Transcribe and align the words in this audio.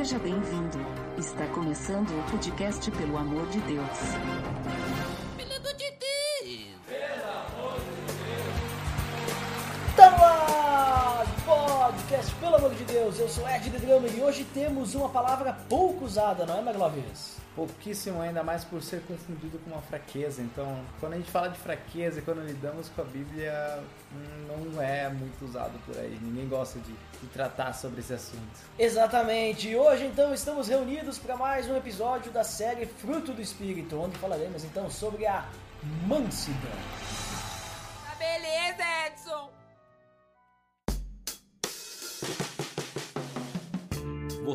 Seja 0.00 0.18
bem-vindo. 0.18 0.78
Está 1.18 1.46
começando 1.48 2.08
o 2.08 2.30
podcast 2.30 2.90
Pelo 2.90 3.18
Amor 3.18 3.46
de 3.48 3.60
Deus. 3.60 3.98
Pelo 5.36 5.56
amor 5.56 5.74
de 5.74 5.92
Deus! 6.00 6.68
Tá 9.94 10.10
no 10.10 10.24
ar! 10.24 11.26
Podcast, 11.44 12.34
pelo 12.36 12.56
amor 12.56 12.74
de 12.76 12.84
Deus, 12.84 13.18
eu 13.18 13.28
sou 13.28 13.46
Ed 13.46 13.68
The 13.68 13.78
Drummer 13.78 14.10
e 14.16 14.22
hoje 14.22 14.42
temos 14.54 14.94
uma 14.94 15.10
palavra 15.10 15.52
pouco 15.68 16.06
usada, 16.06 16.46
não 16.46 16.56
é, 16.56 16.62
Maglovius? 16.62 17.39
Pouquíssimo, 17.54 18.20
ainda 18.20 18.42
mais 18.42 18.64
por 18.64 18.82
ser 18.82 19.02
confundido 19.02 19.58
com 19.58 19.70
uma 19.70 19.82
fraqueza. 19.82 20.40
Então, 20.40 20.84
quando 21.00 21.14
a 21.14 21.16
gente 21.16 21.30
fala 21.30 21.48
de 21.48 21.58
fraqueza 21.58 22.20
e 22.20 22.22
quando 22.22 22.44
lidamos 22.46 22.88
com 22.88 23.02
a 23.02 23.04
Bíblia, 23.04 23.82
não 24.46 24.80
é 24.80 25.08
muito 25.08 25.44
usado 25.44 25.78
por 25.84 25.96
aí. 25.98 26.18
Ninguém 26.22 26.48
gosta 26.48 26.78
de, 26.78 26.92
de 26.92 27.26
tratar 27.32 27.72
sobre 27.72 28.00
esse 28.00 28.12
assunto. 28.12 28.60
Exatamente, 28.78 29.74
hoje 29.74 30.06
então 30.06 30.32
estamos 30.32 30.68
reunidos 30.68 31.18
para 31.18 31.36
mais 31.36 31.68
um 31.68 31.76
episódio 31.76 32.30
da 32.30 32.44
série 32.44 32.86
Fruto 32.86 33.32
do 33.32 33.42
Espírito, 33.42 34.00
onde 34.00 34.16
falaremos 34.18 34.64
então 34.64 34.88
sobre 34.90 35.26
a 35.26 35.46
mansidão. 36.06 36.70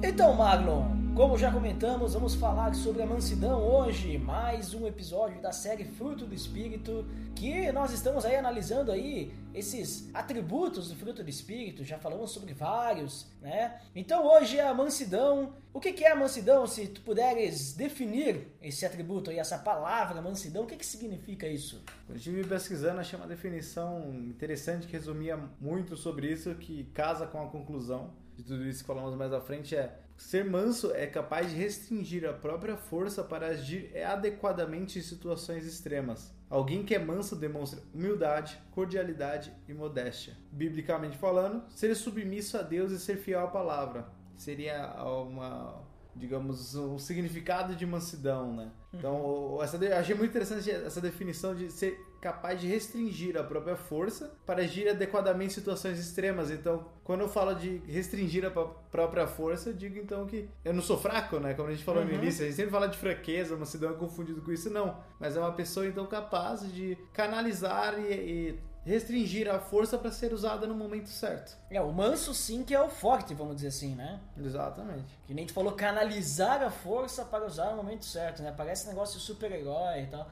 Então, 0.00 0.32
Maglon, 0.32 0.84
como 1.16 1.36
já 1.36 1.50
comentamos, 1.50 2.14
vamos 2.14 2.36
falar 2.36 2.72
sobre 2.72 3.02
a 3.02 3.06
mansidão 3.06 3.60
hoje, 3.60 4.16
mais 4.16 4.72
um 4.72 4.86
episódio 4.86 5.42
da 5.42 5.50
série 5.50 5.84
Fruto 5.84 6.24
do 6.24 6.32
Espírito, 6.32 7.04
que 7.34 7.72
nós 7.72 7.92
estamos 7.92 8.24
aí 8.24 8.36
analisando 8.36 8.92
aí 8.92 9.34
esses 9.52 10.08
atributos 10.14 10.88
do 10.88 10.94
fruto 10.94 11.24
do 11.24 11.28
Espírito, 11.28 11.82
já 11.82 11.98
falamos 11.98 12.30
sobre 12.30 12.54
vários, 12.54 13.26
né? 13.42 13.80
Então 13.92 14.24
hoje 14.24 14.56
é 14.56 14.68
a 14.68 14.72
mansidão. 14.72 15.54
O 15.74 15.80
que 15.80 16.04
é 16.04 16.12
a 16.12 16.16
mansidão? 16.16 16.64
Se 16.68 16.86
tu 16.86 17.00
puderes 17.00 17.72
definir 17.72 18.46
esse 18.62 18.86
atributo 18.86 19.30
aí, 19.30 19.40
essa 19.40 19.58
palavra 19.58 20.22
mansidão, 20.22 20.62
o 20.62 20.66
que, 20.66 20.76
que 20.76 20.86
significa 20.86 21.48
isso? 21.48 21.82
Eu 22.08 22.14
estive 22.14 22.44
pesquisando, 22.44 23.00
achei 23.00 23.18
uma 23.18 23.26
definição 23.26 24.14
interessante 24.14 24.86
que 24.86 24.92
resumia 24.92 25.36
muito 25.60 25.96
sobre 25.96 26.30
isso, 26.30 26.54
que 26.54 26.84
casa 26.94 27.26
com 27.26 27.42
a 27.42 27.48
conclusão 27.48 28.12
de 28.38 28.44
tudo 28.44 28.64
isso 28.64 28.82
que 28.82 28.86
falamos 28.86 29.16
mais 29.16 29.32
à 29.32 29.40
frente 29.40 29.74
é 29.74 29.98
ser 30.16 30.44
manso 30.44 30.92
é 30.92 31.08
capaz 31.08 31.50
de 31.50 31.56
restringir 31.56 32.24
a 32.24 32.32
própria 32.32 32.76
força 32.76 33.24
para 33.24 33.48
agir 33.48 33.90
adequadamente 34.00 34.96
em 34.96 35.02
situações 35.02 35.66
extremas. 35.66 36.32
Alguém 36.48 36.84
que 36.84 36.94
é 36.94 37.00
manso 37.00 37.34
demonstra 37.34 37.82
humildade, 37.92 38.56
cordialidade 38.70 39.52
e 39.66 39.74
modéstia. 39.74 40.36
Biblicamente 40.52 41.18
falando, 41.18 41.64
ser 41.68 41.92
submisso 41.96 42.56
a 42.56 42.62
Deus 42.62 42.92
e 42.92 43.00
ser 43.00 43.16
fiel 43.16 43.40
à 43.40 43.48
palavra 43.48 44.08
seria 44.36 44.94
uma 45.02 45.84
digamos, 46.14 46.74
um 46.74 46.98
significado 46.98 47.76
de 47.76 47.86
mansidão, 47.86 48.52
né? 48.52 48.72
Então, 48.92 49.58
essa, 49.62 49.78
achei 49.96 50.16
muito 50.16 50.30
interessante 50.30 50.68
essa 50.68 51.00
definição 51.00 51.54
de 51.54 51.70
ser 51.70 51.96
capaz 52.20 52.60
de 52.60 52.66
restringir 52.66 53.36
a 53.36 53.44
própria 53.44 53.76
força 53.76 54.32
para 54.44 54.62
agir 54.62 54.88
adequadamente 54.88 55.52
em 55.52 55.54
situações 55.54 55.98
extremas. 55.98 56.50
Então, 56.50 56.86
quando 57.04 57.20
eu 57.20 57.28
falo 57.28 57.54
de 57.54 57.78
restringir 57.86 58.44
a 58.44 58.50
própria 58.50 59.26
força, 59.26 59.70
eu 59.70 59.74
digo 59.74 59.98
então 59.98 60.26
que 60.26 60.48
eu 60.64 60.74
não 60.74 60.82
sou 60.82 60.98
fraco, 60.98 61.38
né? 61.38 61.54
Como 61.54 61.68
a 61.68 61.72
gente 61.72 61.84
falou 61.84 62.02
uhum. 62.02 62.08
no 62.08 62.14
início, 62.14 62.42
a 62.42 62.46
gente 62.46 62.56
sempre 62.56 62.72
fala 62.72 62.88
de 62.88 62.98
fraqueza, 62.98 63.56
mansidão 63.56 63.90
é 63.90 63.94
confundido 63.94 64.42
com 64.42 64.52
isso, 64.52 64.68
não. 64.70 64.96
Mas 65.18 65.36
é 65.36 65.40
uma 65.40 65.52
pessoa 65.52 65.86
então 65.86 66.06
capaz 66.06 66.72
de 66.72 66.98
canalizar 67.12 67.98
e, 67.98 68.12
e 68.12 68.58
restringir 68.88 69.48
a 69.48 69.58
força 69.58 69.98
para 69.98 70.10
ser 70.10 70.32
usada 70.32 70.66
no 70.66 70.74
momento 70.74 71.08
certo. 71.08 71.56
É, 71.70 71.80
o 71.80 71.92
manso 71.92 72.32
sim 72.32 72.64
que 72.64 72.74
é 72.74 72.80
o 72.80 72.88
forte, 72.88 73.34
vamos 73.34 73.56
dizer 73.56 73.68
assim, 73.68 73.94
né? 73.94 74.18
Exatamente. 74.36 75.18
Que 75.26 75.34
nem 75.34 75.46
tu 75.46 75.52
falou, 75.52 75.72
canalizar 75.72 76.62
a 76.62 76.70
força 76.70 77.24
para 77.24 77.46
usar 77.46 77.70
no 77.70 77.76
momento 77.76 78.06
certo, 78.06 78.42
né? 78.42 78.52
Parece 78.56 78.88
negócio 78.88 79.18
de 79.18 79.24
super-herói 79.24 80.04
e 80.04 80.06
tal. 80.06 80.30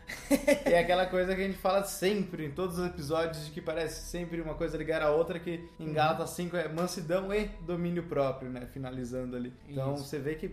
é 0.64 0.78
aquela 0.80 1.06
coisa 1.06 1.34
que 1.34 1.42
a 1.42 1.46
gente 1.46 1.58
fala 1.58 1.84
sempre 1.84 2.46
em 2.46 2.50
todos 2.50 2.78
os 2.78 2.86
episódios, 2.86 3.44
de 3.44 3.50
que 3.50 3.60
parece 3.60 4.08
sempre 4.08 4.40
uma 4.40 4.54
coisa 4.54 4.78
ligar 4.78 5.02
a 5.02 5.10
outra, 5.10 5.38
que 5.38 5.68
em 5.78 5.92
Gálatas 5.92 6.30
5 6.30 6.56
é 6.56 6.68
mansidão 6.68 7.32
e 7.34 7.48
domínio 7.60 8.04
próprio, 8.04 8.50
né? 8.50 8.66
Finalizando 8.72 9.36
ali. 9.36 9.52
Então 9.68 9.94
Isso. 9.94 10.04
você 10.04 10.18
vê 10.18 10.34
que 10.34 10.48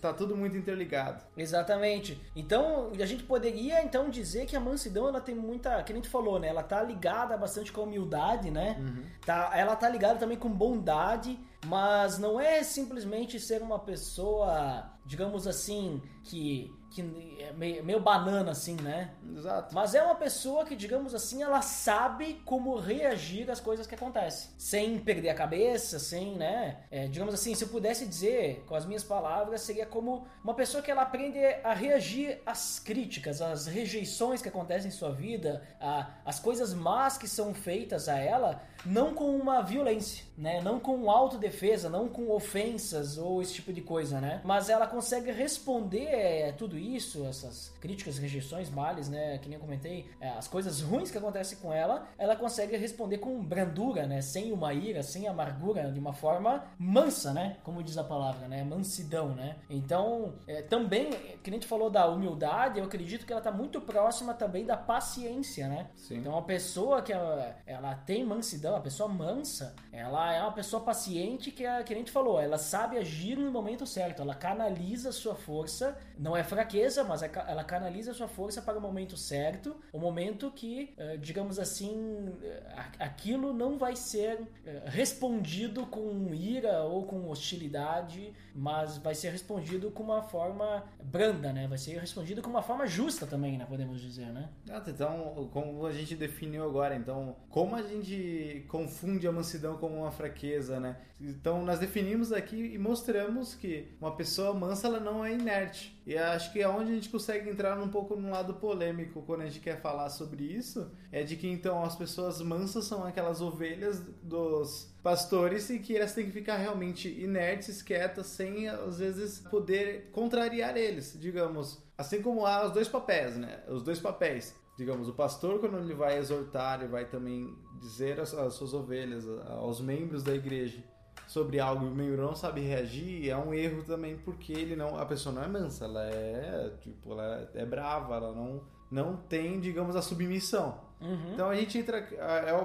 Tá 0.00 0.12
tudo 0.12 0.36
muito 0.36 0.56
interligado. 0.56 1.22
Exatamente. 1.36 2.20
Então, 2.34 2.90
a 2.98 3.06
gente 3.06 3.22
poderia 3.24 3.82
então 3.82 4.08
dizer 4.08 4.46
que 4.46 4.56
a 4.56 4.60
mansidão 4.60 5.08
ela 5.08 5.20
tem 5.20 5.34
muita, 5.34 5.82
que 5.82 5.92
nem 5.92 6.00
tu 6.00 6.08
falou, 6.08 6.38
né? 6.38 6.48
Ela 6.48 6.62
tá 6.62 6.82
ligada 6.82 7.36
bastante 7.36 7.70
com 7.70 7.82
a 7.82 7.84
humildade, 7.84 8.50
né? 8.50 8.76
Uhum. 8.78 9.02
Tá, 9.24 9.50
ela 9.54 9.76
tá 9.76 9.88
ligada 9.88 10.18
também 10.18 10.38
com 10.38 10.48
bondade, 10.48 11.38
mas 11.66 12.18
não 12.18 12.40
é 12.40 12.62
simplesmente 12.62 13.38
ser 13.38 13.60
uma 13.60 13.78
pessoa, 13.78 14.90
digamos 15.08 15.46
assim, 15.46 16.02
que 16.22 16.70
que 16.90 17.02
é 17.40 17.52
meio, 17.52 18.00
banana 18.00 18.52
assim, 18.52 18.74
né? 18.80 19.10
Exato. 19.36 19.74
Mas 19.74 19.94
é 19.94 20.02
uma 20.02 20.14
pessoa 20.14 20.64
que, 20.64 20.74
digamos 20.74 21.14
assim, 21.14 21.42
ela 21.42 21.60
sabe 21.60 22.40
como 22.46 22.78
reagir 22.78 23.50
às 23.50 23.60
coisas 23.60 23.86
que 23.86 23.94
acontecem, 23.94 24.50
sem 24.56 24.98
perder 24.98 25.28
a 25.28 25.34
cabeça, 25.34 25.98
sem, 25.98 26.34
né? 26.36 26.78
É, 26.90 27.06
digamos 27.06 27.34
assim, 27.34 27.54
se 27.54 27.64
eu 27.64 27.68
pudesse 27.68 28.06
dizer 28.06 28.64
com 28.66 28.74
as 28.74 28.86
minhas 28.86 29.04
palavras, 29.04 29.60
seria 29.60 29.84
como 29.84 30.26
uma 30.42 30.54
pessoa 30.54 30.82
que 30.82 30.90
ela 30.90 31.02
aprende 31.02 31.38
a 31.62 31.74
reagir 31.74 32.40
às 32.46 32.78
críticas, 32.78 33.42
às 33.42 33.66
rejeições 33.66 34.40
que 34.40 34.48
acontecem 34.48 34.88
em 34.88 34.92
sua 34.92 35.12
vida, 35.12 35.62
a, 35.78 36.10
as 36.24 36.40
coisas 36.40 36.72
más 36.72 37.18
que 37.18 37.28
são 37.28 37.52
feitas 37.52 38.08
a 38.08 38.18
ela, 38.18 38.62
não 38.88 39.14
com 39.14 39.36
uma 39.36 39.60
violência, 39.60 40.24
né? 40.36 40.62
Não 40.62 40.80
com 40.80 41.10
autodefesa, 41.10 41.90
não 41.90 42.08
com 42.08 42.30
ofensas 42.30 43.18
ou 43.18 43.42
esse 43.42 43.54
tipo 43.54 43.72
de 43.72 43.82
coisa, 43.82 44.20
né? 44.20 44.40
Mas 44.44 44.70
ela 44.70 44.86
consegue 44.86 45.30
responder 45.30 46.06
é, 46.06 46.52
tudo 46.52 46.78
isso, 46.78 47.26
essas 47.26 47.68
críticas, 47.80 48.16
rejeições, 48.16 48.70
males, 48.70 49.08
né? 49.08 49.38
Que 49.38 49.48
nem 49.48 49.56
eu 49.58 49.60
comentei, 49.60 50.06
é, 50.20 50.30
as 50.30 50.48
coisas 50.48 50.80
ruins 50.82 51.10
que 51.10 51.18
acontecem 51.18 51.58
com 51.58 51.72
ela, 51.72 52.08
ela 52.16 52.34
consegue 52.34 52.76
responder 52.76 53.18
com 53.18 53.42
brandura, 53.42 54.06
né? 54.06 54.22
Sem 54.22 54.52
uma 54.52 54.72
ira, 54.72 55.02
sem 55.02 55.28
amargura, 55.28 55.92
de 55.92 56.00
uma 56.00 56.14
forma 56.14 56.64
mansa, 56.78 57.32
né? 57.34 57.58
Como 57.62 57.82
diz 57.82 57.98
a 57.98 58.04
palavra, 58.04 58.48
né? 58.48 58.64
Mansidão, 58.64 59.34
né? 59.34 59.56
Então, 59.68 60.32
é, 60.46 60.62
também, 60.62 61.10
que 61.42 61.50
nem 61.50 61.58
a 61.58 61.60
gente 61.60 61.66
falou 61.66 61.90
da 61.90 62.06
humildade, 62.06 62.78
eu 62.78 62.86
acredito 62.86 63.26
que 63.26 63.32
ela 63.32 63.42
tá 63.42 63.52
muito 63.52 63.82
próxima 63.82 64.32
também 64.32 64.64
da 64.64 64.76
paciência, 64.78 65.68
né? 65.68 65.90
Sim. 65.94 66.18
Então, 66.18 66.32
uma 66.32 66.42
pessoa 66.42 67.02
que 67.02 67.12
ela, 67.12 67.54
ela 67.66 67.94
tem 67.94 68.24
mansidão, 68.24 68.77
a 68.78 68.82
pessoa 68.82 69.08
mansa, 69.08 69.74
ela 69.92 70.32
é 70.32 70.40
uma 70.40 70.52
pessoa 70.52 70.82
paciente 70.82 71.50
que, 71.50 71.64
é, 71.64 71.82
que 71.82 71.92
a 71.92 71.96
gente 71.96 72.10
falou, 72.10 72.40
ela 72.40 72.58
sabe 72.58 72.96
agir 72.96 73.36
no 73.36 73.50
momento 73.50 73.86
certo, 73.86 74.22
ela 74.22 74.34
canaliza 74.34 75.10
a 75.10 75.12
sua 75.12 75.34
força, 75.34 75.98
não 76.18 76.36
é 76.36 76.42
fraqueza, 76.42 77.04
mas 77.04 77.22
é 77.22 77.30
ela 77.46 77.64
canaliza 77.64 78.10
a 78.10 78.14
sua 78.14 78.28
força 78.28 78.62
para 78.62 78.78
o 78.78 78.80
momento 78.80 79.16
certo, 79.16 79.76
o 79.92 79.98
momento 79.98 80.50
que, 80.50 80.94
eh, 80.96 81.16
digamos 81.16 81.58
assim, 81.58 82.34
eh, 82.42 82.62
aquilo 82.98 83.52
não 83.52 83.78
vai 83.78 83.94
ser 83.94 84.40
eh, 84.64 84.82
respondido 84.86 85.86
com 85.86 86.34
ira 86.34 86.82
ou 86.84 87.04
com 87.04 87.28
hostilidade, 87.28 88.32
mas 88.54 88.98
vai 88.98 89.14
ser 89.14 89.30
respondido 89.30 89.90
com 89.90 90.02
uma 90.02 90.22
forma 90.22 90.84
branda, 91.02 91.52
né? 91.52 91.66
Vai 91.68 91.78
ser 91.78 91.98
respondido 91.98 92.42
com 92.42 92.50
uma 92.50 92.62
forma 92.62 92.86
justa 92.86 93.26
também, 93.26 93.56
né? 93.56 93.66
Podemos 93.68 94.00
dizer, 94.00 94.26
né? 94.26 94.48
Então, 94.86 95.48
como 95.52 95.86
a 95.86 95.92
gente 95.92 96.16
definiu 96.16 96.64
agora, 96.64 96.96
então, 96.96 97.36
como 97.50 97.76
a 97.76 97.82
gente 97.82 98.57
confunde 98.60 99.26
a 99.26 99.32
mansidão 99.32 99.76
com 99.76 99.86
uma 99.86 100.10
fraqueza, 100.10 100.78
né? 100.78 100.96
Então, 101.20 101.64
nós 101.64 101.78
definimos 101.78 102.32
aqui 102.32 102.56
e 102.74 102.78
mostramos 102.78 103.54
que 103.54 103.88
uma 104.00 104.14
pessoa 104.14 104.54
mansa, 104.54 104.86
ela 104.86 105.00
não 105.00 105.24
é 105.24 105.34
inerte. 105.34 106.00
E 106.06 106.16
acho 106.16 106.52
que 106.52 106.60
é 106.60 106.68
onde 106.68 106.92
a 106.92 106.94
gente 106.94 107.08
consegue 107.08 107.50
entrar 107.50 107.78
um 107.78 107.88
pouco 107.88 108.14
no 108.16 108.30
lado 108.30 108.54
polêmico 108.54 109.22
quando 109.22 109.42
a 109.42 109.46
gente 109.46 109.60
quer 109.60 109.80
falar 109.80 110.10
sobre 110.10 110.44
isso, 110.44 110.90
é 111.10 111.22
de 111.22 111.36
que 111.36 111.48
então 111.48 111.82
as 111.82 111.96
pessoas 111.96 112.40
mansas 112.40 112.84
são 112.84 113.04
aquelas 113.04 113.40
ovelhas 113.40 114.00
dos 114.22 114.94
pastores 115.02 115.68
e 115.70 115.78
que 115.78 115.96
elas 115.96 116.14
têm 116.14 116.26
que 116.26 116.32
ficar 116.32 116.56
realmente 116.56 117.08
inertes, 117.08 117.82
quietas, 117.82 118.26
sem 118.26 118.68
às 118.68 118.98
vezes 118.98 119.40
poder 119.50 120.10
contrariar 120.12 120.76
eles, 120.76 121.16
digamos. 121.18 121.82
Assim 121.96 122.22
como 122.22 122.46
há 122.46 122.64
os 122.64 122.72
dois 122.72 122.86
papéis, 122.86 123.36
né? 123.36 123.60
Os 123.68 123.82
dois 123.82 123.98
papéis 123.98 124.54
digamos, 124.78 125.08
o 125.08 125.12
pastor, 125.12 125.58
quando 125.58 125.76
ele 125.78 125.92
vai 125.92 126.16
exortar 126.18 126.84
e 126.84 126.86
vai 126.86 127.04
também 127.04 127.52
dizer 127.80 128.20
às, 128.20 128.34
às 128.34 128.54
suas 128.54 128.74
ovelhas, 128.74 129.24
aos 129.48 129.80
membros 129.80 130.22
da 130.22 130.34
igreja 130.34 130.82
sobre 131.26 131.60
algo 131.60 131.84
e 131.84 131.88
o 131.88 131.94
membro 131.94 132.22
não 132.22 132.34
sabe 132.34 132.60
reagir, 132.62 133.28
é 133.28 133.36
um 133.36 133.52
erro 133.52 133.82
também 133.82 134.16
porque 134.16 134.52
ele 134.52 134.74
não, 134.74 134.98
a 134.98 135.04
pessoa 135.04 135.34
não 135.34 135.42
é 135.42 135.48
mansa, 135.48 135.84
ela 135.84 136.02
é 136.04 136.72
tipo, 136.80 137.12
ela 137.12 137.50
é 137.54 137.66
brava, 137.66 138.14
ela 138.16 138.32
não 138.34 138.62
não 138.90 139.16
tem, 139.18 139.60
digamos, 139.60 139.94
a 139.96 140.00
submissão. 140.00 140.80
Uhum. 140.98 141.34
Então 141.34 141.50
a 141.50 141.54
gente 141.54 141.76
entra. 141.76 141.98
É 141.98 142.54
o, 142.54 142.64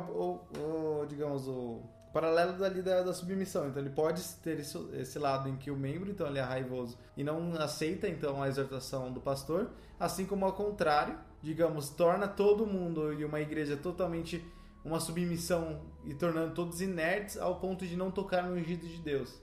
o- 0.58 1.02
o, 1.02 1.06
digamos, 1.06 1.46
o 1.50 1.82
paralelo 2.14 2.54
dali 2.58 2.82
da, 2.82 3.02
da 3.02 3.12
submissão. 3.14 3.68
Então 3.68 3.82
ele 3.82 3.90
pode 3.90 4.24
ter 4.42 4.58
esse, 4.58 4.78
esse 4.94 5.20
lado 5.20 5.50
em 5.50 5.58
que 5.58 5.70
o 5.70 5.76
membro, 5.76 6.10
então 6.10 6.26
ele 6.28 6.40
é 6.40 6.42
raivoso 6.42 6.98
e 7.18 7.26
não 7.26 7.54
aceita 7.56 8.08
então 8.08 8.42
a 8.42 8.48
exortação 8.48 9.12
do 9.12 9.20
pastor, 9.20 9.72
assim 10.00 10.26
como 10.26 10.46
ao 10.46 10.54
contrário, 10.54 11.18
digamos, 11.42 11.90
torna 11.90 12.26
todo 12.26 12.66
mundo 12.66 13.12
e 13.12 13.26
uma 13.26 13.42
igreja 13.42 13.76
totalmente 13.76 14.42
uma 14.84 15.00
submissão 15.00 15.82
e 16.06 16.14
tornando 16.14 16.54
todos 16.54 16.82
inertes 16.82 17.38
ao 17.38 17.56
ponto 17.60 17.86
de 17.88 17.96
não 17.96 18.12
tocar 18.12 18.44
no 18.44 18.56
ungido 18.56 18.88
de 18.88 18.98
Deus. 18.98 19.42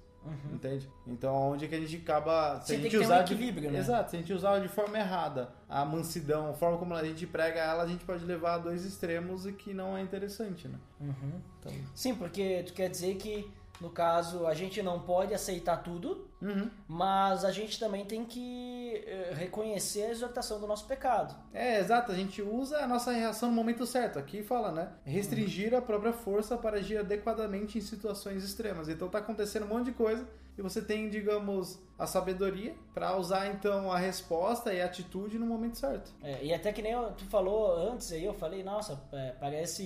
Entende? 0.52 0.86
Então, 1.06 1.34
onde 1.52 1.64
é 1.64 1.68
que 1.68 1.74
a 1.74 1.80
gente 1.80 1.96
acaba. 1.96 2.60
Se 2.60 2.74
Uhum. 2.74 2.78
Você 2.80 2.86
a 2.86 2.90
gente 2.90 2.98
um 2.98 3.02
usar 3.02 3.22
de- 3.22 3.32
equilíbrio, 3.32 3.70
né? 3.70 3.78
Exato, 3.78 4.10
se 4.10 4.16
a 4.16 4.18
gente 4.18 4.32
usar 4.34 4.58
de 4.58 4.68
forma 4.68 4.98
errada 4.98 5.50
a 5.66 5.82
mansidão, 5.82 6.50
a 6.50 6.52
forma 6.52 6.76
como 6.76 6.92
a 6.92 7.02
gente 7.02 7.26
prega 7.26 7.58
ela, 7.60 7.84
a 7.84 7.86
gente 7.86 8.04
pode 8.04 8.22
levar 8.26 8.56
a 8.56 8.58
dois 8.58 8.84
extremos 8.84 9.46
e 9.46 9.52
que 9.54 9.72
não 9.72 9.96
é 9.96 10.02
interessante, 10.02 10.68
né? 10.68 10.78
Uhum. 11.00 11.40
Então, 11.58 11.72
Sim, 11.94 12.14
porque 12.16 12.62
tu 12.66 12.74
quer 12.74 12.90
dizer 12.90 13.14
que, 13.16 13.50
no 13.80 13.88
caso, 13.88 14.46
a 14.46 14.52
gente 14.52 14.82
não 14.82 15.00
pode 15.00 15.32
aceitar 15.32 15.78
tudo, 15.78 16.28
uhum. 16.42 16.68
mas 16.86 17.42
a 17.42 17.50
gente 17.50 17.80
também 17.80 18.04
tem 18.04 18.26
que 18.26 18.79
eh, 18.96 19.32
reconhecer 19.34 20.02
a 20.04 20.10
exortação 20.10 20.60
do 20.60 20.66
nosso 20.66 20.86
pecado. 20.86 21.34
É, 21.52 21.78
exato, 21.80 22.12
a 22.12 22.14
gente 22.14 22.40
usa 22.42 22.78
a 22.78 22.86
nossa 22.86 23.12
reação 23.12 23.48
no 23.50 23.54
momento 23.54 23.86
certo. 23.86 24.18
Aqui 24.18 24.42
fala, 24.42 24.70
né? 24.72 24.88
Restringir 25.04 25.74
a 25.74 25.80
própria 25.82 26.12
força 26.12 26.56
para 26.56 26.78
agir 26.78 26.98
adequadamente 26.98 27.78
em 27.78 27.80
situações 27.80 28.42
extremas. 28.44 28.88
Então 28.88 29.08
tá 29.08 29.18
acontecendo 29.18 29.64
um 29.64 29.68
monte 29.68 29.86
de 29.86 29.92
coisa 29.92 30.26
e 30.58 30.62
você 30.62 30.82
tem, 30.82 31.08
digamos, 31.08 31.78
a 31.98 32.06
sabedoria 32.06 32.74
para 32.94 33.16
usar 33.16 33.46
então 33.48 33.90
a 33.90 33.98
resposta 33.98 34.72
e 34.74 34.80
a 34.80 34.86
atitude 34.86 35.38
no 35.38 35.46
momento 35.46 35.78
certo. 35.78 36.12
É, 36.22 36.44
e 36.44 36.52
até 36.52 36.72
que 36.72 36.82
nem 36.82 36.92
eu- 36.92 37.12
tu 37.12 37.24
falou 37.26 37.74
antes 37.76 38.12
aí, 38.12 38.24
eu 38.24 38.34
falei, 38.34 38.62
nossa, 38.62 39.00
é, 39.12 39.32
parece 39.40 39.84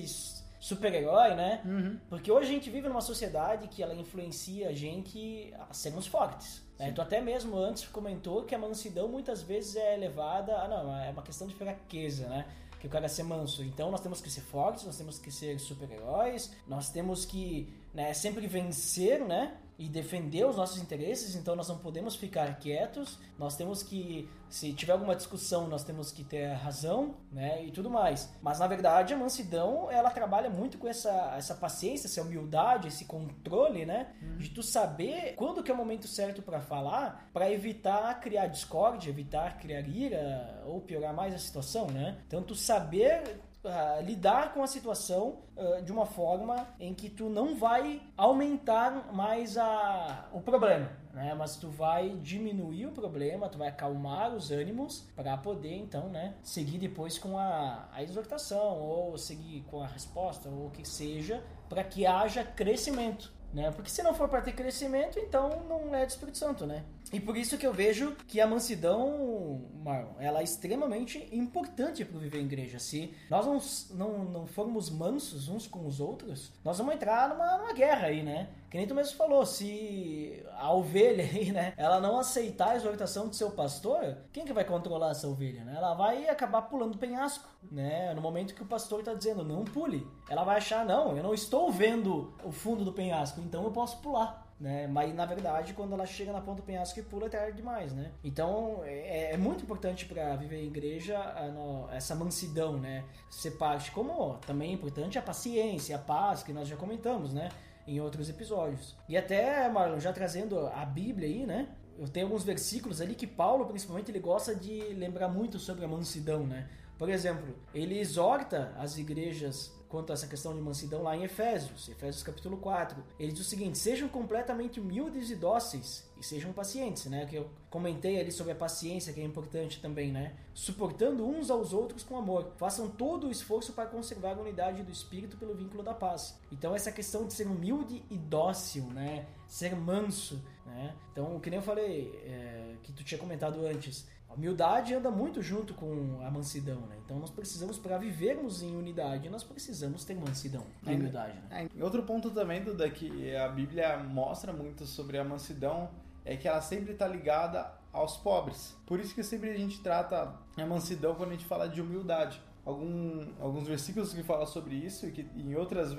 super-herói, 0.64 1.34
né? 1.34 1.60
Uhum. 1.62 1.98
Porque 2.08 2.32
hoje 2.32 2.48
a 2.48 2.54
gente 2.54 2.70
vive 2.70 2.88
numa 2.88 3.02
sociedade 3.02 3.68
que 3.68 3.82
ela 3.82 3.94
influencia 3.94 4.70
a 4.70 4.72
gente 4.72 5.52
a 5.58 5.74
sermos 5.74 6.06
fortes. 6.06 6.62
Né? 6.78 6.90
Tu 6.90 7.02
até 7.02 7.20
mesmo 7.20 7.58
antes 7.58 7.86
comentou 7.86 8.44
que 8.44 8.54
a 8.54 8.58
mansidão 8.58 9.06
muitas 9.06 9.42
vezes 9.42 9.76
é 9.76 9.94
levada 9.94 10.56
a 10.56 10.66
não, 10.66 10.96
é 10.96 11.10
uma 11.10 11.22
questão 11.22 11.46
de 11.46 11.54
fraqueza, 11.54 12.26
né? 12.28 12.46
Que 12.80 12.86
o 12.86 12.90
cara 12.90 13.04
é 13.04 13.08
ser 13.08 13.24
manso. 13.24 13.62
Então 13.62 13.90
nós 13.90 14.00
temos 14.00 14.22
que 14.22 14.30
ser 14.30 14.40
fortes, 14.40 14.86
nós 14.86 14.96
temos 14.96 15.18
que 15.18 15.30
ser 15.30 15.58
super-heróis, 15.60 16.50
nós 16.66 16.88
temos 16.88 17.26
que 17.26 17.70
né, 17.92 18.14
sempre 18.14 18.46
vencer, 18.46 19.20
né? 19.20 19.58
E 19.78 19.88
defender 19.88 20.46
os 20.46 20.56
nossos 20.56 20.80
interesses, 20.80 21.34
então 21.34 21.56
nós 21.56 21.68
não 21.68 21.78
podemos 21.78 22.14
ficar 22.14 22.58
quietos, 22.58 23.18
nós 23.38 23.56
temos 23.56 23.82
que, 23.82 24.28
se 24.48 24.72
tiver 24.72 24.92
alguma 24.92 25.16
discussão, 25.16 25.66
nós 25.66 25.82
temos 25.82 26.12
que 26.12 26.22
ter 26.22 26.52
razão, 26.52 27.16
né? 27.32 27.64
E 27.64 27.72
tudo 27.72 27.90
mais. 27.90 28.32
Mas 28.40 28.60
na 28.60 28.66
verdade 28.66 29.12
a 29.12 29.16
mansidão, 29.16 29.90
ela 29.90 30.10
trabalha 30.10 30.48
muito 30.48 30.78
com 30.78 30.86
essa, 30.86 31.34
essa 31.36 31.54
paciência, 31.54 32.06
essa 32.06 32.22
humildade, 32.22 32.88
esse 32.88 33.04
controle, 33.04 33.84
né? 33.84 34.14
De 34.38 34.48
tu 34.50 34.62
saber 34.62 35.34
quando 35.34 35.62
que 35.62 35.70
é 35.70 35.74
o 35.74 35.76
momento 35.76 36.06
certo 36.06 36.40
para 36.40 36.60
falar, 36.60 37.28
para 37.32 37.50
evitar 37.50 38.20
criar 38.20 38.46
discórdia, 38.46 39.10
evitar 39.10 39.58
criar 39.58 39.80
ira 39.80 40.62
ou 40.66 40.80
piorar 40.80 41.12
mais 41.12 41.34
a 41.34 41.38
situação, 41.38 41.88
né? 41.88 42.18
Então 42.26 42.42
tu 42.42 42.54
saber 42.54 43.40
ah, 43.64 44.00
lidar 44.00 44.52
com 44.52 44.62
a 44.62 44.66
situação 44.66 45.38
ah, 45.56 45.80
de 45.80 45.90
uma 45.92 46.06
forma 46.06 46.66
em 46.78 46.94
que 46.94 47.08
tu 47.08 47.28
não 47.28 47.56
vai 47.56 48.02
aumentar 48.16 49.12
mais 49.12 49.56
a, 49.58 50.28
o 50.32 50.40
problema, 50.40 50.90
né? 51.12 51.34
Mas 51.34 51.56
tu 51.56 51.68
vai 51.68 52.10
diminuir 52.22 52.86
o 52.86 52.92
problema, 52.92 53.48
tu 53.48 53.58
vai 53.58 53.68
acalmar 53.68 54.34
os 54.34 54.50
ânimos 54.50 55.08
para 55.16 55.36
poder 55.36 55.76
então, 55.76 56.08
né, 56.08 56.34
seguir 56.42 56.78
depois 56.78 57.18
com 57.18 57.38
a, 57.38 57.88
a 57.92 58.02
exortação 58.02 58.78
ou 58.80 59.18
seguir 59.18 59.62
com 59.70 59.82
a 59.82 59.86
resposta 59.86 60.48
ou 60.48 60.66
o 60.66 60.70
que 60.70 60.88
seja, 60.88 61.42
para 61.68 61.82
que 61.82 62.06
haja 62.06 62.44
crescimento. 62.44 63.33
Né? 63.54 63.70
Porque 63.70 63.88
se 63.88 64.02
não 64.02 64.12
for 64.12 64.28
para 64.28 64.42
ter 64.42 64.52
crescimento, 64.52 65.18
então 65.20 65.62
não 65.68 65.94
é 65.94 66.04
do 66.04 66.08
Espírito 66.08 66.36
Santo, 66.36 66.66
né? 66.66 66.82
E 67.12 67.20
por 67.20 67.36
isso 67.36 67.56
que 67.56 67.64
eu 67.64 67.72
vejo 67.72 68.16
que 68.26 68.40
a 68.40 68.46
mansidão, 68.48 69.62
Marlon, 69.84 70.14
ela 70.18 70.40
é 70.40 70.42
extremamente 70.42 71.28
importante 71.30 72.04
para 72.04 72.18
viver 72.18 72.40
em 72.40 72.46
igreja. 72.46 72.80
Se 72.80 73.14
nós 73.30 73.46
não, 73.46 73.96
não, 73.96 74.24
não 74.24 74.46
formos 74.48 74.90
mansos 74.90 75.48
uns 75.48 75.68
com 75.68 75.86
os 75.86 76.00
outros, 76.00 76.52
nós 76.64 76.78
vamos 76.78 76.94
entrar 76.94 77.28
numa, 77.28 77.58
numa 77.58 77.72
guerra 77.72 78.08
aí, 78.08 78.24
né? 78.24 78.48
Que 78.74 78.78
nem 78.78 78.88
tu 78.88 78.94
mesmo 78.96 79.16
falou, 79.16 79.46
se 79.46 80.44
a 80.58 80.72
ovelha 80.74 81.22
aí, 81.22 81.52
né, 81.52 81.74
ela 81.76 82.00
não 82.00 82.18
aceitar 82.18 82.70
a 82.70 82.74
exortação 82.74 83.28
do 83.28 83.36
seu 83.36 83.52
pastor, 83.52 84.16
quem 84.32 84.44
que 84.44 84.52
vai 84.52 84.64
controlar 84.64 85.12
essa 85.12 85.28
ovelha, 85.28 85.62
né? 85.62 85.74
Ela 85.76 85.94
vai 85.94 86.28
acabar 86.28 86.62
pulando 86.62 86.96
o 86.96 86.98
penhasco, 86.98 87.48
né? 87.70 88.12
No 88.14 88.20
momento 88.20 88.52
que 88.52 88.62
o 88.62 88.66
pastor 88.66 88.98
está 88.98 89.14
dizendo, 89.14 89.44
não 89.44 89.64
pule. 89.64 90.04
Ela 90.28 90.42
vai 90.42 90.56
achar, 90.56 90.84
não, 90.84 91.16
eu 91.16 91.22
não 91.22 91.32
estou 91.32 91.70
vendo 91.70 92.34
o 92.42 92.50
fundo 92.50 92.84
do 92.84 92.92
penhasco, 92.92 93.40
então 93.40 93.62
eu 93.62 93.70
posso 93.70 93.98
pular. 93.98 94.44
Né? 94.58 94.88
Mas 94.88 95.14
na 95.14 95.24
verdade, 95.24 95.72
quando 95.72 95.92
ela 95.92 96.04
chega 96.04 96.32
na 96.32 96.40
ponta 96.40 96.60
do 96.62 96.66
penhasco 96.66 96.98
e 96.98 97.02
pula, 97.04 97.26
é 97.26 97.28
tarde 97.28 97.56
demais, 97.56 97.92
né? 97.92 98.10
Então 98.24 98.80
é, 98.84 99.34
é 99.34 99.36
muito 99.36 99.62
importante 99.62 100.04
para 100.04 100.34
viver 100.34 100.58
em 100.58 100.66
igreja 100.66 101.16
a 101.16 101.46
no- 101.46 101.88
essa 101.92 102.16
mansidão, 102.16 102.76
né? 102.76 103.04
Ser 103.30 103.52
parte, 103.52 103.92
como 103.92 104.34
também 104.44 104.70
é 104.70 104.74
importante 104.74 105.16
a 105.16 105.22
paciência, 105.22 105.94
a 105.94 105.98
paz, 106.00 106.42
que 106.42 106.52
nós 106.52 106.66
já 106.66 106.74
comentamos, 106.76 107.32
né? 107.32 107.50
Em 107.86 108.00
outros 108.00 108.28
episódios. 108.28 108.96
E 109.08 109.16
até, 109.16 109.68
Marlon, 109.68 110.00
já 110.00 110.12
trazendo 110.12 110.58
a 110.68 110.84
Bíblia 110.84 111.28
aí, 111.28 111.44
né? 111.46 111.68
Eu 111.98 112.08
tenho 112.08 112.26
alguns 112.26 112.42
versículos 112.42 113.00
ali 113.00 113.14
que 113.14 113.26
Paulo, 113.26 113.66
principalmente, 113.66 114.10
ele 114.10 114.18
gosta 114.18 114.54
de 114.54 114.80
lembrar 114.94 115.28
muito 115.28 115.58
sobre 115.58 115.84
a 115.84 115.88
mansidão, 115.88 116.46
né? 116.46 116.68
Por 116.98 117.08
exemplo, 117.08 117.54
ele 117.74 117.98
exorta 117.98 118.72
as 118.78 118.96
igrejas 118.98 119.72
quanto 119.94 120.10
a 120.10 120.14
essa 120.14 120.26
questão 120.26 120.52
de 120.52 120.60
mansidão 120.60 121.04
lá 121.04 121.16
em 121.16 121.22
Efésios, 121.22 121.88
Efésios 121.88 122.24
capítulo 122.24 122.56
4. 122.56 123.00
Ele 123.16 123.30
diz 123.30 123.42
o 123.42 123.48
seguinte: 123.48 123.78
sejam 123.78 124.08
completamente 124.08 124.80
humildes 124.80 125.30
e 125.30 125.36
dóceis 125.36 126.04
e 126.18 126.24
sejam 126.24 126.52
pacientes, 126.52 127.04
né? 127.06 127.26
Que 127.26 127.36
eu 127.36 127.48
comentei 127.70 128.18
ali 128.18 128.32
sobre 128.32 128.52
a 128.52 128.56
paciência, 128.56 129.12
que 129.12 129.20
é 129.20 129.24
importante 129.24 129.80
também, 129.80 130.10
né? 130.10 130.34
Suportando 130.52 131.24
uns 131.24 131.48
aos 131.48 131.72
outros 131.72 132.02
com 132.02 132.18
amor. 132.18 132.50
Façam 132.56 132.88
todo 132.88 133.28
o 133.28 133.30
esforço 133.30 133.72
para 133.72 133.86
conservar 133.86 134.36
a 134.36 134.40
unidade 134.40 134.82
do 134.82 134.90
espírito 134.90 135.36
pelo 135.36 135.54
vínculo 135.54 135.84
da 135.84 135.94
paz. 135.94 136.36
Então, 136.50 136.74
essa 136.74 136.90
questão 136.90 137.24
de 137.24 137.32
ser 137.32 137.46
humilde 137.46 138.02
e 138.10 138.16
dócil, 138.16 138.86
né? 138.86 139.26
Ser 139.46 139.76
manso, 139.76 140.42
né? 140.66 140.92
Então, 141.12 141.36
o 141.36 141.40
que 141.40 141.50
nem 141.50 141.60
eu 141.60 141.64
falei, 141.64 142.10
é, 142.24 142.74
que 142.82 142.90
tu 142.90 143.04
tinha 143.04 143.18
comentado 143.18 143.64
antes. 143.64 144.08
A 144.34 144.36
humildade 144.36 144.92
anda 144.94 145.10
muito 145.10 145.40
junto 145.40 145.72
com 145.74 146.20
a 146.26 146.30
mansidão, 146.30 146.80
né? 146.88 146.96
Então 147.04 147.18
nós 147.20 147.30
precisamos, 147.30 147.78
para 147.78 147.96
vivermos 147.98 148.62
em 148.62 148.74
unidade, 148.76 149.28
nós 149.28 149.44
precisamos 149.44 150.04
ter 150.04 150.14
mansidão, 150.16 150.64
E- 150.84 150.92
humildade, 150.92 151.38
né? 151.48 151.68
É, 151.78 151.84
outro 151.84 152.02
ponto 152.02 152.30
também, 152.30 152.62
Duda, 152.62 152.90
que 152.90 153.34
a 153.36 153.48
Bíblia 153.48 153.96
mostra 153.98 154.52
muito 154.52 154.84
sobre 154.86 155.18
a 155.18 155.24
mansidão 155.24 155.88
é 156.24 156.36
que 156.36 156.48
ela 156.48 156.60
sempre 156.60 156.92
está 156.92 157.06
ligada 157.06 157.70
aos 157.92 158.16
pobres. 158.16 158.74
Por 158.86 158.98
isso 158.98 159.14
que 159.14 159.22
sempre 159.22 159.50
a 159.50 159.56
gente 159.56 159.80
trata 159.80 160.34
a 160.56 160.66
mansidão 160.66 161.14
quando 161.14 161.28
a 161.30 161.32
gente 161.34 161.44
fala 161.44 161.68
de 161.68 161.80
humildade. 161.80 162.40
Algum, 162.66 163.26
alguns 163.38 163.68
versículos 163.68 164.14
que 164.14 164.22
falam 164.22 164.46
sobre 164.46 164.74
isso, 164.74 165.06
e 165.06 165.12
que 165.12 165.28
em 165.36 165.54
outras 165.54 165.94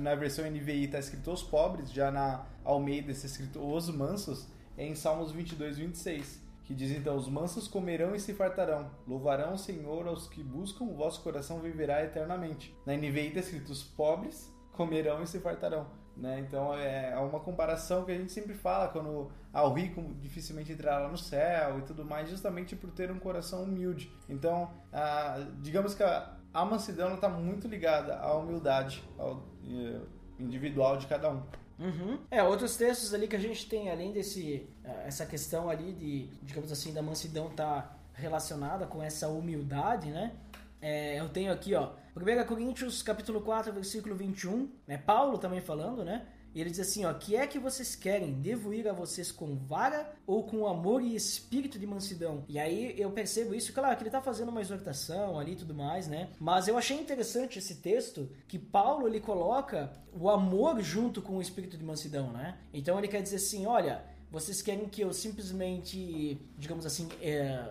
na 0.00 0.14
versão 0.16 0.44
NVI 0.44 0.86
está 0.86 0.98
escrito 0.98 1.30
os 1.30 1.44
pobres, 1.44 1.92
já 1.92 2.10
na 2.10 2.44
Almeida 2.64 3.12
está 3.12 3.26
escrito 3.28 3.60
os 3.64 3.88
mansos, 3.88 4.48
é 4.76 4.84
em 4.84 4.96
Salmos 4.96 5.30
22, 5.30 5.78
26, 5.78 6.41
que 6.64 6.74
diz 6.74 6.90
então: 6.90 7.16
Os 7.16 7.28
mansos 7.28 7.68
comerão 7.68 8.14
e 8.14 8.20
se 8.20 8.34
fartarão, 8.34 8.90
louvarão 9.06 9.54
o 9.54 9.58
Senhor 9.58 10.06
aos 10.06 10.28
que 10.28 10.42
buscam, 10.42 10.84
o 10.84 10.94
vosso 10.94 11.22
coração 11.22 11.60
viverá 11.60 12.02
eternamente. 12.04 12.74
Na 12.86 12.94
NVI 12.94 13.28
está 13.28 13.40
escrito: 13.40 13.70
Os 13.70 13.82
pobres 13.82 14.52
comerão 14.72 15.22
e 15.22 15.26
se 15.26 15.38
fartarão. 15.40 15.86
Né? 16.16 16.40
Então 16.40 16.74
é 16.74 17.16
uma 17.18 17.40
comparação 17.40 18.04
que 18.04 18.12
a 18.12 18.14
gente 18.14 18.30
sempre 18.30 18.52
fala 18.52 18.88
quando 18.88 19.30
ah, 19.52 19.64
o 19.64 19.72
rico 19.72 20.02
dificilmente 20.20 20.70
entrará 20.70 21.08
no 21.08 21.16
céu 21.16 21.78
e 21.78 21.82
tudo 21.82 22.04
mais, 22.04 22.28
justamente 22.28 22.76
por 22.76 22.90
ter 22.90 23.10
um 23.10 23.18
coração 23.18 23.62
humilde. 23.62 24.12
Então, 24.28 24.70
ah, 24.92 25.38
digamos 25.62 25.94
que 25.94 26.02
a, 26.02 26.36
a 26.52 26.64
mansidão 26.64 27.14
está 27.14 27.28
muito 27.28 27.66
ligada 27.66 28.18
à 28.18 28.36
humildade 28.36 29.02
ao, 29.18 29.42
eh, 29.64 30.00
individual 30.38 30.98
de 30.98 31.06
cada 31.06 31.30
um. 31.30 31.42
Uhum. 31.82 32.18
É, 32.30 32.42
outros 32.44 32.76
textos 32.76 33.12
ali 33.12 33.26
que 33.26 33.34
a 33.34 33.40
gente 33.40 33.68
tem, 33.68 33.90
além 33.90 34.12
desse 34.12 34.68
eh, 34.84 35.04
essa 35.06 35.26
questão 35.26 35.68
ali 35.68 35.92
de, 35.92 36.28
digamos 36.42 36.70
assim, 36.70 36.92
da 36.92 37.02
mansidão 37.02 37.50
tá 37.50 37.96
relacionada 38.14 38.86
com 38.86 39.02
essa 39.02 39.28
humildade, 39.28 40.10
né? 40.10 40.32
É, 40.80 41.18
eu 41.18 41.28
tenho 41.28 41.52
aqui, 41.52 41.74
ó, 41.74 41.90
1 42.16 42.44
Coríntios 42.46 43.02
capítulo 43.02 43.40
4, 43.40 43.72
versículo 43.72 44.14
21, 44.14 44.70
né? 44.86 44.96
Paulo 44.96 45.38
também 45.38 45.60
falando, 45.60 46.04
né? 46.04 46.24
E 46.54 46.60
ele 46.60 46.70
diz 46.70 46.80
assim, 46.80 47.04
ó, 47.04 47.12
que 47.14 47.34
é 47.36 47.46
que 47.46 47.58
vocês 47.58 47.94
querem? 47.94 48.32
Devo 48.32 48.74
ir 48.74 48.88
a 48.88 48.92
vocês 48.92 49.32
com 49.32 49.56
vara 49.56 50.12
ou 50.26 50.44
com 50.44 50.66
amor 50.66 51.02
e 51.02 51.14
espírito 51.14 51.78
de 51.78 51.86
mansidão? 51.86 52.44
E 52.48 52.58
aí 52.58 52.94
eu 52.98 53.10
percebo 53.10 53.54
isso, 53.54 53.72
claro, 53.72 53.96
que 53.96 54.02
ele 54.02 54.10
tá 54.10 54.20
fazendo 54.20 54.50
uma 54.50 54.60
exortação 54.60 55.38
ali 55.38 55.52
e 55.52 55.56
tudo 55.56 55.74
mais, 55.74 56.06
né? 56.06 56.30
Mas 56.38 56.68
eu 56.68 56.76
achei 56.76 56.98
interessante 56.98 57.58
esse 57.58 57.76
texto 57.76 58.28
que 58.46 58.58
Paulo 58.58 59.06
ele 59.06 59.20
coloca 59.20 59.92
o 60.12 60.28
amor 60.28 60.80
junto 60.80 61.22
com 61.22 61.38
o 61.38 61.42
espírito 61.42 61.76
de 61.76 61.84
mansidão, 61.84 62.30
né? 62.32 62.58
Então 62.72 62.98
ele 62.98 63.08
quer 63.08 63.22
dizer 63.22 63.36
assim, 63.36 63.66
olha, 63.66 64.04
vocês 64.30 64.62
querem 64.62 64.88
que 64.88 65.02
eu 65.02 65.12
simplesmente, 65.12 66.40
digamos 66.58 66.86
assim, 66.86 67.08
é, 67.20 67.64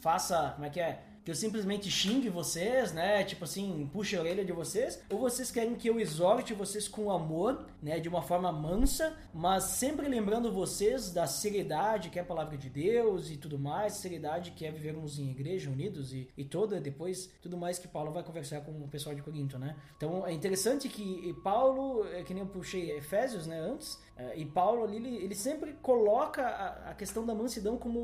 faça, 0.00 0.52
como 0.54 0.66
é 0.66 0.70
que 0.70 0.80
é? 0.80 1.02
Que 1.24 1.30
eu 1.30 1.34
simplesmente 1.34 1.90
xingue 1.90 2.28
vocês, 2.28 2.92
né? 2.92 3.24
Tipo 3.24 3.44
assim, 3.44 3.88
puxe 3.92 4.16
a 4.16 4.20
orelha 4.20 4.44
de 4.44 4.52
vocês, 4.52 5.02
ou 5.08 5.18
vocês 5.18 5.50
querem 5.50 5.74
que 5.74 5.88
eu 5.88 5.98
exorte 5.98 6.52
vocês 6.52 6.86
com 6.86 7.10
amor, 7.10 7.64
né? 7.82 7.98
De 7.98 8.08
uma 8.08 8.20
forma 8.20 8.52
mansa, 8.52 9.16
mas 9.32 9.64
sempre 9.64 10.06
lembrando 10.06 10.52
vocês 10.52 11.10
da 11.10 11.26
seriedade 11.26 12.10
que 12.10 12.18
é 12.18 12.22
a 12.22 12.24
palavra 12.24 12.56
de 12.58 12.68
Deus 12.68 13.30
e 13.30 13.36
tudo 13.36 13.58
mais, 13.58 13.94
seriedade 13.94 14.50
que 14.50 14.66
é 14.66 14.70
vivermos 14.70 15.18
em 15.18 15.30
igreja 15.30 15.70
unidos 15.70 16.12
e, 16.12 16.28
e 16.36 16.44
toda, 16.44 16.80
depois, 16.80 17.30
tudo 17.40 17.56
mais 17.56 17.78
que 17.78 17.88
Paulo 17.88 18.12
vai 18.12 18.22
conversar 18.22 18.60
com 18.60 18.72
o 18.72 18.88
pessoal 18.88 19.14
de 19.14 19.22
Corinto, 19.22 19.58
né? 19.58 19.76
Então 19.96 20.26
é 20.26 20.32
interessante 20.32 20.88
que 20.88 21.34
Paulo, 21.42 22.06
é 22.12 22.22
que 22.22 22.34
nem 22.34 22.42
eu 22.42 22.48
puxei 22.48 22.90
Efésios, 22.90 23.46
né? 23.46 23.58
Antes, 23.60 23.98
e 24.36 24.44
Paulo 24.44 24.84
ali, 24.84 24.96
ele, 24.96 25.16
ele 25.16 25.34
sempre 25.34 25.72
coloca 25.74 26.46
a, 26.46 26.90
a, 26.90 26.94
questão 26.94 27.26
da 27.26 27.34
mansidão 27.34 27.76
como 27.76 27.98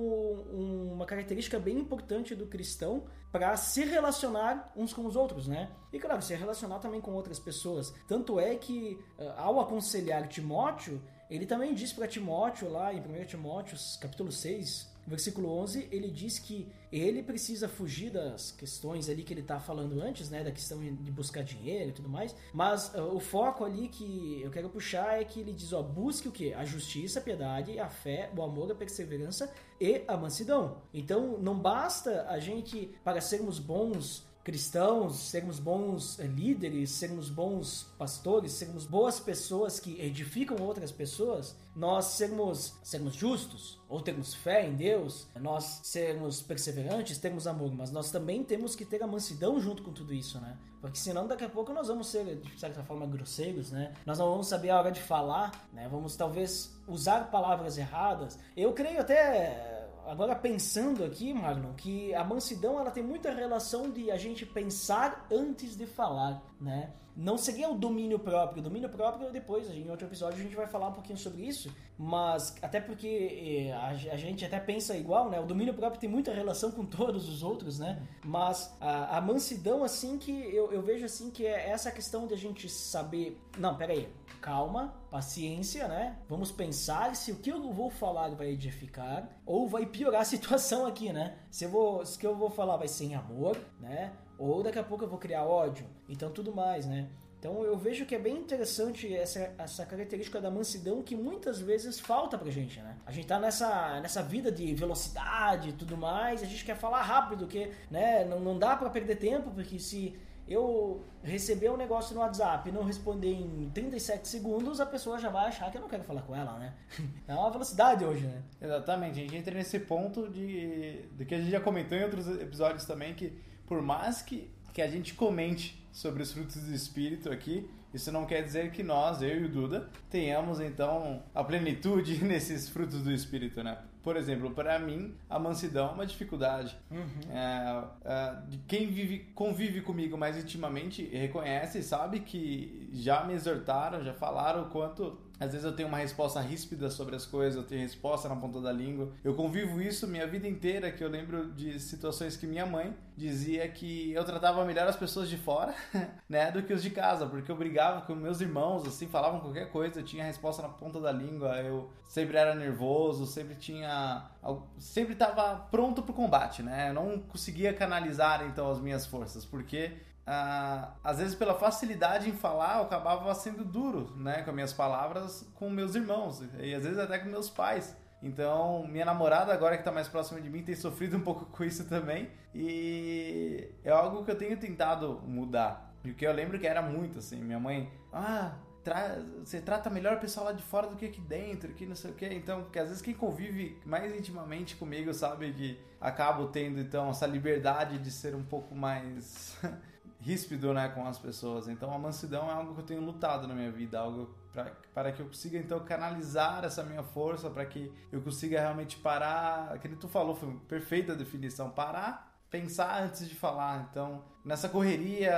um, 0.53 0.93
uma 0.93 1.07
característica 1.07 1.59
bem 1.59 1.79
importante 1.79 2.35
do 2.35 2.47
cristão 2.47 3.05
para 3.31 3.57
se 3.57 3.85
relacionar 3.85 4.73
uns 4.77 4.93
com 4.93 5.07
os 5.07 5.15
outros, 5.15 5.47
né? 5.47 5.71
E 5.93 6.01
claro, 6.01 6.21
se 6.21 6.35
relacionar 6.35 6.81
também 6.81 7.01
com 7.01 7.13
outras 7.13 7.39
pessoas. 7.39 7.95
Tanto 8.09 8.41
é 8.41 8.57
que, 8.57 8.99
é, 9.19 9.35
ao 9.37 9.61
aconselhar 9.61 10.27
Timóteo, 10.27 11.01
ele 11.31 11.47
também 11.47 11.75
diz 11.75 11.93
para 11.93 12.09
Timóteo, 12.09 12.69
lá 12.69 12.93
em 12.93 12.99
1 12.99 13.27
Timóteo, 13.27 13.79
capítulo 14.01 14.33
6, 14.33 14.91
versículo 15.07 15.49
11, 15.59 15.89
ele 15.93 16.11
diz 16.11 16.41
que 16.41 16.69
ele 16.93 17.23
precisa 17.23 17.69
fugir 17.69 18.11
das 18.11 18.51
questões 18.51 19.09
ali 19.09 19.23
que 19.23 19.33
ele 19.33 19.41
está 19.43 19.61
falando 19.61 20.01
antes, 20.01 20.29
né, 20.29 20.43
da 20.43 20.51
questão 20.51 20.81
de 20.81 21.11
buscar 21.11 21.43
dinheiro 21.43 21.91
e 21.91 21.93
tudo 21.93 22.09
mais, 22.09 22.35
mas 22.53 22.93
uh, 22.95 23.15
o 23.15 23.21
foco 23.21 23.65
ali 23.65 23.89
que 23.89 24.41
eu 24.43 24.51
quero 24.51 24.69
puxar 24.69 25.21
é 25.21 25.25
que 25.25 25.41
ele 25.41 25.53
diz, 25.53 25.73
ó, 25.73 25.83
busque 25.83 26.29
o 26.29 26.33
que? 26.33 26.53
A 26.55 26.65
justiça, 26.65 27.21
a 27.21 27.23
piedade, 27.23 27.79
a 27.79 27.89
fé, 27.89 28.31
o 28.37 28.43
amor, 28.43 28.73
a 28.73 28.75
perseverança 28.75 29.53
e 29.81 30.03
a 30.09 30.17
mansidão. 30.17 30.83
Então, 30.93 31.39
não 31.39 31.59
basta 31.59 32.27
a 32.29 32.39
gente, 32.39 32.95
para 33.05 33.21
sermos 33.21 33.59
bons 33.59 34.29
cristãos, 34.43 35.17
sermos 35.17 35.59
bons 35.59 36.19
eh, 36.19 36.27
líderes, 36.27 36.91
sermos 36.91 37.29
bons 37.29 37.87
pastores, 37.99 38.53
sermos 38.53 38.87
boas 38.87 39.21
pessoas 39.21 39.79
que 39.79 40.01
edificam 40.01 40.57
outras 40.61 40.91
pessoas, 40.91 41.55
nós 41.77 42.07
sermos, 42.07 42.75
sermos 42.83 43.15
justos, 43.15 43.79
ou 43.89 44.01
termos 44.01 44.35
fé 44.35 44.67
em 44.67 44.75
Deus, 44.75 45.27
nós 45.41 45.81
sermos 45.83 46.43
perseverantes, 46.43 47.19
termos 47.19 47.47
amor, 47.47 47.73
mas 47.75 47.91
nós 47.91 48.11
também 48.11 48.43
temos 48.43 48.75
que 48.75 48.85
ter 48.85 49.03
a 49.03 49.07
mansidão 49.07 49.61
junto 49.61 49.83
com 49.83 49.93
tudo 49.93 50.15
isso, 50.15 50.41
né? 50.41 50.57
Porque 50.81 50.99
senão 50.99 51.27
daqui 51.27 51.45
a 51.45 51.49
pouco 51.49 51.73
nós 51.73 51.89
vamos 51.89 52.09
ser, 52.09 52.37
de 52.37 52.59
certa 52.59 52.83
forma, 52.83 53.07
grosseiros, 53.07 53.71
né? 53.71 53.93
Nós 54.07 54.19
não 54.19 54.31
vamos 54.31 54.47
saber 54.47 54.71
a 54.71 54.79
hora 54.79 54.91
de 54.91 55.01
falar, 55.01 55.69
né? 55.73 55.87
Vamos 55.91 56.17
talvez 56.17 56.75
usar 56.89 57.31
palavras 57.31 57.77
erradas. 57.77 58.39
Eu 58.57 58.73
creio 58.73 59.01
até 59.01 59.80
agora 60.07 60.35
pensando 60.35 61.05
aqui, 61.05 61.33
Marlon, 61.33 61.75
que 61.75 62.15
a 62.15 62.25
mansidão 62.25 62.79
ela 62.79 62.91
tem 62.91 63.03
muita 63.03 63.33
relação 63.33 63.91
de 63.91 64.11
a 64.11 64.17
gente 64.17 64.45
pensar 64.47 65.27
antes 65.31 65.77
de 65.77 65.87
falar, 65.87 66.43
né? 66.61 66.93
Não 67.21 67.37
seria 67.37 67.69
o 67.69 67.75
domínio 67.75 68.19
próprio. 68.19 68.61
O 68.61 68.65
domínio 68.65 68.89
próprio 68.89 69.31
depois, 69.31 69.71
em 69.71 69.91
outro 69.91 70.07
episódio 70.07 70.41
a 70.41 70.43
gente 70.43 70.57
vai 70.57 70.67
falar 70.67 70.89
um 70.89 70.95
pouquinho 70.95 71.19
sobre 71.19 71.43
isso, 71.43 71.71
mas 71.99 72.57
até 72.63 72.81
porque 72.81 73.69
eh, 73.69 73.73
a, 73.75 74.17
gente 74.17 74.43
até 74.43 74.59
pensa 74.59 74.97
igual, 74.97 75.29
né? 75.29 75.39
O 75.39 75.45
domínio 75.45 75.75
próprio 75.75 76.01
tem 76.01 76.09
muita 76.09 76.33
relação 76.33 76.71
com 76.71 76.83
todos 76.87 77.29
os 77.29 77.43
outros, 77.43 77.79
né? 77.79 78.03
Mas 78.25 78.75
a, 78.81 79.19
a 79.19 79.21
mansidão, 79.21 79.85
assim, 79.85 80.17
que 80.17 80.33
eu, 80.33 80.73
eu 80.73 80.81
vejo 80.81 81.05
assim 81.05 81.31
que 81.31 81.45
é 81.45 81.69
essa 81.69 81.91
questão 81.91 82.27
de 82.27 82.33
a 82.33 82.39
gente 82.39 82.71
saber. 82.71 83.39
Não, 83.59 83.77
peraí, 83.77 84.09
calma, 84.41 84.95
paciência, 85.11 85.87
né? 85.89 86.17
Vamos 86.27 86.51
pensar 86.51 87.15
se 87.15 87.33
o 87.33 87.37
que 87.37 87.53
eu 87.53 87.71
vou 87.71 87.91
falar 87.91 88.31
vai 88.31 88.49
edificar 88.49 89.29
ou 89.45 89.69
vai 89.69 89.85
piorar 89.85 90.23
a 90.23 90.25
situação 90.25 90.87
aqui, 90.87 91.13
né? 91.13 91.37
Se, 91.51 91.67
eu 91.67 91.71
vou, 91.71 92.07
se 92.07 92.17
o 92.17 92.21
que 92.21 92.27
eu 92.27 92.35
vou 92.35 92.49
falar 92.49 92.79
vai 92.79 92.89
ser 92.89 93.05
em 93.05 93.15
amor, 93.15 93.59
né? 93.79 94.11
Ou 94.41 94.63
daqui 94.63 94.79
a 94.79 94.83
pouco 94.83 95.05
eu 95.05 95.09
vou 95.09 95.19
criar 95.19 95.45
ódio, 95.45 95.87
então 96.09 96.31
tudo 96.31 96.55
mais, 96.55 96.87
né? 96.87 97.11
Então 97.39 97.63
eu 97.63 97.77
vejo 97.77 98.07
que 98.07 98.15
é 98.15 98.19
bem 98.19 98.39
interessante 98.39 99.15
essa, 99.15 99.53
essa 99.59 99.85
característica 99.85 100.41
da 100.41 100.51
mansidão 100.51 101.03
que 101.03 101.15
muitas 101.15 101.59
vezes 101.59 102.01
falta 102.01 102.39
pra 102.39 102.51
gente, 102.51 102.81
né? 102.81 102.97
A 103.05 103.13
gente 103.13 103.27
tá 103.27 103.39
nessa, 103.39 104.01
nessa 104.01 104.23
vida 104.23 104.51
de 104.51 104.75
velocidade 104.75 105.69
e 105.69 105.73
tudo 105.73 105.95
mais, 105.95 106.43
a 106.43 106.47
gente 106.47 106.65
quer 106.65 106.77
falar 106.77 107.03
rápido, 107.03 107.47
que 107.47 107.71
né, 107.91 108.25
não, 108.25 108.41
não 108.41 108.59
dá 108.59 108.77
para 108.77 108.89
perder 108.89 109.17
tempo, 109.17 109.51
porque 109.51 109.79
se 109.79 110.19
eu 110.49 111.05
receber 111.23 111.71
um 111.71 111.77
negócio 111.77 112.15
no 112.15 112.23
WhatsApp 112.23 112.69
e 112.69 112.73
não 112.73 112.83
responder 112.83 113.33
em 113.33 113.71
37 113.75 114.27
segundos, 114.27 114.81
a 114.81 114.87
pessoa 114.87 115.19
já 115.19 115.29
vai 115.29 115.49
achar 115.49 115.71
que 115.71 115.77
eu 115.77 115.83
não 115.83 115.89
quero 115.89 116.03
falar 116.03 116.23
com 116.23 116.35
ela, 116.35 116.59
né? 116.59 116.75
É 117.29 117.35
uma 117.35 117.51
velocidade 117.51 118.05
hoje, 118.05 118.27
né? 118.27 118.43
Exatamente, 118.61 119.21
a 119.21 119.23
gente 119.23 119.37
entra 119.37 119.55
nesse 119.55 119.79
ponto 119.81 120.29
de, 120.29 121.03
de 121.13 121.25
que 121.25 121.35
a 121.35 121.39
gente 121.39 121.51
já 121.51 121.61
comentou 121.61 121.97
em 121.97 122.05
outros 122.05 122.27
episódios 122.27 122.85
também, 122.85 123.15
que 123.15 123.50
por 123.71 123.81
mais 123.81 124.21
que, 124.21 124.51
que 124.73 124.83
a 124.83 124.89
gente 124.89 125.15
comente 125.15 125.81
sobre 125.93 126.25
os 126.25 126.33
frutos 126.33 126.61
do 126.61 126.75
Espírito 126.75 127.31
aqui, 127.31 127.71
isso 127.95 128.11
não 128.11 128.27
quer 128.27 128.43
dizer 128.43 128.73
que 128.73 128.83
nós, 128.83 129.23
eu 129.23 129.43
e 129.43 129.45
o 129.45 129.49
Duda, 129.49 129.89
tenhamos 130.11 130.59
então 130.61 131.23
a 131.33 131.45
plenitude 131.45 132.19
nesses 132.27 132.69
frutos 132.69 133.05
do 133.05 133.13
Espírito, 133.13 133.63
né? 133.63 133.79
Por 134.03 134.17
exemplo, 134.17 134.51
para 134.51 134.77
mim, 134.81 135.15
a 135.29 135.39
mansidão 135.39 135.91
é 135.91 135.93
uma 135.93 136.07
dificuldade. 136.07 136.77
Uhum. 136.91 137.31
É, 137.31 137.85
é, 138.05 138.37
quem 138.67 138.89
vive, 138.89 139.31
convive 139.37 139.83
comigo 139.83 140.19
mais 140.19 140.37
intimamente 140.37 141.05
reconhece 141.05 141.79
e 141.79 141.83
sabe 141.85 142.21
que 142.21 142.89
já 142.93 143.23
me 143.23 143.35
exortaram, 143.35 144.03
já 144.03 144.15
falaram 144.15 144.63
o 144.63 144.71
quanto 144.71 145.17
às 145.41 145.53
vezes 145.53 145.65
eu 145.65 145.73
tenho 145.73 145.89
uma 145.89 145.97
resposta 145.97 146.39
ríspida 146.39 146.91
sobre 146.91 147.17
as 147.17 147.25
coisas, 147.25 147.57
eu 147.57 147.67
tenho 147.67 147.81
resposta 147.81 148.29
na 148.29 148.37
ponta 148.37 148.61
da 148.61 148.71
língua. 148.71 149.11
Eu 149.25 149.35
convivo 149.35 149.81
isso 149.81 150.07
minha 150.07 150.27
vida 150.27 150.47
inteira, 150.47 150.93
que 150.93 151.03
eu 151.03 151.09
lembro 151.09 151.51
de 151.53 151.81
situações 151.81 152.37
que 152.37 152.47
minha 152.47 152.67
mãe 152.67 152.95
dizia 153.17 153.67
que 153.69 154.13
eu 154.13 154.23
tratava 154.23 154.65
melhor 154.67 154.87
as 154.87 154.97
pessoas 154.97 155.31
de 155.31 155.39
fora, 155.39 155.75
né, 156.29 156.51
do 156.51 156.63
que 156.63 156.75
os 156.75 156.83
de 156.83 156.91
casa, 156.91 157.27
porque 157.27 157.51
eu 157.51 157.57
brigava 157.57 158.03
com 158.03 158.15
meus 158.15 158.43
irmãos, 158.43 158.87
assim, 158.87 159.09
falavam 159.09 159.41
qualquer 159.41 159.71
coisa, 159.71 160.01
eu 160.01 160.05
tinha 160.05 160.25
resposta 160.25 160.61
na 160.61 160.69
ponta 160.69 161.01
da 161.01 161.11
língua, 161.11 161.57
eu 161.63 161.91
sempre 162.07 162.37
era 162.37 162.55
nervoso, 162.55 163.27
sempre 163.27 163.55
tinha 163.55 164.31
sempre 164.79 165.15
estava 165.15 165.57
pronto 165.71 166.03
para 166.03 166.13
o 166.13 166.15
combate, 166.15 166.63
né? 166.63 166.91
Eu 166.91 166.95
não 166.95 167.19
conseguia 167.19 167.73
canalizar 167.73 168.45
então 168.47 168.71
as 168.71 168.81
minhas 168.81 169.07
forças, 169.07 169.45
porque 169.45 169.93
ah, 170.33 170.93
às 171.03 171.19
vezes 171.19 171.35
pela 171.35 171.57
facilidade 171.57 172.31
em 172.31 172.33
falar, 172.33 172.77
eu 172.77 172.85
acabava 172.85 173.35
sendo 173.35 173.65
duro, 173.65 174.15
né, 174.17 174.43
com 174.43 174.51
as 174.51 174.55
minhas 174.55 174.73
palavras 174.73 175.45
com 175.57 175.69
meus 175.69 175.97
irmãos 175.97 176.41
e 176.61 176.73
às 176.73 176.85
vezes 176.85 176.99
até 176.99 177.19
com 177.19 177.29
meus 177.29 177.51
pais. 177.51 177.97
Então, 178.23 178.87
minha 178.87 179.05
namorada, 179.05 179.53
agora 179.53 179.75
que 179.75 179.81
está 179.81 179.91
mais 179.91 180.07
próxima 180.07 180.41
de 180.41 180.49
mim, 180.49 180.63
tem 180.63 180.77
sofrido 180.77 181.17
um 181.17 181.21
pouco 181.21 181.47
com 181.51 181.65
isso 181.65 181.85
também. 181.89 182.31
E 182.55 183.73
é 183.83 183.91
algo 183.91 184.25
que 184.25 184.31
eu 184.31 184.37
tenho 184.37 184.57
tentado 184.57 185.21
mudar. 185.27 185.93
E 186.05 186.13
o 186.13 186.15
que 186.15 186.25
eu 186.25 186.33
lembro 186.33 186.61
que 186.61 186.67
era 186.67 186.81
muito 186.81 187.19
assim: 187.19 187.43
minha 187.43 187.59
mãe, 187.59 187.91
ah, 188.13 188.53
tra 188.85 189.19
você 189.45 189.61
trata 189.61 189.91
melhor 189.91 190.17
o 190.17 190.21
pessoal 190.21 190.47
lá 190.47 190.53
de 190.53 190.63
fora 190.63 190.87
do 190.87 190.95
que 190.95 191.07
aqui 191.07 191.21
dentro, 191.21 191.73
que 191.75 191.87
não 191.87 191.97
sei 191.97 192.13
o 192.13 192.15
que. 192.15 192.27
Então, 192.27 192.67
que 192.71 192.79
às 192.79 192.87
vezes 192.89 193.03
quem 193.03 193.15
convive 193.15 193.77
mais 193.85 194.15
intimamente 194.15 194.77
comigo 194.77 195.13
sabe 195.13 195.53
que 195.53 195.81
acabo 196.01 196.47
tendo 196.49 196.79
então 196.79 197.11
essa 197.11 197.27
liberdade 197.27 197.99
de 197.99 198.13
ser 198.13 198.37
um 198.37 198.45
pouco 198.45 198.77
mais 198.77 199.59
ríspido 200.21 200.73
né, 200.75 200.89
com 200.89 201.07
as 201.07 201.19
pessoas. 201.19 201.69
Então 201.69 201.93
a 201.93 201.99
mansidão 201.99 202.49
é 202.49 202.53
algo 202.53 202.75
que 202.75 202.81
eu 202.81 202.85
tenho 202.85 203.01
lutado 203.01 203.49
na 203.49 203.55
minha 203.55 203.71
vida, 203.71 203.99
algo 203.99 204.35
pra, 204.53 204.73
para 204.95 205.13
que 205.13 205.21
eu 205.21 205.27
consiga 205.27 205.59
então 205.59 205.81
canalizar 205.81 206.65
essa 206.65 206.83
minha 206.83 207.03
força, 207.03 207.49
para 207.51 207.65
que 207.65 207.93
eu 208.13 208.21
consiga 208.21 208.61
realmente 208.61 208.97
parar. 208.99 209.73
Aquele 209.73 209.97
tu 209.97 210.09
falou 210.09 210.35
foi 210.35 210.53
perfeita 210.69 211.13
a 211.13 211.17
definição, 211.17 211.71
parar, 211.71 212.39
pensar 212.51 213.03
antes 213.03 213.29
de 213.29 213.35
falar. 213.35 213.89
Então 213.91 214.23
nessa 214.45 214.69
correria 214.69 215.35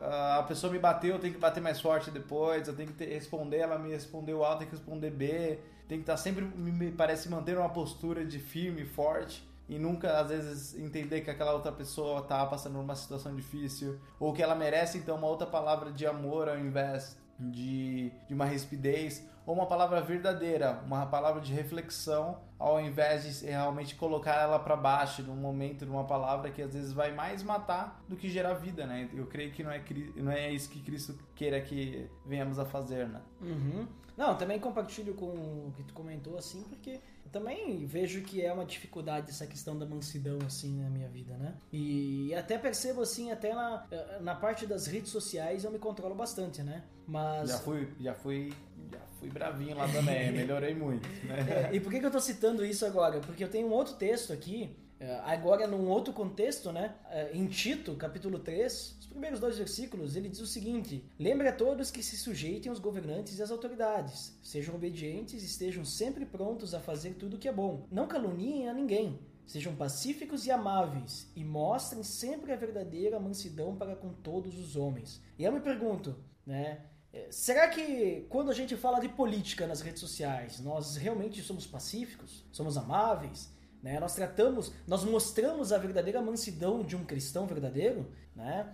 a 0.00 0.44
pessoa 0.46 0.72
me 0.72 0.78
bateu, 0.78 1.14
eu 1.14 1.18
tenho 1.18 1.34
que 1.34 1.40
bater 1.40 1.62
mais 1.62 1.80
forte 1.80 2.10
depois, 2.10 2.68
eu 2.68 2.76
tenho 2.76 2.88
que 2.88 2.94
ter, 2.94 3.06
responder, 3.06 3.58
ela 3.58 3.78
me 3.78 3.90
respondeu 3.90 4.44
A, 4.44 4.52
eu 4.52 4.58
tenho 4.58 4.70
que 4.70 4.76
responder 4.76 5.10
B, 5.10 5.58
tem 5.88 5.98
que 5.98 6.02
estar 6.02 6.16
sempre 6.16 6.44
me 6.44 6.90
parece 6.92 7.28
manter 7.28 7.56
uma 7.56 7.68
postura 7.68 8.24
de 8.24 8.38
firme, 8.38 8.84
forte 8.84 9.46
e 9.68 9.78
nunca 9.78 10.20
às 10.20 10.28
vezes 10.28 10.78
entender 10.78 11.22
que 11.22 11.30
aquela 11.30 11.52
outra 11.52 11.72
pessoa 11.72 12.22
tá 12.22 12.44
passando 12.46 12.74
por 12.74 12.82
uma 12.82 12.94
situação 12.94 13.34
difícil 13.34 13.98
ou 14.18 14.32
que 14.32 14.42
ela 14.42 14.54
merece 14.54 14.98
então 14.98 15.16
uma 15.16 15.26
outra 15.26 15.46
palavra 15.46 15.90
de 15.90 16.06
amor 16.06 16.48
ao 16.48 16.58
invés 16.58 17.18
de, 17.38 18.12
de 18.26 18.34
uma 18.34 18.44
rispidez 18.44 19.26
ou 19.46 19.54
uma 19.54 19.66
palavra 19.66 20.00
verdadeira, 20.00 20.82
uma 20.84 21.06
palavra 21.06 21.40
de 21.40 21.54
reflexão, 21.54 22.40
ao 22.58 22.80
invés 22.80 23.38
de 23.38 23.46
realmente 23.46 23.94
colocar 23.94 24.34
ela 24.34 24.58
para 24.58 24.74
baixo 24.74 25.22
num 25.22 25.36
momento, 25.36 25.86
numa 25.86 26.04
palavra 26.04 26.50
que 26.50 26.60
às 26.60 26.74
vezes 26.74 26.92
vai 26.92 27.14
mais 27.14 27.44
matar 27.44 28.02
do 28.08 28.16
que 28.16 28.28
gerar 28.28 28.54
vida, 28.54 28.84
né? 28.84 29.08
Eu 29.14 29.26
creio 29.26 29.52
que 29.52 29.62
não 29.62 29.70
é, 29.70 29.80
não 30.16 30.32
é 30.32 30.50
isso 30.50 30.68
que 30.68 30.80
Cristo 30.80 31.16
queira 31.36 31.60
que 31.60 32.10
venhamos 32.26 32.58
a 32.58 32.64
fazer, 32.64 33.06
né? 33.06 33.22
Uhum. 33.40 33.86
Não, 34.16 34.36
também 34.36 34.58
compartilho 34.58 35.14
com 35.14 35.26
o 35.26 35.72
que 35.76 35.84
tu 35.84 35.94
comentou, 35.94 36.36
assim, 36.36 36.62
porque 36.64 36.98
eu 37.26 37.30
também 37.30 37.84
vejo 37.84 38.22
que 38.22 38.40
é 38.40 38.52
uma 38.52 38.64
dificuldade 38.64 39.30
essa 39.30 39.46
questão 39.46 39.76
da 39.76 39.84
mansidão, 39.84 40.38
assim, 40.46 40.80
na 40.80 40.88
minha 40.88 41.08
vida, 41.08 41.36
né? 41.36 41.54
E 41.72 42.32
até 42.34 42.56
percebo, 42.56 43.02
assim, 43.02 43.32
até 43.32 43.52
na, 43.52 43.84
na 44.20 44.34
parte 44.34 44.64
das 44.64 44.86
redes 44.86 45.10
sociais 45.10 45.64
eu 45.64 45.72
me 45.72 45.78
controlo 45.78 46.14
bastante, 46.14 46.62
né? 46.62 46.84
Mas... 47.06 47.50
Já 47.50 47.58
fui, 47.58 47.88
já 48.00 48.14
fui, 48.14 48.52
já 48.92 49.00
fui 49.18 49.28
bravinho 49.28 49.76
lá 49.76 49.88
também, 49.88 50.30
melhorei 50.32 50.74
muito, 50.74 51.08
né? 51.26 51.68
É, 51.70 51.74
e 51.74 51.80
por 51.80 51.90
que, 51.90 51.98
que 51.98 52.06
eu 52.06 52.12
tô 52.12 52.20
citando 52.20 52.64
isso 52.64 52.86
agora? 52.86 53.18
Porque 53.18 53.42
eu 53.42 53.50
tenho 53.50 53.66
um 53.66 53.72
outro 53.72 53.94
texto 53.94 54.32
aqui, 54.32 54.76
agora 55.24 55.66
num 55.66 55.88
outro 55.88 56.12
contexto, 56.12 56.72
né? 56.72 56.94
É, 57.10 57.30
em 57.36 57.46
Tito, 57.46 57.94
capítulo 57.96 58.38
3, 58.38 58.96
os 58.98 59.06
primeiros 59.06 59.38
dois 59.38 59.58
versículos, 59.58 60.16
ele 60.16 60.28
diz 60.28 60.40
o 60.40 60.46
seguinte: 60.46 61.04
Lembre 61.18 61.48
a 61.48 61.52
todos 61.52 61.90
que 61.90 62.02
se 62.02 62.16
sujeitem 62.16 62.70
aos 62.70 62.78
governantes 62.78 63.38
e 63.38 63.42
às 63.42 63.50
autoridades, 63.50 64.38
sejam 64.42 64.74
obedientes 64.74 65.42
e 65.42 65.46
estejam 65.46 65.84
sempre 65.84 66.24
prontos 66.24 66.74
a 66.74 66.80
fazer 66.80 67.14
tudo 67.14 67.36
o 67.36 67.38
que 67.38 67.48
é 67.48 67.52
bom. 67.52 67.86
Não 67.90 68.06
caluniem 68.06 68.68
a 68.68 68.74
ninguém. 68.74 69.18
Sejam 69.46 69.76
pacíficos 69.76 70.44
e 70.44 70.50
amáveis, 70.50 71.30
e 71.36 71.44
mostrem 71.44 72.02
sempre 72.02 72.52
a 72.52 72.56
verdadeira 72.56 73.20
mansidão 73.20 73.76
para 73.76 73.94
com 73.94 74.12
todos 74.12 74.58
os 74.58 74.74
homens. 74.74 75.22
E 75.38 75.44
eu 75.44 75.52
me 75.52 75.60
pergunto, 75.60 76.16
né? 76.44 76.80
É, 77.12 77.28
será 77.30 77.68
que 77.68 78.26
quando 78.28 78.50
a 78.50 78.54
gente 78.54 78.76
fala 78.76 78.98
de 78.98 79.08
política 79.08 79.66
nas 79.66 79.80
redes 79.80 80.00
sociais, 80.00 80.60
nós 80.60 80.96
realmente 80.96 81.40
somos 81.42 81.66
pacíficos? 81.66 82.44
Somos 82.50 82.76
amáveis? 82.76 83.55
Né? 83.86 84.00
Nós 84.00 84.16
tratamos, 84.16 84.72
nós 84.84 85.04
mostramos 85.04 85.72
a 85.72 85.78
verdadeira 85.78 86.20
mansidão 86.20 86.82
de 86.82 86.96
um 86.96 87.04
cristão 87.04 87.46
verdadeiro, 87.46 88.10
né? 88.34 88.66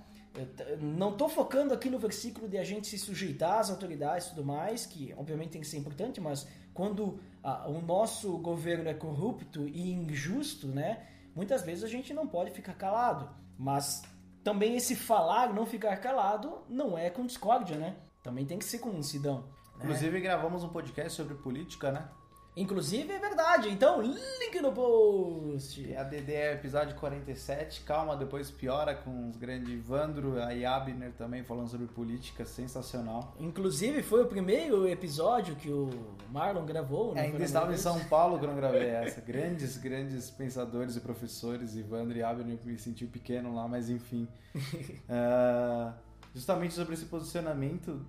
não 0.81 1.11
estou 1.11 1.29
focando 1.29 1.75
aqui 1.75 1.91
no 1.91 1.99
versículo 1.99 2.49
de 2.49 2.57
a 2.57 2.65
gente 2.65 2.87
se 2.87 2.97
sujeitar 2.97 3.59
às 3.59 3.69
autoridades 3.69 4.29
e 4.29 4.31
tudo 4.31 4.43
mais, 4.43 4.87
que 4.87 5.13
obviamente 5.15 5.51
tem 5.51 5.61
que 5.61 5.67
ser 5.67 5.77
importante, 5.77 6.19
mas 6.19 6.49
quando 6.73 7.21
o 7.67 7.81
nosso 7.83 8.39
governo 8.39 8.89
é 8.89 8.95
corrupto 8.95 9.69
e 9.69 9.93
injusto, 9.93 10.69
né? 10.69 11.07
Muitas 11.37 11.61
vezes 11.61 11.85
a 11.85 11.89
gente 11.89 12.15
não 12.15 12.27
pode 12.27 12.51
ficar 12.51 12.73
calado. 12.73 13.29
Mas 13.59 14.01
também 14.43 14.77
esse 14.77 14.97
falar, 14.97 15.53
não 15.53 15.67
ficar 15.67 15.95
calado, 15.99 16.63
não 16.71 16.97
é 16.97 17.11
com 17.11 17.27
discórdia, 17.27 17.77
né? 17.77 17.97
Também 18.23 18.47
tem 18.47 18.59
que 18.59 18.65
ser 18.65 18.79
com 18.79 18.91
mansidão. 18.91 19.43
Né? 19.77 19.83
Inclusive 19.85 20.19
gravamos 20.23 20.65
um 20.65 20.71
podcast 20.71 21.13
sobre 21.13 21.35
política, 21.35 21.93
né? 21.93 22.09
Inclusive 22.55 23.11
é 23.11 23.19
verdade, 23.19 23.71
então 23.71 24.03
link 24.03 24.61
no 24.61 24.73
post. 24.73 25.95
A 25.97 26.03
DD 26.03 26.35
é 26.35 26.53
episódio 26.53 26.95
47, 26.97 27.81
calma, 27.81 28.15
depois 28.15 28.51
piora 28.51 28.95
com 28.95 29.31
os 29.31 29.37
grandes 29.37 29.73
Ivandro, 29.73 30.35
a 30.39 30.77
Abner 30.77 31.13
também 31.13 31.43
falando 31.43 31.69
sobre 31.69 31.87
política, 31.87 32.45
sensacional. 32.45 33.35
Inclusive 33.41 34.03
foi 34.03 34.23
o 34.23 34.27
primeiro 34.27 34.87
episódio 34.87 35.57
que 35.57 35.71
o 35.71 35.89
Marlon 36.31 36.67
gravou. 36.67 37.17
É, 37.17 37.23
ainda 37.23 37.43
estava 37.43 37.73
em 37.73 37.79
São 37.79 37.99
Paulo 38.05 38.39
quando 38.39 38.51
eu 38.51 38.57
gravei 38.61 38.89
essa. 38.89 39.23
grandes, 39.23 39.79
grandes 39.79 40.31
pensadores 40.31 40.95
e 40.95 41.01
professores, 41.01 41.75
Ivandro 41.75 42.19
e 42.19 42.23
Abner, 42.23 42.59
me 42.65 42.79
senti 42.79 43.07
pequeno 43.07 43.55
lá, 43.55 43.67
mas 43.67 43.89
enfim. 43.89 44.29
uh, 44.55 45.91
justamente 46.35 46.75
sobre 46.75 46.93
esse 46.93 47.07
posicionamento 47.07 48.05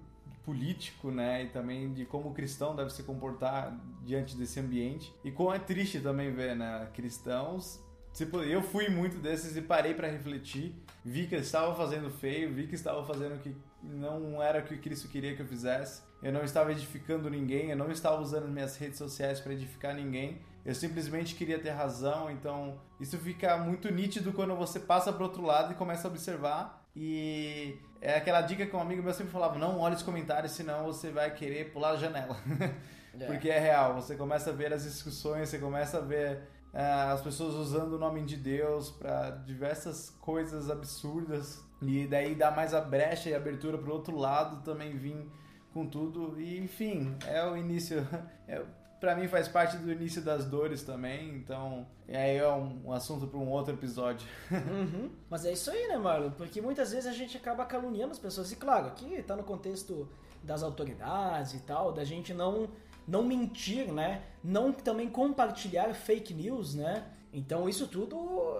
político, 0.45 1.12
né? 1.12 1.43
E 1.43 1.47
também 1.50 1.93
de 1.93 2.05
como 2.05 2.29
o 2.29 2.33
cristão 2.33 2.75
deve 2.75 2.91
se 2.91 3.03
comportar 3.03 3.77
diante 4.03 4.35
desse 4.35 4.59
ambiente. 4.59 5.13
E 5.23 5.31
como 5.31 5.53
é 5.53 5.59
triste 5.59 6.00
também 6.00 6.31
ver, 6.31 6.55
né? 6.55 6.89
Cristãos. 6.93 7.81
Tipo, 8.13 8.41
eu 8.41 8.62
fui 8.62 8.89
muito 8.89 9.17
desses 9.17 9.57
e 9.57 9.62
parei 9.62 9.93
para 9.93 10.07
refletir. 10.07 10.75
Vi 11.03 11.25
que 11.25 11.35
estava 11.35 11.75
fazendo 11.75 12.12
feio, 12.12 12.53
vi 12.53 12.67
que 12.67 12.75
estava 12.75 13.03
fazendo 13.03 13.35
o 13.35 13.39
que 13.39 13.55
não 13.81 14.41
era 14.41 14.59
o 14.59 14.63
que 14.63 14.77
Cristo 14.77 15.07
queria 15.07 15.35
que 15.35 15.41
eu 15.41 15.47
fizesse. 15.47 16.03
Eu 16.21 16.31
não 16.31 16.43
estava 16.43 16.71
edificando 16.71 17.29
ninguém, 17.29 17.71
eu 17.71 17.75
não 17.75 17.91
estava 17.91 18.21
usando 18.21 18.47
minhas 18.47 18.77
redes 18.77 18.97
sociais 18.97 19.39
para 19.39 19.53
edificar 19.53 19.95
ninguém. 19.95 20.39
Eu 20.63 20.73
simplesmente 20.73 21.35
queria 21.35 21.59
ter 21.59 21.71
razão, 21.71 22.32
então 22.32 22.79
isso 22.99 23.17
fica 23.17 23.58
muito 23.58 23.91
nítido 23.91 24.32
quando 24.32 24.56
você 24.56 24.79
passa 24.79 25.12
para 25.12 25.23
outro 25.23 25.41
lado 25.41 25.73
e 25.73 25.75
começa 25.75 26.08
a 26.08 26.12
observar 26.12 26.83
e 26.95 27.79
é 28.01 28.15
aquela 28.15 28.41
dica 28.41 28.65
que 28.65 28.75
um 28.75 28.82
amigo 28.82 29.01
meu 29.01 29.13
sempre 29.13 29.32
falava: 29.32 29.58
não 29.58 29.79
olhe 29.79 29.95
os 29.95 30.03
comentários, 30.03 30.51
senão 30.51 30.86
você 30.86 31.10
vai 31.10 31.34
querer 31.34 31.71
pular 31.71 31.91
a 31.91 31.97
janela. 31.97 32.38
É. 33.19 33.27
Porque 33.27 33.47
é 33.47 33.60
real, 33.60 33.93
você 33.93 34.15
começa 34.15 34.49
a 34.49 34.53
ver 34.53 34.73
as 34.73 34.86
discussões, 34.86 35.47
você 35.47 35.60
começa 35.60 35.99
a 35.99 36.01
ver 36.01 36.49
uh, 36.73 37.13
as 37.13 37.21
pessoas 37.21 37.53
usando 37.53 37.93
o 37.93 37.99
nome 37.99 38.23
de 38.23 38.36
Deus 38.36 38.89
para 38.89 39.29
diversas 39.45 40.10
coisas 40.19 40.67
absurdas, 40.67 41.63
e 41.79 42.08
daí 42.08 42.34
dá 42.34 42.49
mais 42.49 42.73
a 42.73 42.82
brecha 42.82 43.29
e 43.29 43.36
abertura 43.36 43.77
para 43.77 43.88
o 43.88 43.93
outro 43.93 44.17
lado 44.17 44.63
também 44.63 44.97
vir 44.97 45.29
com 45.71 45.86
tudo. 45.86 46.41
E 46.41 46.58
enfim, 46.58 47.15
é 47.27 47.45
o 47.45 47.56
início. 47.56 48.03
É, 48.45 48.62
para 49.04 49.18
mim 49.18 49.28
faz 49.28 49.50
parte 49.50 49.76
do 49.76 49.92
início 49.92 50.22
das 50.22 50.46
dores 50.46 50.82
também, 50.82 51.36
então 51.36 51.86
aí 52.08 52.38
é 52.38 52.48
um, 52.48 52.84
um 52.86 52.94
assunto 52.94 53.28
para 53.28 53.38
um 53.38 53.50
outro 53.50 53.74
episódio. 53.74 54.26
Uhum. 54.50 55.10
Mas 55.30 55.44
é 55.44 55.52
isso 55.52 55.70
aí, 55.70 55.89
né, 55.89 55.98
Marlon? 55.98 56.32
Porque 56.32 56.62
muitas 56.62 56.94
vezes 56.94 57.06
a 57.06 57.12
gente 57.12 57.36
acaba 57.36 57.66
caluniando 57.66 58.13
as 58.13 58.20
pessoas. 58.20 58.50
E 58.54 58.56
claro, 58.56 58.88
aqui 58.88 59.22
tá 59.24 59.36
no 59.36 59.44
contexto 59.44 60.08
das 60.42 60.63
autoridades 60.63 61.54
e 61.54 61.60
tal, 61.60 61.92
da 61.92 62.06
gente 62.06 62.34
não 62.34 62.70
não 63.06 63.24
mentir, 63.24 63.92
né? 63.92 64.24
Não 64.42 64.72
também 64.72 65.10
compartilhar 65.10 65.94
fake 65.94 66.34
news, 66.34 66.74
né? 66.74 67.04
Então 67.34 67.68
isso 67.68 67.88
tudo 67.88 68.18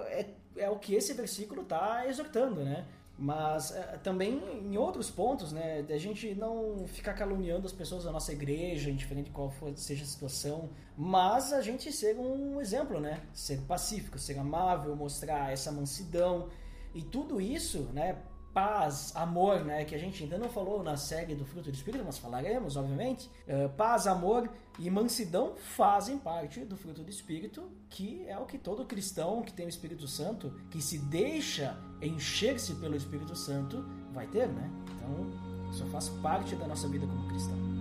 é, 0.08 0.26
é 0.58 0.70
o 0.70 0.78
que 0.78 0.94
esse 0.94 1.14
versículo 1.14 1.64
tá 1.64 2.06
exortando, 2.06 2.66
né? 2.66 2.86
Mas 3.17 3.71
é, 3.71 3.82
também 4.04 4.41
em 4.63 4.76
outros 4.76 5.10
pontos, 5.12 5.52
né, 5.52 5.86
a 5.88 5.97
gente 5.97 6.34
não 6.34 6.88
ficar 6.88 7.13
caluniando 7.13 7.67
as 7.67 7.71
pessoas 7.71 8.04
da 8.04 8.12
nossa 8.12 8.32
igreja, 8.32 8.89
indiferente 8.89 9.30
de 9.30 9.32
qual 9.32 9.52
for, 9.52 9.71
seja 9.78 10.04
a 10.04 10.08
situação, 10.08 10.69
mas 10.97 11.54
a 11.54 11.62
gente 11.62 11.91
ser 11.91 12.17
um 12.17 12.60
exemplo, 12.60 12.99
né, 12.99 13.21
ser 13.34 13.62
pacífico, 13.62 14.17
ser 14.17 14.39
amável, 14.39 14.95
mostrar 14.95 15.52
essa 15.54 15.71
mansidão 15.71 16.49
e 16.93 17.04
tudo 17.04 17.39
isso, 17.39 17.84
né, 17.93 18.17
paz, 18.52 19.12
amor, 19.15 19.63
né, 19.63 19.84
que 19.86 19.95
a 19.95 19.97
gente 19.97 20.23
ainda 20.23 20.38
não 20.38 20.49
falou 20.49 20.84
na 20.84 20.95
série 20.97 21.36
do 21.36 21.45
fruto 21.45 21.71
do 21.71 21.76
Espírito, 21.76 22.04
mas 22.06 22.17
falaremos, 22.17 22.78
obviamente. 22.78 23.30
Uh, 23.47 23.69
paz, 23.69 24.06
amor 24.06 24.49
e 24.80 24.90
mansidão 24.90 25.56
fazem 25.56 26.18
parte 26.18 26.62
do 26.62 26.76
fruto 26.76 27.04
do 27.04 27.10
Espírito, 27.10 27.70
que 27.90 28.26
é 28.28 28.38
o 28.38 28.46
que 28.46 28.58
todo 28.58 28.86
cristão 28.86 29.42
que 29.44 29.54
tem 29.54 29.66
o 29.66 29.70
Espírito 29.70 30.08
Santo, 30.08 30.54
que 30.72 30.82
se 30.82 30.98
deixa 30.98 31.78
encher-se 32.02 32.76
pelo 32.76 32.96
Espírito 32.96 33.36
Santo, 33.36 33.86
vai 34.12 34.28
ter, 34.28 34.48
né? 34.48 34.70
Então, 34.96 35.72
isso 35.72 35.86
faz 35.88 36.10
parte 36.10 36.56
da 36.56 36.68
nossa 36.68 36.88
vida 36.88 37.06
como 37.06 37.28
cristão. 37.28 37.73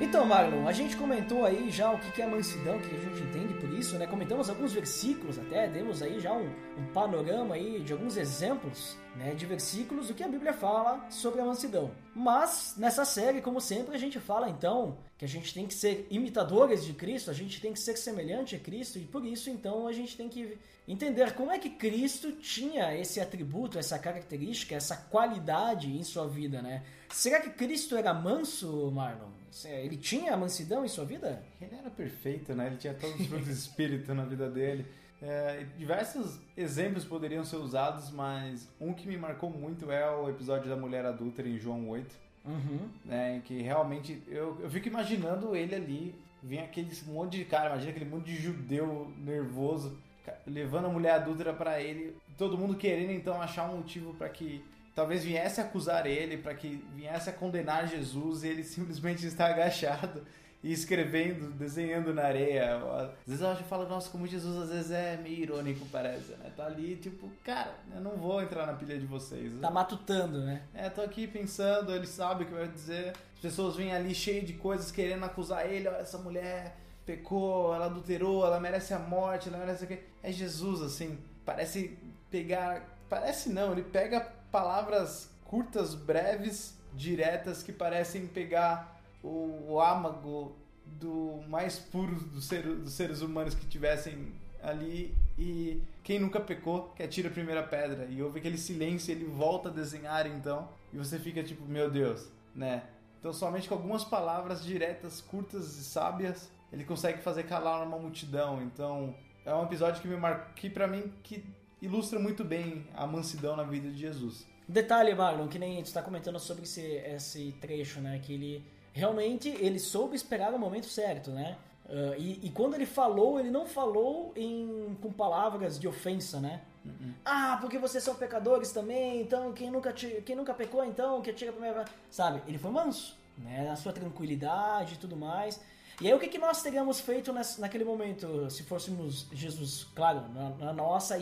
Então, 0.00 0.24
Marlon, 0.24 0.68
a 0.68 0.72
gente 0.72 0.96
comentou 0.96 1.44
aí 1.44 1.70
já 1.70 1.90
o 1.90 1.98
que 1.98 2.22
é 2.22 2.26
mansidão, 2.26 2.76
o 2.76 2.80
que 2.80 2.94
a 2.94 2.98
gente 2.98 3.20
entende 3.20 3.54
por 3.54 3.68
isso, 3.70 3.98
né? 3.98 4.06
Comentamos 4.06 4.48
alguns 4.48 4.72
versículos 4.72 5.40
até, 5.40 5.66
demos 5.66 6.02
aí 6.02 6.20
já 6.20 6.32
um, 6.32 6.48
um 6.78 6.86
panorama 6.94 7.56
aí 7.56 7.80
de 7.80 7.92
alguns 7.92 8.16
exemplos 8.16 8.96
né, 9.16 9.34
de 9.34 9.44
versículos 9.44 10.06
do 10.06 10.14
que 10.14 10.22
a 10.22 10.28
Bíblia 10.28 10.52
fala 10.52 11.04
sobre 11.10 11.40
a 11.40 11.44
mansidão. 11.44 11.90
Mas 12.18 12.74
nessa 12.76 13.04
série, 13.04 13.40
como 13.40 13.60
sempre, 13.60 13.94
a 13.94 13.98
gente 13.98 14.18
fala 14.18 14.50
então 14.50 14.98
que 15.16 15.24
a 15.24 15.28
gente 15.28 15.54
tem 15.54 15.68
que 15.68 15.74
ser 15.74 16.04
imitadores 16.10 16.84
de 16.84 16.92
Cristo, 16.92 17.30
a 17.30 17.32
gente 17.32 17.60
tem 17.60 17.72
que 17.72 17.78
ser 17.78 17.96
semelhante 17.96 18.56
a 18.56 18.58
Cristo 18.58 18.98
e 18.98 19.02
por 19.02 19.24
isso 19.24 19.48
então 19.48 19.86
a 19.86 19.92
gente 19.92 20.16
tem 20.16 20.28
que 20.28 20.58
entender 20.88 21.32
como 21.34 21.52
é 21.52 21.60
que 21.60 21.70
Cristo 21.70 22.32
tinha 22.32 22.92
esse 22.92 23.20
atributo, 23.20 23.78
essa 23.78 23.96
característica, 24.00 24.74
essa 24.74 24.96
qualidade 24.96 25.96
em 25.96 26.02
sua 26.02 26.26
vida, 26.26 26.60
né? 26.60 26.82
Será 27.08 27.40
que 27.40 27.50
Cristo 27.50 27.96
era 27.96 28.12
manso, 28.12 28.90
Marlon? 28.90 29.30
Ele 29.64 29.96
tinha 29.96 30.34
a 30.34 30.36
mansidão 30.36 30.84
em 30.84 30.88
sua 30.88 31.04
vida? 31.04 31.40
Ele 31.60 31.76
era 31.76 31.88
perfeito, 31.88 32.52
né? 32.52 32.66
Ele 32.66 32.78
tinha 32.78 32.94
todos 32.94 33.20
os 33.20 33.26
frutos 33.28 33.46
do 33.46 33.52
Espírito 33.52 34.12
na 34.12 34.24
vida 34.24 34.50
dele. 34.50 34.84
É, 35.20 35.66
diversos 35.76 36.38
exemplos 36.56 37.04
poderiam 37.04 37.44
ser 37.44 37.56
usados, 37.56 38.10
mas 38.10 38.68
um 38.80 38.92
que 38.92 39.08
me 39.08 39.16
marcou 39.16 39.50
muito 39.50 39.90
é 39.90 40.08
o 40.08 40.28
episódio 40.28 40.68
da 40.68 40.76
mulher 40.76 41.04
adúltera 41.04 41.48
em 41.48 41.58
João 41.58 41.88
8. 41.88 42.28
Uhum. 42.44 42.88
Né, 43.04 43.36
em 43.36 43.40
que 43.40 43.60
realmente 43.60 44.22
eu, 44.26 44.58
eu 44.62 44.70
fico 44.70 44.88
imaginando 44.88 45.54
ele 45.54 45.74
ali, 45.74 46.14
vem 46.42 46.60
aquele 46.60 46.90
monte 47.06 47.36
de 47.36 47.44
cara, 47.44 47.70
imagina 47.70 47.90
aquele 47.90 48.08
monte 48.08 48.26
de 48.26 48.36
judeu 48.36 49.12
nervoso 49.18 49.98
levando 50.46 50.86
a 50.86 50.88
mulher 50.88 51.12
adúltera 51.12 51.52
para 51.52 51.80
ele, 51.80 52.16
todo 52.36 52.58
mundo 52.58 52.76
querendo 52.76 53.12
então 53.12 53.40
achar 53.40 53.70
um 53.70 53.78
motivo 53.78 54.14
para 54.14 54.28
que 54.28 54.64
talvez 54.94 55.24
viesse 55.24 55.60
acusar 55.60 56.06
ele, 56.06 56.38
para 56.38 56.54
que 56.54 56.84
viesse 56.94 57.30
a 57.30 57.32
condenar 57.32 57.86
Jesus, 57.86 58.42
e 58.42 58.48
ele 58.48 58.62
simplesmente 58.64 59.26
está 59.26 59.46
agachado 59.46 60.24
e 60.62 60.72
escrevendo, 60.72 61.50
desenhando 61.52 62.12
na 62.12 62.24
areia. 62.24 62.76
Às 62.76 63.26
vezes 63.26 63.40
eu 63.40 63.48
acho 63.48 63.62
que 63.62 63.68
falo, 63.68 63.88
nossa, 63.88 64.10
como 64.10 64.26
Jesus 64.26 64.62
às 64.62 64.70
vezes 64.70 64.90
é 64.90 65.16
meio 65.16 65.42
irônico, 65.42 65.86
parece, 65.86 66.32
né? 66.32 66.50
Tá 66.56 66.66
ali, 66.66 66.96
tipo, 66.96 67.30
cara, 67.44 67.74
eu 67.94 68.00
não 68.00 68.16
vou 68.16 68.42
entrar 68.42 68.66
na 68.66 68.72
pilha 68.72 68.98
de 68.98 69.06
vocês. 69.06 69.52
Tá 69.60 69.70
matutando, 69.70 70.40
né? 70.40 70.62
É, 70.74 70.90
tô 70.90 71.00
aqui 71.00 71.26
pensando, 71.26 71.94
ele 71.94 72.06
sabe 72.06 72.44
o 72.44 72.46
que 72.46 72.54
vai 72.54 72.68
dizer. 72.68 73.12
As 73.34 73.40
pessoas 73.40 73.76
vêm 73.76 73.94
ali 73.94 74.14
cheio 74.14 74.44
de 74.44 74.54
coisas 74.54 74.90
querendo 74.90 75.24
acusar 75.24 75.70
ele, 75.70 75.88
olha 75.88 75.98
essa 75.98 76.18
mulher 76.18 76.74
pecou, 77.08 77.74
ela 77.74 77.86
adulterou, 77.86 78.44
ela 78.44 78.60
merece 78.60 78.92
a 78.92 78.98
morte, 78.98 79.48
ela 79.48 79.56
merece 79.56 79.84
o 79.84 79.86
quê? 79.86 80.00
É 80.22 80.30
Jesus, 80.30 80.82
assim, 80.82 81.18
parece 81.42 81.96
pegar. 82.30 82.82
Parece 83.08 83.48
não, 83.48 83.72
ele 83.72 83.82
pega 83.82 84.20
palavras 84.52 85.30
curtas, 85.46 85.94
breves, 85.94 86.76
diretas, 86.92 87.62
que 87.62 87.72
parecem 87.72 88.26
pegar 88.26 88.97
o, 89.22 89.72
o 89.72 89.80
âmago 89.80 90.56
do 90.86 91.40
mais 91.48 91.78
puro 91.78 92.40
ser, 92.40 92.62
dos 92.62 92.94
seres 92.94 93.20
humanos 93.20 93.54
que 93.54 93.66
tivessem 93.66 94.32
ali 94.62 95.14
e 95.38 95.82
quem 96.02 96.18
nunca 96.18 96.40
pecou 96.40 96.92
que 96.96 97.02
atira 97.02 97.28
a 97.28 97.32
primeira 97.32 97.62
pedra. 97.62 98.06
E 98.06 98.22
houve 98.22 98.38
aquele 98.38 98.58
silêncio 98.58 99.12
ele 99.12 99.24
volta 99.24 99.68
a 99.68 99.72
desenhar 99.72 100.26
então 100.26 100.68
e 100.92 100.98
você 100.98 101.18
fica 101.18 101.42
tipo 101.42 101.64
meu 101.66 101.90
Deus 101.90 102.28
né? 102.54 102.82
Então 103.18 103.32
somente 103.32 103.68
com 103.68 103.74
algumas 103.74 104.04
palavras 104.04 104.64
diretas 104.64 105.20
curtas 105.20 105.76
e 105.76 105.84
sábias 105.84 106.50
ele 106.72 106.84
consegue 106.84 107.22
fazer 107.22 107.44
calar 107.44 107.86
uma 107.86 107.98
multidão. 107.98 108.62
Então 108.62 109.14
é 109.44 109.54
um 109.54 109.64
episódio 109.64 110.02
que 110.02 110.08
me 110.08 110.16
marcou 110.16 110.52
que 110.54 110.68
para 110.68 110.86
mim 110.86 111.12
que 111.22 111.44
ilustra 111.80 112.18
muito 112.18 112.44
bem 112.44 112.86
a 112.94 113.06
mansidão 113.06 113.56
na 113.56 113.62
vida 113.62 113.88
de 113.90 113.98
Jesus. 113.98 114.46
Detalhe, 114.66 115.14
Marlon, 115.14 115.48
que 115.48 115.58
nem 115.58 115.80
está 115.80 116.02
comentando 116.02 116.38
sobre 116.38 116.64
esse, 116.64 116.82
esse 116.82 117.52
trecho, 117.58 118.00
né? 118.00 118.18
Que 118.18 118.34
ele 118.34 118.64
realmente 118.98 119.48
ele 119.48 119.78
soube 119.78 120.16
esperar 120.16 120.52
o 120.52 120.58
momento 120.58 120.86
certo, 120.86 121.30
né? 121.30 121.56
Uh, 121.88 122.14
e, 122.18 122.46
e, 122.46 122.50
quando 122.50 122.74
ele 122.74 122.84
falou, 122.84 123.40
ele 123.40 123.50
não 123.50 123.64
falou 123.64 124.32
em, 124.36 124.94
com 125.00 125.10
palavras 125.10 125.78
de 125.78 125.88
ofensa, 125.88 126.38
né? 126.38 126.60
Uhum. 126.84 127.14
Ah, 127.24 127.56
porque 127.62 127.78
vocês 127.78 128.04
são 128.04 128.14
pecadores 128.14 128.72
também, 128.72 129.22
então 129.22 129.52
quem 129.54 129.70
nunca, 129.70 129.90
quem 129.92 130.36
nunca 130.36 130.52
pecou, 130.52 130.84
então, 130.84 131.22
que 131.22 131.30
atira 131.30 131.50
a 131.50 131.54
primeira. 131.54 131.84
Sabe? 132.10 132.42
Ele 132.46 132.58
foi 132.58 132.70
manso, 132.70 133.16
né? 133.38 133.64
Na 133.66 133.76
sua 133.76 133.92
tranquilidade 133.92 134.94
e 134.94 134.98
tudo 134.98 135.16
mais. 135.16 135.58
E 136.00 136.06
aí, 136.06 136.12
o 136.12 136.18
que, 136.18 136.28
que 136.28 136.38
nós 136.38 136.62
teríamos 136.62 137.00
feito 137.00 137.32
nesse, 137.32 137.58
naquele 137.58 137.84
momento, 137.84 138.50
se 138.50 138.62
fôssemos 138.64 139.26
Jesus, 139.32 139.84
claro, 139.94 140.28
na, 140.28 140.50
na 140.50 140.72
nossa 140.72 141.14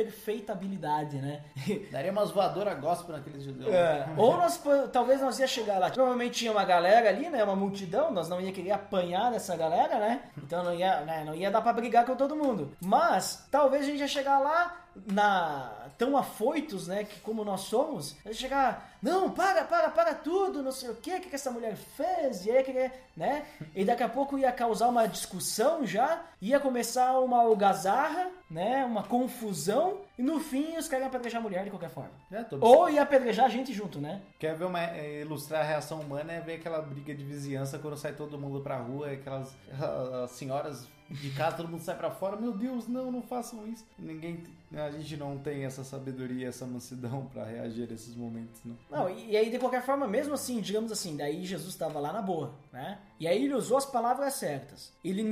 imperfeitabilidade, 0.00 1.16
né? 1.16 1.42
Daria 1.90 2.10
umas 2.10 2.30
voadoras 2.30 2.78
gospel 2.80 3.16
naqueles 3.16 3.44
judeus. 3.44 3.72
É. 3.72 4.08
Ou 4.16 4.36
nós, 4.36 4.60
talvez 4.92 5.20
nós 5.20 5.38
ia 5.38 5.46
chegar 5.46 5.78
lá. 5.78 5.90
Provavelmente 5.90 6.38
tinha 6.38 6.52
uma 6.52 6.64
galera 6.64 7.08
ali, 7.08 7.28
né? 7.28 7.42
Uma 7.44 7.56
multidão. 7.56 8.10
Nós 8.10 8.28
não 8.28 8.40
ia 8.40 8.52
querer 8.52 8.72
apanhar 8.72 9.30
dessa 9.30 9.56
galera, 9.56 9.98
né? 9.98 10.22
Então 10.38 10.64
não 10.64 10.74
ia, 10.74 11.00
né, 11.00 11.24
não 11.24 11.34
ia 11.34 11.50
dar 11.50 11.60
pra 11.60 11.72
brigar 11.72 12.04
com 12.04 12.16
todo 12.16 12.36
mundo. 12.36 12.72
Mas 12.80 13.46
talvez 13.50 13.82
a 13.82 13.86
gente 13.86 14.00
ia 14.00 14.08
chegar 14.08 14.38
lá 14.38 14.84
na 15.06 15.88
tão 15.98 16.16
afoitos, 16.16 16.88
né, 16.88 17.04
que 17.04 17.20
como 17.20 17.44
nós 17.44 17.62
somos, 17.62 18.16
a 18.24 18.28
gente 18.28 18.40
chegar, 18.40 18.96
não, 19.02 19.30
para, 19.30 19.64
para, 19.64 19.90
para 19.90 20.14
tudo, 20.14 20.62
não 20.62 20.72
sei 20.72 20.90
o 20.90 20.94
que, 20.94 21.20
que 21.20 21.34
essa 21.34 21.50
mulher 21.50 21.76
fez, 21.76 22.46
e 22.46 22.50
aí 22.50 22.62
que, 22.64 22.90
né? 23.16 23.44
E 23.74 23.84
daqui 23.84 24.02
a 24.02 24.08
pouco 24.08 24.38
ia 24.38 24.50
causar 24.50 24.88
uma 24.88 25.06
discussão 25.06 25.86
já, 25.86 26.24
ia 26.40 26.58
começar 26.58 27.18
uma 27.20 27.42
algazarra, 27.42 28.28
né, 28.50 28.84
uma 28.84 29.02
confusão, 29.02 29.98
e 30.18 30.22
no 30.22 30.40
fim 30.40 30.76
os 30.76 30.88
caras 30.88 31.04
iam 31.04 31.08
apedrejar 31.08 31.40
a 31.40 31.42
mulher 31.42 31.64
de 31.64 31.70
qualquer 31.70 31.90
forma. 31.90 32.10
É, 32.32 32.44
Ou 32.60 32.88
ia 32.88 33.02
apedrejar 33.02 33.46
a 33.46 33.50
gente 33.50 33.72
junto, 33.72 34.00
né? 34.00 34.22
Quer 34.38 34.54
ver 34.54 34.64
uma 34.64 34.82
é, 34.82 35.20
ilustrar 35.20 35.60
a 35.60 35.64
reação 35.64 36.00
humana 36.00 36.32
é 36.32 36.40
ver 36.40 36.54
aquela 36.54 36.80
briga 36.80 37.14
de 37.14 37.24
vizinhança 37.24 37.78
quando 37.78 37.96
sai 37.96 38.12
todo 38.12 38.38
mundo 38.38 38.60
pra 38.60 38.78
rua, 38.78 39.10
aquelas 39.10 39.54
ah, 39.80 40.26
senhoras 40.28 40.88
de 41.10 41.30
casa, 41.30 41.56
todo 41.56 41.68
mundo 41.68 41.82
sai 41.82 41.96
pra 41.96 42.10
fora, 42.10 42.36
meu 42.36 42.52
Deus, 42.52 42.86
não, 42.86 43.10
não 43.10 43.20
façam 43.22 43.66
isso. 43.66 43.84
Ninguém, 43.98 44.42
a 44.72 44.90
gente 44.90 45.16
não 45.16 45.36
tem 45.38 45.64
essa 45.64 45.82
sabedoria, 45.82 46.48
essa 46.48 46.64
mansidão 46.66 47.26
pra 47.26 47.44
reagir 47.44 47.88
a 47.90 47.94
esses 47.94 48.14
momentos, 48.14 48.60
não. 48.64 48.76
Não, 48.90 49.10
e, 49.10 49.30
e 49.32 49.36
aí 49.36 49.50
de 49.50 49.58
qualquer 49.58 49.82
forma, 49.82 50.06
mesmo 50.06 50.34
assim, 50.34 50.60
digamos 50.60 50.92
assim, 50.92 51.16
daí 51.16 51.44
Jesus 51.44 51.70
estava 51.70 51.98
lá 51.98 52.12
na 52.12 52.22
boa, 52.22 52.54
né? 52.72 52.98
E 53.18 53.26
aí 53.26 53.44
ele 53.44 53.54
usou 53.54 53.76
as 53.76 53.86
palavras 53.86 54.34
certas. 54.34 54.92
Ele, 55.04 55.22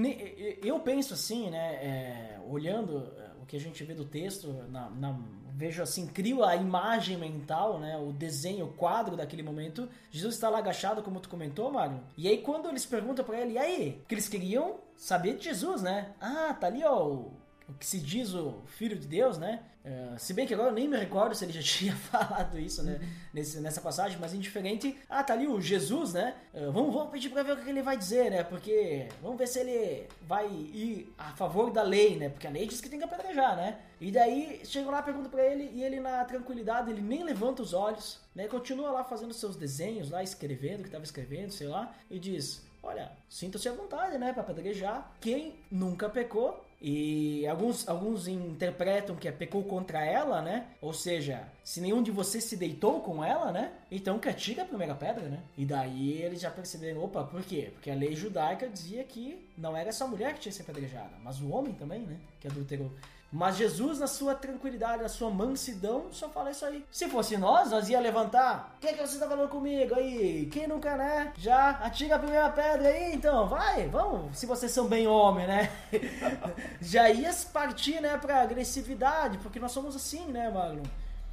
eu 0.62 0.80
penso 0.80 1.14
assim, 1.14 1.48
né, 1.50 1.74
é, 1.76 2.40
olhando 2.48 2.98
é, 3.16 3.30
o 3.42 3.46
que 3.46 3.56
a 3.56 3.60
gente 3.60 3.82
vê 3.84 3.94
do 3.94 4.04
texto, 4.04 4.52
na, 4.70 4.90
na- 4.90 5.18
vejo 5.58 5.82
assim, 5.82 6.06
crio 6.06 6.44
a 6.44 6.54
imagem 6.54 7.16
mental, 7.16 7.80
né, 7.80 7.98
o 7.98 8.12
desenho, 8.12 8.66
o 8.66 8.72
quadro 8.74 9.16
daquele 9.16 9.42
momento. 9.42 9.88
Jesus 10.08 10.36
está 10.36 10.48
lá 10.48 10.58
agachado, 10.58 11.02
como 11.02 11.18
tu 11.18 11.28
comentou, 11.28 11.68
Mário. 11.72 11.98
E 12.16 12.28
aí 12.28 12.38
quando 12.38 12.68
eles 12.68 12.86
perguntam 12.86 13.24
pra 13.24 13.40
ele, 13.40 13.54
e 13.54 13.58
aí? 13.58 14.02
Que 14.06 14.14
eles 14.14 14.28
queriam 14.28 14.76
saber 14.96 15.36
de 15.36 15.46
Jesus, 15.46 15.82
né? 15.82 16.14
Ah, 16.20 16.54
tá 16.54 16.68
ali, 16.68 16.84
ó, 16.84 17.24
o, 17.68 17.74
que 17.74 17.86
se 17.86 17.98
diz 17.98 18.34
o 18.34 18.62
Filho 18.66 18.96
de 18.96 19.06
Deus, 19.06 19.38
né? 19.38 19.62
É, 19.84 20.18
se 20.18 20.34
bem 20.34 20.46
que 20.46 20.52
agora 20.52 20.70
eu 20.70 20.74
nem 20.74 20.86
me 20.86 20.96
recordo 20.96 21.34
se 21.34 21.44
ele 21.44 21.52
já 21.52 21.62
tinha 21.62 21.94
falado 21.94 22.58
isso, 22.58 22.82
né? 22.82 23.00
Nesse, 23.32 23.60
nessa 23.60 23.80
passagem, 23.80 24.18
mas 24.20 24.34
indiferente. 24.34 24.98
Ah, 25.08 25.22
tá 25.22 25.32
ali 25.32 25.46
o 25.46 25.60
Jesus, 25.60 26.12
né? 26.12 26.34
É, 26.52 26.66
vamos, 26.66 26.92
vamos 26.92 27.10
pedir 27.10 27.30
pra 27.30 27.42
ver 27.42 27.52
o 27.52 27.56
que 27.56 27.68
ele 27.70 27.82
vai 27.82 27.96
dizer, 27.96 28.30
né? 28.30 28.42
Porque 28.42 29.08
vamos 29.22 29.38
ver 29.38 29.46
se 29.46 29.60
ele 29.60 30.06
vai 30.22 30.46
ir 30.46 31.14
a 31.16 31.32
favor 31.32 31.70
da 31.70 31.82
lei, 31.82 32.16
né? 32.16 32.28
Porque 32.28 32.46
a 32.46 32.50
lei 32.50 32.66
diz 32.66 32.80
que 32.80 32.88
tem 32.88 32.98
que 32.98 33.04
apedrejar, 33.04 33.56
né? 33.56 33.78
E 34.00 34.10
daí 34.10 34.60
chegam 34.64 34.92
lá, 34.92 35.02
perguntam 35.02 35.30
pra 35.30 35.44
ele, 35.44 35.70
e 35.72 35.82
ele 35.82 36.00
na 36.00 36.24
tranquilidade, 36.24 36.90
ele 36.90 37.02
nem 37.02 37.24
levanta 37.24 37.62
os 37.62 37.72
olhos, 37.72 38.20
né? 38.34 38.46
Continua 38.46 38.90
lá 38.90 39.04
fazendo 39.04 39.34
seus 39.34 39.56
desenhos, 39.56 40.10
lá 40.10 40.22
escrevendo, 40.22 40.82
que 40.82 40.90
tava 40.90 41.04
escrevendo, 41.04 41.50
sei 41.50 41.66
lá, 41.66 41.94
e 42.10 42.18
diz: 42.18 42.62
Olha, 42.82 43.10
sinta-se 43.28 43.68
à 43.68 43.72
vontade, 43.72 44.18
né? 44.18 44.32
Pra 44.32 44.42
apedrejar. 44.42 45.12
Quem 45.20 45.56
nunca 45.70 46.08
pecou, 46.08 46.64
e 46.80 47.44
alguns, 47.46 47.88
alguns 47.88 48.28
interpretam 48.28 49.16
que 49.16 49.26
é 49.26 49.32
pecou 49.32 49.64
contra 49.64 50.04
ela, 50.04 50.40
né? 50.40 50.68
Ou 50.80 50.92
seja, 50.92 51.48
se 51.64 51.80
nenhum 51.80 52.02
de 52.02 52.12
vocês 52.12 52.44
se 52.44 52.56
deitou 52.56 53.00
com 53.00 53.24
ela, 53.24 53.50
né? 53.50 53.72
Então 53.90 54.18
que 54.54 54.60
a 54.60 54.64
primeira 54.64 54.94
pedra, 54.94 55.28
né? 55.28 55.42
E 55.56 55.64
daí 55.64 56.22
eles 56.22 56.40
já 56.40 56.50
perceberam, 56.50 57.02
opa, 57.02 57.24
por 57.24 57.42
quê? 57.42 57.70
Porque 57.72 57.90
a 57.90 57.94
lei 57.94 58.14
judaica 58.14 58.68
dizia 58.68 59.02
que 59.02 59.48
não 59.56 59.76
era 59.76 59.90
só 59.90 60.04
a 60.04 60.08
mulher 60.08 60.34
que 60.34 60.40
tinha 60.40 60.52
que 60.52 60.56
ser 60.56 60.62
apedrejada, 60.62 61.16
mas 61.22 61.40
o 61.40 61.48
homem 61.50 61.74
também, 61.74 62.00
né? 62.00 62.16
Que 62.40 62.46
adulterou. 62.46 62.92
Mas 63.30 63.56
Jesus, 63.56 63.98
na 63.98 64.06
sua 64.06 64.34
tranquilidade, 64.34 65.02
na 65.02 65.08
sua 65.08 65.28
mansidão, 65.28 66.06
só 66.10 66.30
fala 66.30 66.50
isso 66.50 66.64
aí. 66.64 66.82
Se 66.90 67.08
fosse 67.08 67.36
nós, 67.36 67.70
nós 67.70 67.88
ia 67.90 68.00
levantar. 68.00 68.74
O 68.76 68.80
que, 68.80 68.88
é 68.88 68.92
que 68.94 69.06
você 69.06 69.18
tá 69.18 69.28
falando 69.28 69.50
comigo 69.50 69.94
aí? 69.94 70.48
Quem 70.50 70.66
nunca, 70.66 70.96
né? 70.96 71.32
Já 71.36 71.70
atira 71.70 72.16
a 72.16 72.18
primeira 72.18 72.48
pedra 72.48 72.88
aí, 72.88 73.14
então. 73.14 73.46
Vai, 73.46 73.86
vamos. 73.88 74.38
Se 74.38 74.46
vocês 74.46 74.72
são 74.72 74.86
bem 74.86 75.06
homem, 75.06 75.46
né? 75.46 75.70
Já 76.80 77.10
ia 77.10 77.30
partir, 77.52 78.00
né, 78.00 78.16
pra 78.16 78.40
agressividade, 78.40 79.36
porque 79.38 79.60
nós 79.60 79.72
somos 79.72 79.94
assim, 79.94 80.26
né, 80.28 80.50
Marlon? 80.50 80.82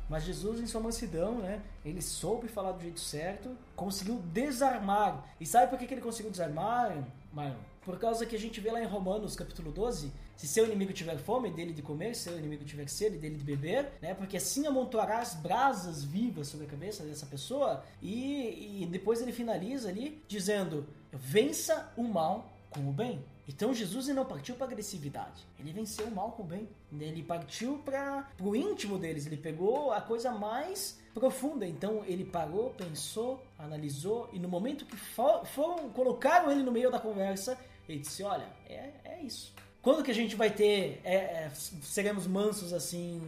Mas 0.09 0.23
Jesus, 0.23 0.59
em 0.59 0.67
sua 0.67 0.81
mansidão, 0.81 1.35
né? 1.35 1.61
Ele 1.83 2.01
soube 2.01 2.49
falar 2.49 2.73
do 2.73 2.81
jeito 2.81 2.99
certo, 2.99 3.57
conseguiu 3.73 4.21
desarmar. 4.33 5.23
E 5.39 5.45
sabe 5.45 5.67
por 5.67 5.79
que, 5.79 5.87
que 5.87 5.93
ele 5.93 6.01
conseguiu 6.01 6.29
desarmar, 6.29 6.93
Marlon? 7.31 7.55
Por 7.83 7.97
causa 7.97 8.25
que 8.25 8.35
a 8.35 8.39
gente 8.39 8.59
vê 8.59 8.69
lá 8.71 8.81
em 8.81 8.85
Romanos, 8.85 9.35
capítulo 9.35 9.71
12, 9.71 10.11
se 10.35 10.47
seu 10.47 10.65
inimigo 10.65 10.93
tiver 10.93 11.17
fome, 11.17 11.49
dele 11.49 11.73
de 11.73 11.81
comer, 11.81 12.15
se 12.15 12.23
seu 12.23 12.37
inimigo 12.37 12.65
tiver 12.65 12.87
sede, 12.87 13.17
dele 13.17 13.35
de 13.35 13.43
beber, 13.43 13.91
né? 14.01 14.13
Porque 14.13 14.37
assim 14.37 14.67
amontoarás 14.67 15.33
brasas 15.35 16.03
vivas 16.03 16.47
sobre 16.47 16.65
a 16.65 16.69
cabeça 16.69 17.03
dessa 17.03 17.25
pessoa. 17.25 17.83
E, 18.01 18.83
e 18.83 18.85
depois 18.85 19.21
ele 19.21 19.31
finaliza 19.31 19.89
ali 19.89 20.21
dizendo: 20.27 20.85
vença 21.11 21.91
o 21.95 22.03
mal 22.03 22.51
com 22.69 22.81
o 22.81 22.91
bem. 22.91 23.23
Então 23.47 23.73
Jesus 23.73 24.07
não 24.07 24.25
partiu 24.25 24.55
para 24.55 24.65
agressividade, 24.65 25.45
ele 25.59 25.71
venceu 25.71 26.07
o 26.07 26.11
mal 26.11 26.31
com 26.31 26.43
o 26.43 26.45
bem. 26.45 26.67
Ele 26.99 27.21
partiu 27.21 27.77
para 27.85 28.27
o 28.41 28.55
íntimo 28.55 28.97
deles, 28.97 29.25
ele 29.27 29.37
pegou 29.37 29.91
a 29.91 30.01
coisa 30.01 30.31
mais 30.31 30.99
profunda. 31.13 31.65
Então 31.65 32.03
ele 32.05 32.25
parou, 32.25 32.71
pensou, 32.71 33.43
analisou 33.57 34.29
e 34.33 34.39
no 34.39 34.49
momento 34.49 34.85
que 34.85 34.97
for, 34.97 35.45
foram 35.45 35.89
colocaram 35.89 36.51
ele 36.51 36.63
no 36.63 36.71
meio 36.71 36.89
da 36.89 36.99
conversa, 36.99 37.57
ele 37.87 37.99
disse: 37.99 38.23
Olha, 38.23 38.47
é, 38.67 38.89
é 39.03 39.21
isso. 39.21 39.53
Quando 39.85 40.01
que 40.01 40.09
a 40.09 40.15
gente 40.15 40.35
vai 40.35 40.49
ter, 40.49 40.99
é, 41.03 41.13
é, 41.13 41.51
seremos 41.53 42.25
mansos 42.25 42.73
assim, 42.73 43.21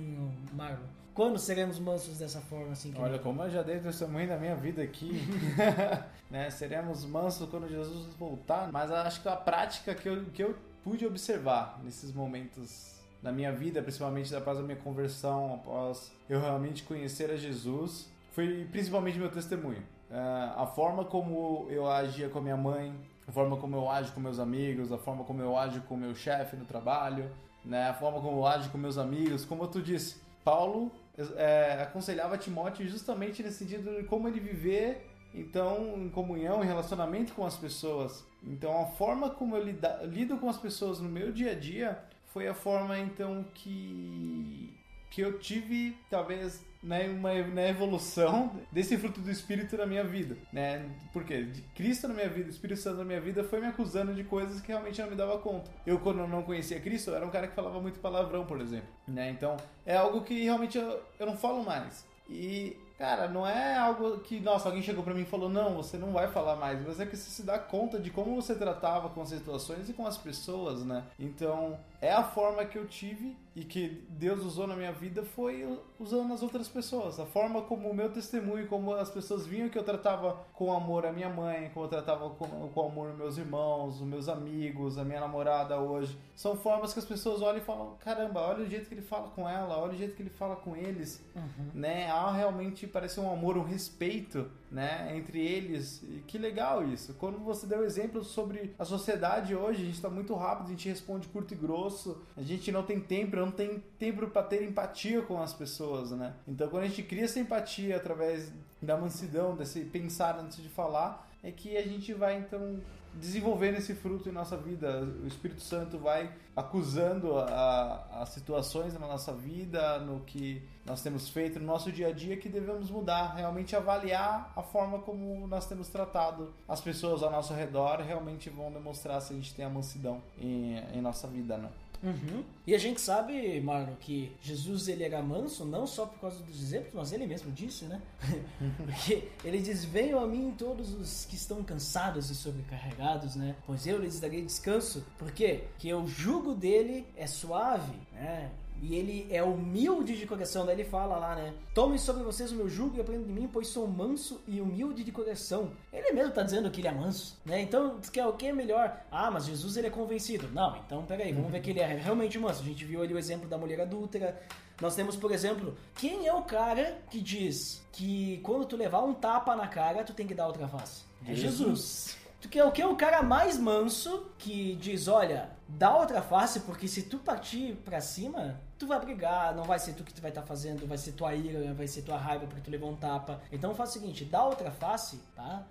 Marlon? 0.51 0.87
Quando 1.13 1.37
seremos 1.37 1.77
mansos 1.77 2.17
dessa 2.17 2.41
forma 2.41 2.71
assim? 2.71 2.91
Olha, 2.97 3.19
como 3.19 3.43
eu 3.43 3.49
já 3.51 3.61
dei 3.61 3.77
testemunho 3.79 4.27
da 4.27 4.37
minha 4.37 4.55
vida 4.55 4.81
aqui, 4.81 5.21
né? 6.31 6.49
Seremos 6.49 7.05
mansos 7.05 7.47
quando 7.47 7.69
Jesus 7.69 8.11
voltar, 8.15 8.71
mas 8.71 8.91
acho 8.91 9.21
que 9.21 9.29
a 9.29 9.35
prática 9.35 9.93
que 9.93 10.09
eu, 10.09 10.25
que 10.33 10.43
eu 10.43 10.55
pude 10.83 11.05
observar 11.05 11.79
nesses 11.83 12.11
momentos 12.11 12.95
da 13.21 13.31
minha 13.31 13.51
vida, 13.51 13.83
principalmente 13.83 14.35
após 14.35 14.57
a 14.57 14.63
minha 14.63 14.77
conversão, 14.77 15.61
após 15.63 16.11
eu 16.27 16.41
realmente 16.41 16.81
conhecer 16.81 17.29
a 17.29 17.37
Jesus, 17.37 18.09
foi 18.31 18.67
principalmente 18.71 19.19
meu 19.19 19.29
testemunho. 19.29 19.83
É, 20.09 20.17
a 20.55 20.65
forma 20.65 21.05
como 21.05 21.67
eu 21.69 21.87
agia 21.87 22.29
com 22.29 22.39
a 22.39 22.41
minha 22.41 22.57
mãe, 22.57 22.95
a 23.27 23.31
forma 23.31 23.57
como 23.57 23.75
eu 23.75 23.89
ajo 23.89 24.13
com 24.13 24.19
meus 24.19 24.39
amigos, 24.39 24.91
a 24.91 24.97
forma 24.97 25.23
como 25.23 25.41
eu 25.41 25.57
ajo 25.57 25.81
com 25.81 25.97
meu 25.97 26.15
chefe 26.15 26.55
no 26.55 26.65
trabalho, 26.65 27.29
né? 27.65 27.89
a 27.89 27.93
forma 27.93 28.21
como 28.21 28.37
eu 28.37 28.45
ajo 28.45 28.69
com 28.69 28.77
meus 28.77 28.97
amigos, 28.97 29.43
como 29.43 29.67
tu 29.67 29.81
disse, 29.81 30.21
Paulo 30.43 30.91
é, 31.35 31.81
aconselhava 31.81 32.37
Timóteo 32.37 32.87
justamente 32.87 33.43
nesse 33.43 33.57
sentido 33.57 33.97
de 33.97 34.03
como 34.03 34.27
ele 34.27 34.39
viver 34.39 35.05
então 35.33 35.97
em 35.97 36.09
comunhão, 36.09 36.63
em 36.63 36.67
relacionamento 36.67 37.33
com 37.33 37.45
as 37.45 37.57
pessoas. 37.57 38.25
Então 38.43 38.81
a 38.81 38.85
forma 38.85 39.29
como 39.29 39.55
eu 39.55 39.63
lido 40.05 40.37
com 40.37 40.49
as 40.49 40.57
pessoas 40.57 40.99
no 40.99 41.09
meu 41.09 41.31
dia 41.31 41.51
a 41.51 41.55
dia 41.55 41.99
foi 42.27 42.47
a 42.47 42.53
forma 42.53 42.97
então 42.97 43.45
que 43.53 44.73
que 45.09 45.21
eu 45.21 45.39
tive 45.39 45.97
talvez 46.09 46.65
né, 46.83 47.07
uma, 47.09 47.33
na 47.33 47.67
evolução 47.67 48.51
desse 48.71 48.97
fruto 48.97 49.19
do 49.21 49.31
Espírito 49.31 49.77
na 49.77 49.85
minha 49.85 50.03
vida, 50.03 50.37
né? 50.51 50.89
Porque 51.11 51.43
de 51.43 51.61
Cristo 51.75 52.07
na 52.07 52.13
minha 52.13 52.29
vida, 52.29 52.49
Espírito 52.49 52.79
Santo 52.79 52.97
na 52.97 53.05
minha 53.05 53.19
vida 53.19 53.43
foi 53.43 53.59
me 53.59 53.67
acusando 53.67 54.13
de 54.13 54.23
coisas 54.23 54.61
que 54.61 54.67
realmente 54.67 55.01
não 55.01 55.09
me 55.09 55.15
dava 55.15 55.37
conta. 55.39 55.69
Eu, 55.85 55.99
quando 55.99 56.25
não 56.27 56.43
conhecia 56.43 56.79
Cristo, 56.79 57.13
era 57.13 57.25
um 57.25 57.31
cara 57.31 57.47
que 57.47 57.55
falava 57.55 57.79
muito 57.79 57.99
palavrão, 57.99 58.45
por 58.45 58.61
exemplo, 58.61 58.89
né? 59.07 59.29
Então, 59.29 59.57
é 59.85 59.95
algo 59.95 60.21
que 60.21 60.43
realmente 60.43 60.77
eu, 60.77 61.01
eu 61.19 61.25
não 61.25 61.37
falo 61.37 61.63
mais. 61.63 62.05
E 62.29 62.77
Cara, 62.97 63.27
não 63.27 63.45
é 63.45 63.77
algo 63.77 64.17
que, 64.21 64.39
nossa, 64.39 64.67
alguém 64.67 64.81
chegou 64.81 65.03
para 65.03 65.13
mim 65.13 65.21
e 65.21 65.25
falou, 65.25 65.47
não, 65.47 65.75
você 65.75 65.97
não 65.97 66.11
vai 66.11 66.27
falar 66.29 66.55
mais, 66.55 66.83
mas 66.83 66.99
é 66.99 67.05
que 67.05 67.15
você 67.15 67.29
se 67.29 67.43
dá 67.43 67.59
conta 67.59 67.99
de 67.99 68.09
como 68.09 68.35
você 68.35 68.55
tratava 68.55 69.09
com 69.09 69.21
as 69.21 69.29
situações 69.29 69.87
e 69.87 69.93
com 69.93 70.03
as 70.03 70.17
pessoas, 70.17 70.83
né? 70.83 71.03
Então, 71.19 71.77
é 72.01 72.11
a 72.11 72.23
forma 72.23 72.65
que 72.65 72.77
eu 72.77 72.87
tive 72.87 73.35
e 73.55 73.63
que 73.63 74.05
Deus 74.09 74.45
usou 74.45 74.67
na 74.67 74.75
minha 74.75 74.91
vida 74.91 75.23
foi 75.23 75.67
usando 75.99 76.27
nas 76.27 76.43
outras 76.43 76.67
pessoas. 76.67 77.19
A 77.19 77.25
forma 77.25 77.63
como 77.63 77.89
o 77.89 77.93
meu 77.93 78.11
testemunho, 78.11 78.67
como 78.67 78.93
as 78.93 79.09
pessoas 79.09 79.47
viam 79.47 79.67
que 79.67 79.79
eu 79.79 79.83
tratava 79.83 80.45
com 80.53 80.71
amor 80.71 81.07
a 81.07 81.11
minha 81.11 81.27
mãe, 81.27 81.71
como 81.73 81.85
eu 81.85 81.89
tratava 81.89 82.29
com, 82.29 82.69
com 82.69 82.85
amor 82.85 83.17
meus 83.17 83.37
irmãos, 83.39 83.99
os 83.99 84.07
meus 84.07 84.29
amigos, 84.29 84.99
a 84.99 85.03
minha 85.03 85.19
namorada 85.19 85.79
hoje. 85.79 86.15
São 86.35 86.55
formas 86.55 86.93
que 86.93 86.99
as 86.99 87.05
pessoas 87.05 87.41
olham 87.41 87.57
e 87.57 87.61
falam, 87.61 87.95
caramba, 87.99 88.41
olha 88.41 88.63
o 88.63 88.69
jeito 88.69 88.87
que 88.87 88.93
ele 88.93 89.01
fala 89.01 89.29
com 89.29 89.49
ela, 89.49 89.75
olha 89.79 89.93
o 89.93 89.97
jeito 89.97 90.15
que 90.15 90.21
ele 90.21 90.29
fala 90.29 90.55
com 90.55 90.75
eles, 90.75 91.25
uhum. 91.35 91.71
né? 91.73 92.11
Há 92.11 92.31
realmente 92.31 92.85
parece 92.85 93.19
um 93.19 93.31
amor, 93.31 93.57
um 93.57 93.63
respeito, 93.63 94.47
né, 94.71 95.15
entre 95.15 95.39
eles. 95.39 96.03
E 96.03 96.23
que 96.27 96.37
legal 96.37 96.85
isso. 96.87 97.13
Quando 97.15 97.39
você 97.39 97.65
deu 97.65 97.83
exemplo 97.83 98.23
sobre 98.23 98.75
a 98.77 98.85
sociedade 98.85 99.55
hoje, 99.55 99.81
a 99.81 99.85
gente 99.85 99.95
está 99.95 100.09
muito 100.09 100.35
rápido, 100.35 100.67
a 100.67 100.69
gente 100.69 100.89
responde 100.89 101.27
curto 101.27 101.53
e 101.53 101.57
grosso, 101.57 101.86
a 102.35 102.41
gente 102.41 102.71
não 102.71 102.83
tem 102.83 102.99
tempo, 102.99 103.35
não 103.35 103.51
tem 103.51 103.83
tempo 103.97 104.27
para 104.27 104.43
ter 104.43 104.63
empatia 104.63 105.21
com 105.21 105.41
as 105.41 105.53
pessoas, 105.53 106.11
né? 106.11 106.33
Então, 106.47 106.69
quando 106.69 106.83
a 106.83 106.87
gente 106.87 107.03
cria 107.03 107.25
essa 107.25 107.39
empatia 107.39 107.95
através 107.95 108.51
da 108.81 108.97
mansidão, 108.97 109.55
desse 109.55 109.81
pensar 109.81 110.39
antes 110.39 110.61
de 110.61 110.69
falar, 110.69 111.27
é 111.43 111.51
que 111.51 111.77
a 111.77 111.83
gente 111.83 112.13
vai 112.13 112.37
então 112.37 112.79
desenvolvendo 113.19 113.77
esse 113.77 113.93
fruto 113.93 114.29
em 114.29 114.31
nossa 114.31 114.55
vida. 114.55 115.03
O 115.23 115.27
Espírito 115.27 115.61
Santo 115.61 115.97
vai 115.97 116.31
acusando 116.55 117.37
as 117.37 118.29
situações 118.29 118.93
na 118.93 119.07
nossa 119.07 119.33
vida, 119.33 119.99
no 119.99 120.21
que 120.21 120.61
nós 120.85 121.01
temos 121.01 121.29
feito 121.29 121.59
no 121.59 121.65
nosso 121.65 121.91
dia 121.91 122.07
a 122.07 122.11
dia, 122.11 122.37
que 122.37 122.49
devemos 122.49 122.89
mudar, 122.89 123.35
realmente 123.35 123.75
avaliar 123.75 124.51
a 124.55 124.63
forma 124.63 124.99
como 124.99 125.47
nós 125.47 125.67
temos 125.67 125.89
tratado 125.89 126.53
as 126.67 126.81
pessoas 126.81 127.21
ao 127.21 127.29
nosso 127.29 127.53
redor, 127.53 127.99
realmente 128.01 128.49
vão 128.49 128.71
demonstrar 128.71 129.21
se 129.21 129.33
a 129.33 129.35
gente 129.35 129.53
tem 129.53 129.65
a 129.65 129.69
mansidão 129.69 130.21
em, 130.39 130.77
em 130.93 131.01
nossa 131.01 131.27
vida, 131.27 131.57
né? 131.57 131.69
Uhum. 132.03 132.43
E 132.65 132.75
a 132.75 132.77
gente 132.77 133.01
sabe, 133.01 133.59
Marlon, 133.61 133.95
que 133.99 134.31
Jesus 134.41 134.87
ele 134.87 135.03
era 135.03 135.21
manso 135.21 135.65
não 135.65 135.87
só 135.87 136.05
por 136.05 136.19
causa 136.19 136.43
dos 136.43 136.61
exemplos, 136.61 136.93
mas 136.93 137.11
ele 137.11 137.25
mesmo 137.25 137.51
disse, 137.51 137.85
né? 137.85 138.01
Porque 138.77 139.29
ele 139.43 139.59
diz: 139.59 139.85
Venham 139.85 140.19
a 140.19 140.27
mim 140.27 140.53
todos 140.57 140.93
os 140.93 141.25
que 141.25 141.35
estão 141.35 141.63
cansados 141.63 142.29
e 142.29 142.35
sobrecarregados, 142.35 143.35
né? 143.35 143.55
Pois 143.65 143.87
eu 143.87 143.99
lhes 143.99 144.19
darei 144.19 144.43
descanso. 144.43 145.05
Por 145.17 145.31
quê? 145.31 145.63
Que 145.79 145.93
o 145.93 146.07
jugo 146.07 146.53
dele 146.53 147.05
é 147.15 147.25
suave, 147.25 147.95
né? 148.13 148.51
E 148.81 148.95
ele 148.95 149.27
é 149.31 149.41
humilde 149.43 150.17
de 150.17 150.25
coração. 150.25 150.65
Daí 150.65 150.75
ele 150.75 150.83
fala 150.83 151.17
lá, 151.17 151.35
né? 151.35 151.53
Tomem 151.73 151.97
sobre 151.97 152.23
vocês 152.23 152.51
o 152.51 152.55
meu 152.55 152.69
jugo 152.69 152.97
e 152.97 153.01
aprendam 153.01 153.25
de 153.25 153.33
mim, 153.33 153.49
pois 153.51 153.67
sou 153.67 153.87
manso 153.87 154.41
e 154.47 154.61
humilde 154.61 155.03
de 155.03 155.11
coração. 155.11 155.71
Ele 155.91 156.11
mesmo 156.11 156.29
está 156.29 156.43
dizendo 156.43 156.69
que 156.69 156.81
ele 156.81 156.87
é 156.87 156.91
manso, 156.91 157.37
né? 157.45 157.61
Então, 157.61 157.99
quer 158.11 158.25
o 158.25 158.33
que 158.33 158.47
é 158.47 158.53
melhor? 158.53 158.95
Ah, 159.11 159.31
mas 159.31 159.45
Jesus 159.45 159.77
ele 159.77 159.87
é 159.87 159.91
convencido. 159.91 160.49
Não, 160.53 160.77
então 160.77 161.03
peraí, 161.05 161.33
vamos 161.33 161.51
ver 161.51 161.61
que 161.61 161.71
ele 161.71 161.79
é 161.79 161.87
realmente 161.87 162.37
manso. 162.37 162.61
A 162.61 162.65
gente 162.65 162.85
viu 162.85 163.01
ali 163.01 163.13
o 163.13 163.17
exemplo 163.17 163.47
da 163.47 163.57
mulher 163.57 163.81
adúltera. 163.81 164.39
Nós 164.79 164.95
temos, 164.95 165.15
por 165.15 165.31
exemplo, 165.31 165.75
quem 165.95 166.27
é 166.27 166.33
o 166.33 166.43
cara 166.43 166.99
que 167.09 167.19
diz 167.19 167.83
que 167.91 168.39
quando 168.43 168.65
tu 168.65 168.75
levar 168.75 169.01
um 169.03 169.13
tapa 169.13 169.55
na 169.55 169.67
cara, 169.67 170.03
tu 170.03 170.13
tem 170.13 170.27
que 170.27 170.35
dar 170.35 170.45
outra 170.45 170.67
face? 170.67 171.03
É 171.25 171.33
Jesus. 171.33 172.15
Tu 172.39 172.47
quer 172.47 172.63
o 172.63 172.71
que? 172.71 172.83
O 172.83 172.95
cara 172.95 173.23
mais 173.23 173.57
manso 173.57 174.27
que 174.37 174.75
diz, 174.75 175.07
olha, 175.07 175.49
dá 175.67 175.97
outra 175.97 176.21
face, 176.21 176.59
porque 176.59 176.87
se 176.87 177.03
tu 177.03 177.17
partir 177.17 177.75
pra 177.83 177.99
cima, 177.99 178.61
tu 178.77 178.87
vai 178.87 178.99
brigar, 178.99 179.55
não 179.55 179.63
vai 179.63 179.79
ser 179.79 179.93
tu 179.93 180.03
que 180.03 180.13
tu 180.13 180.21
vai 180.21 180.31
estar 180.31 180.41
tá 180.41 180.47
fazendo, 180.47 180.87
vai 180.87 180.97
ser 180.97 181.13
tua 181.13 181.33
ira, 181.33 181.73
vai 181.73 181.87
ser 181.87 182.01
tua 182.03 182.17
raiva 182.17 182.45
porque 182.45 182.61
tu 182.61 182.71
levou 182.71 182.89
um 182.89 182.95
tapa. 182.95 183.41
Então 183.51 183.73
faz 183.73 183.89
o 183.89 183.93
seguinte, 183.93 184.25
dá 184.25 184.43
outra 184.43 184.71
face, 184.71 185.19
tá? 185.35 185.65